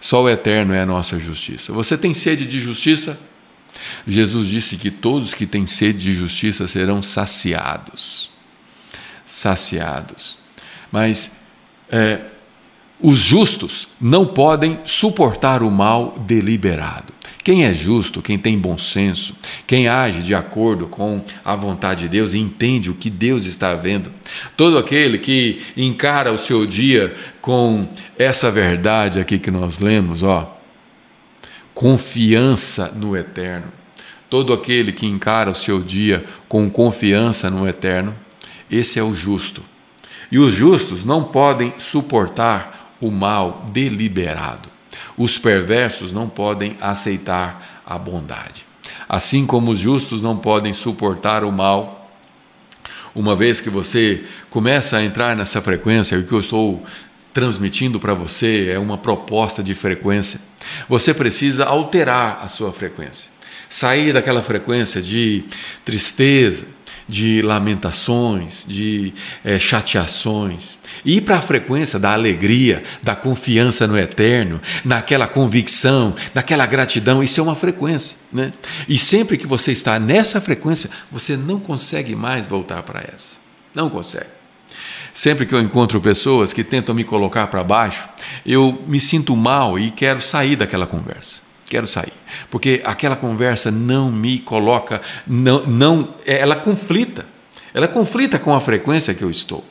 Só 0.00 0.22
o 0.24 0.28
Eterno 0.28 0.74
é 0.74 0.80
a 0.80 0.86
nossa 0.86 1.18
justiça. 1.20 1.72
Você 1.72 1.96
tem 1.96 2.12
sede 2.12 2.44
de 2.44 2.60
justiça? 2.60 3.20
Jesus 4.06 4.48
disse 4.48 4.76
que 4.76 4.90
todos 4.90 5.34
que 5.34 5.46
têm 5.46 5.66
sede 5.66 6.00
de 6.00 6.14
justiça 6.14 6.66
serão 6.66 7.00
saciados. 7.00 8.30
Saciados. 9.24 10.36
Mas 10.90 11.36
é, 11.88 12.22
os 13.02 13.18
justos 13.18 13.88
não 14.00 14.26
podem 14.26 14.78
suportar 14.84 15.62
o 15.62 15.70
mal 15.70 16.16
deliberado. 16.20 17.12
Quem 17.44 17.64
é 17.64 17.74
justo, 17.74 18.22
quem 18.22 18.38
tem 18.38 18.56
bom 18.56 18.78
senso, 18.78 19.34
quem 19.66 19.88
age 19.88 20.22
de 20.22 20.32
acordo 20.32 20.86
com 20.86 21.24
a 21.44 21.56
vontade 21.56 22.02
de 22.02 22.08
Deus 22.08 22.34
e 22.34 22.38
entende 22.38 22.88
o 22.88 22.94
que 22.94 23.10
Deus 23.10 23.46
está 23.46 23.74
vendo, 23.74 24.12
todo 24.56 24.78
aquele 24.78 25.18
que 25.18 25.60
encara 25.76 26.30
o 26.30 26.38
seu 26.38 26.64
dia 26.64 27.12
com 27.40 27.88
essa 28.16 28.48
verdade 28.48 29.18
aqui 29.18 29.40
que 29.40 29.50
nós 29.50 29.80
lemos, 29.80 30.22
ó, 30.22 30.56
confiança 31.74 32.92
no 32.94 33.16
eterno. 33.16 33.72
Todo 34.30 34.52
aquele 34.52 34.92
que 34.92 35.04
encara 35.04 35.50
o 35.50 35.54
seu 35.54 35.82
dia 35.82 36.24
com 36.48 36.70
confiança 36.70 37.50
no 37.50 37.68
eterno, 37.68 38.14
esse 38.70 39.00
é 39.00 39.02
o 39.02 39.12
justo. 39.12 39.62
E 40.30 40.38
os 40.38 40.54
justos 40.54 41.04
não 41.04 41.24
podem 41.24 41.74
suportar 41.76 42.81
o 43.02 43.10
mal 43.10 43.66
deliberado. 43.72 44.70
Os 45.18 45.36
perversos 45.36 46.12
não 46.12 46.28
podem 46.28 46.76
aceitar 46.80 47.82
a 47.84 47.98
bondade. 47.98 48.64
Assim 49.08 49.44
como 49.44 49.72
os 49.72 49.78
justos 49.78 50.22
não 50.22 50.38
podem 50.38 50.72
suportar 50.72 51.44
o 51.44 51.52
mal, 51.52 52.10
uma 53.14 53.36
vez 53.36 53.60
que 53.60 53.68
você 53.68 54.24
começa 54.48 54.96
a 54.96 55.04
entrar 55.04 55.36
nessa 55.36 55.60
frequência, 55.60 56.18
o 56.18 56.24
que 56.24 56.32
eu 56.32 56.40
estou 56.40 56.82
transmitindo 57.34 57.98
para 58.00 58.14
você 58.14 58.70
é 58.70 58.78
uma 58.78 58.96
proposta 58.96 59.62
de 59.62 59.74
frequência, 59.74 60.40
você 60.88 61.12
precisa 61.12 61.64
alterar 61.64 62.40
a 62.42 62.48
sua 62.48 62.72
frequência. 62.72 63.30
Sair 63.68 64.12
daquela 64.12 64.42
frequência 64.42 65.02
de 65.02 65.44
tristeza, 65.84 66.66
de 67.12 67.42
lamentações, 67.42 68.64
de 68.66 69.12
é, 69.44 69.58
chateações, 69.58 70.78
e 71.04 71.18
ir 71.18 71.20
para 71.20 71.36
a 71.36 71.42
frequência 71.42 71.98
da 71.98 72.14
alegria, 72.14 72.82
da 73.02 73.14
confiança 73.14 73.86
no 73.86 73.98
eterno, 73.98 74.58
naquela 74.82 75.26
convicção, 75.26 76.14
naquela 76.34 76.64
gratidão, 76.64 77.22
isso 77.22 77.38
é 77.38 77.42
uma 77.42 77.54
frequência. 77.54 78.16
Né? 78.32 78.50
E 78.88 78.96
sempre 78.96 79.36
que 79.36 79.46
você 79.46 79.72
está 79.72 79.98
nessa 79.98 80.40
frequência, 80.40 80.88
você 81.10 81.36
não 81.36 81.60
consegue 81.60 82.16
mais 82.16 82.46
voltar 82.46 82.82
para 82.82 83.04
essa. 83.14 83.38
Não 83.74 83.90
consegue. 83.90 84.30
Sempre 85.12 85.44
que 85.44 85.54
eu 85.54 85.60
encontro 85.60 86.00
pessoas 86.00 86.54
que 86.54 86.64
tentam 86.64 86.94
me 86.94 87.04
colocar 87.04 87.46
para 87.48 87.62
baixo, 87.62 88.08
eu 88.46 88.82
me 88.86 88.98
sinto 88.98 89.36
mal 89.36 89.78
e 89.78 89.90
quero 89.90 90.22
sair 90.22 90.56
daquela 90.56 90.86
conversa 90.86 91.51
quero 91.72 91.86
sair, 91.86 92.12
porque 92.50 92.82
aquela 92.84 93.16
conversa 93.16 93.70
não 93.70 94.12
me 94.12 94.38
coloca, 94.38 95.00
não, 95.26 95.64
não, 95.64 96.14
ela 96.26 96.54
conflita, 96.54 97.24
ela 97.72 97.88
conflita 97.88 98.38
com 98.38 98.54
a 98.54 98.60
frequência 98.60 99.14
que 99.14 99.24
eu 99.24 99.30
estou. 99.30 99.64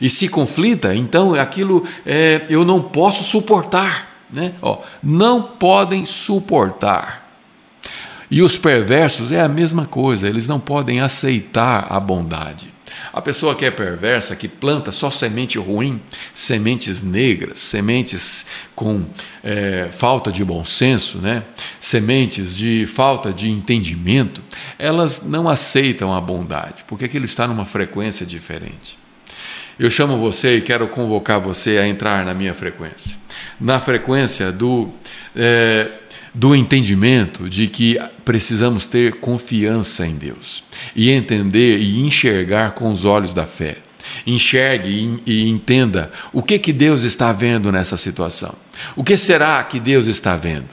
E 0.00 0.10
se 0.10 0.28
conflita, 0.28 0.92
então 0.92 1.34
aquilo 1.34 1.86
é, 2.04 2.44
eu 2.50 2.64
não 2.64 2.82
posso 2.82 3.22
suportar, 3.22 4.24
né? 4.28 4.54
Ó, 4.60 4.80
não 5.00 5.40
podem 5.40 6.04
suportar. 6.04 7.24
E 8.28 8.42
os 8.42 8.58
perversos 8.58 9.30
é 9.30 9.40
a 9.40 9.48
mesma 9.48 9.86
coisa, 9.86 10.26
eles 10.26 10.48
não 10.48 10.58
podem 10.58 11.00
aceitar 11.00 11.86
a 11.88 12.00
bondade. 12.00 12.74
A 13.16 13.22
pessoa 13.22 13.54
que 13.54 13.64
é 13.64 13.70
perversa, 13.70 14.36
que 14.36 14.46
planta 14.46 14.92
só 14.92 15.10
semente 15.10 15.56
ruim, 15.56 16.02
sementes 16.34 17.02
negras, 17.02 17.60
sementes 17.60 18.44
com 18.74 19.06
é, 19.42 19.88
falta 19.90 20.30
de 20.30 20.44
bom 20.44 20.62
senso, 20.62 21.16
né? 21.16 21.42
sementes 21.80 22.54
de 22.54 22.84
falta 22.84 23.32
de 23.32 23.48
entendimento, 23.48 24.42
elas 24.78 25.22
não 25.22 25.48
aceitam 25.48 26.14
a 26.14 26.20
bondade, 26.20 26.84
porque 26.86 27.06
aquilo 27.06 27.24
está 27.24 27.48
numa 27.48 27.64
frequência 27.64 28.26
diferente. 28.26 28.98
Eu 29.78 29.88
chamo 29.88 30.18
você 30.18 30.58
e 30.58 30.60
quero 30.60 30.86
convocar 30.86 31.40
você 31.40 31.78
a 31.78 31.88
entrar 31.88 32.22
na 32.22 32.34
minha 32.34 32.52
frequência. 32.52 33.16
Na 33.58 33.80
frequência 33.80 34.52
do. 34.52 34.90
É, 35.34 35.88
do 36.36 36.54
entendimento 36.54 37.48
de 37.48 37.66
que 37.66 37.98
precisamos 38.22 38.86
ter 38.86 39.14
confiança 39.14 40.06
em 40.06 40.16
Deus 40.16 40.62
e 40.94 41.10
entender 41.10 41.78
e 41.78 42.02
enxergar 42.02 42.72
com 42.72 42.92
os 42.92 43.06
olhos 43.06 43.32
da 43.32 43.46
fé. 43.46 43.78
Enxergue 44.26 45.22
e 45.24 45.48
entenda 45.48 46.12
o 46.34 46.42
que 46.42 46.58
que 46.58 46.74
Deus 46.74 47.04
está 47.04 47.32
vendo 47.32 47.72
nessa 47.72 47.96
situação. 47.96 48.54
O 48.94 49.02
que 49.02 49.16
será 49.16 49.64
que 49.64 49.80
Deus 49.80 50.06
está 50.06 50.36
vendo? 50.36 50.68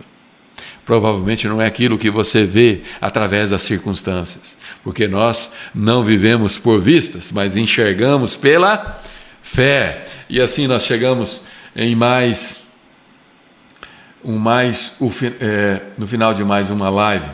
Provavelmente 0.86 1.47
não 1.47 1.61
é 1.61 1.66
aquilo 1.66 1.97
que 1.97 2.11
você 2.11 2.45
vê 2.45 2.82
através 2.99 3.49
das 3.49 3.61
circunstâncias, 3.61 4.57
porque 4.84 5.07
nós 5.07 5.53
não 5.74 6.03
vivemos 6.03 6.57
por 6.57 6.82
vistas, 6.82 7.32
mas 7.32 7.55
enxergamos 7.55 8.36
pela 8.36 9.01
fé. 9.41 10.03
E 10.30 10.41
assim 10.41 10.68
nós 10.68 10.84
chegamos 10.84 11.43
em 11.74 11.95
mais 11.95 12.62
um 14.24 14.38
mais 14.38 14.97
é, 15.39 15.82
no 15.97 16.07
final 16.07 16.34
de 16.34 16.43
mais 16.43 16.69
uma 16.69 16.89
live. 16.89 17.30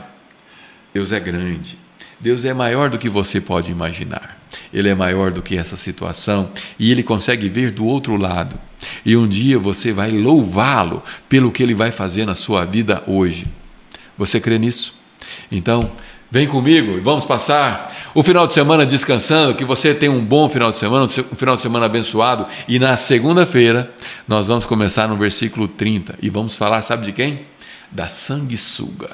Deus 0.94 1.12
é 1.12 1.20
grande. 1.20 1.78
Deus 2.20 2.44
é 2.44 2.54
maior 2.54 2.90
do 2.90 2.98
que 2.98 3.08
você 3.08 3.40
pode 3.40 3.72
imaginar. 3.72 4.38
Ele 4.74 4.90
é 4.90 4.96
maior 4.96 5.32
do 5.32 5.42
que 5.42 5.56
essa 5.58 5.78
situação 5.78 6.52
e 6.78 6.92
ele 6.92 7.04
consegue 7.04 7.48
ver 7.48 7.72
do 7.72 7.86
outro 7.86 8.18
lado. 8.18 8.60
E 9.06 9.16
um 9.16 9.28
dia 9.28 9.58
você 9.60 9.94
vai 9.94 10.12
louvá-lo 10.12 11.04
pelo 11.28 11.52
que 11.52 11.64
ele 11.64 11.74
vai 11.74 11.92
fazer 11.92 12.26
na 12.26 12.36
sua 12.36 12.66
vida 12.66 13.04
hoje. 13.08 13.46
Você 14.18 14.40
crê 14.40 14.58
nisso? 14.58 15.00
Então, 15.52 15.92
Vem 16.32 16.48
comigo 16.48 16.92
e 16.92 17.00
vamos 17.00 17.26
passar 17.26 17.92
o 18.14 18.22
final 18.22 18.46
de 18.46 18.54
semana 18.54 18.86
descansando, 18.86 19.56
que 19.56 19.66
você 19.66 19.96
tenha 19.96 20.12
um 20.12 20.24
bom 20.24 20.48
final 20.48 20.70
de 20.70 20.78
semana, 20.78 21.06
um 21.06 21.36
final 21.36 21.56
de 21.56 21.62
semana 21.62 21.88
abençoado. 21.88 22.46
E 22.68 22.78
na 22.78 22.96
segunda-feira 22.98 23.92
nós 24.28 24.46
vamos 24.46 24.68
começar 24.68 25.08
no 25.08 25.18
versículo 25.18 25.68
30 25.68 26.20
e 26.22 26.30
vamos 26.30 26.56
falar, 26.56 26.84
sabe 26.84 27.08
de 27.08 27.14
quem? 27.14 27.48
Da 27.92 28.08
sanguessuga. 28.08 29.10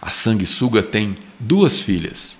A 0.00 0.10
sanguessuga 0.10 0.80
tem 0.80 1.16
duas 1.40 1.80
filhas. 1.80 2.38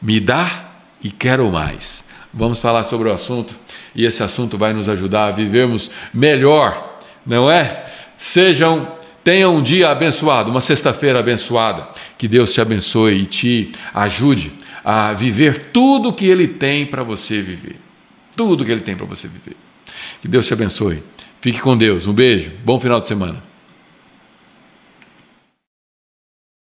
Me 0.00 0.20
dá 0.20 0.72
e 1.02 1.10
quero 1.10 1.50
mais. 1.50 2.04
Vamos 2.34 2.60
falar 2.60 2.84
sobre 2.84 3.08
o 3.08 3.12
assunto 3.12 3.54
e 3.94 4.04
esse 4.04 4.22
assunto 4.22 4.58
vai 4.58 4.74
nos 4.74 4.90
ajudar 4.90 5.28
a 5.28 5.32
vivermos 5.32 5.90
melhor, 6.12 6.98
não 7.24 7.50
é? 7.50 7.86
Sejam 8.18 8.92
Tenha 9.24 9.48
um 9.48 9.62
dia 9.62 9.88
abençoado, 9.88 10.50
uma 10.50 10.60
sexta-feira 10.60 11.18
abençoada. 11.18 11.88
Que 12.18 12.28
Deus 12.28 12.52
te 12.52 12.60
abençoe 12.60 13.22
e 13.22 13.26
te 13.26 13.72
ajude 13.94 14.52
a 14.84 15.14
viver 15.14 15.70
tudo 15.72 16.12
que 16.12 16.26
Ele 16.26 16.46
tem 16.46 16.84
para 16.84 17.02
você 17.02 17.40
viver. 17.40 17.76
Tudo 18.36 18.64
que 18.64 18.70
Ele 18.70 18.82
tem 18.82 18.94
para 18.94 19.06
você 19.06 19.26
viver. 19.26 19.56
Que 20.20 20.28
Deus 20.28 20.46
te 20.46 20.52
abençoe. 20.52 21.02
Fique 21.40 21.60
com 21.60 21.74
Deus. 21.74 22.06
Um 22.06 22.12
beijo. 22.12 22.52
Bom 22.62 22.78
final 22.78 23.00
de 23.00 23.06
semana. 23.06 23.53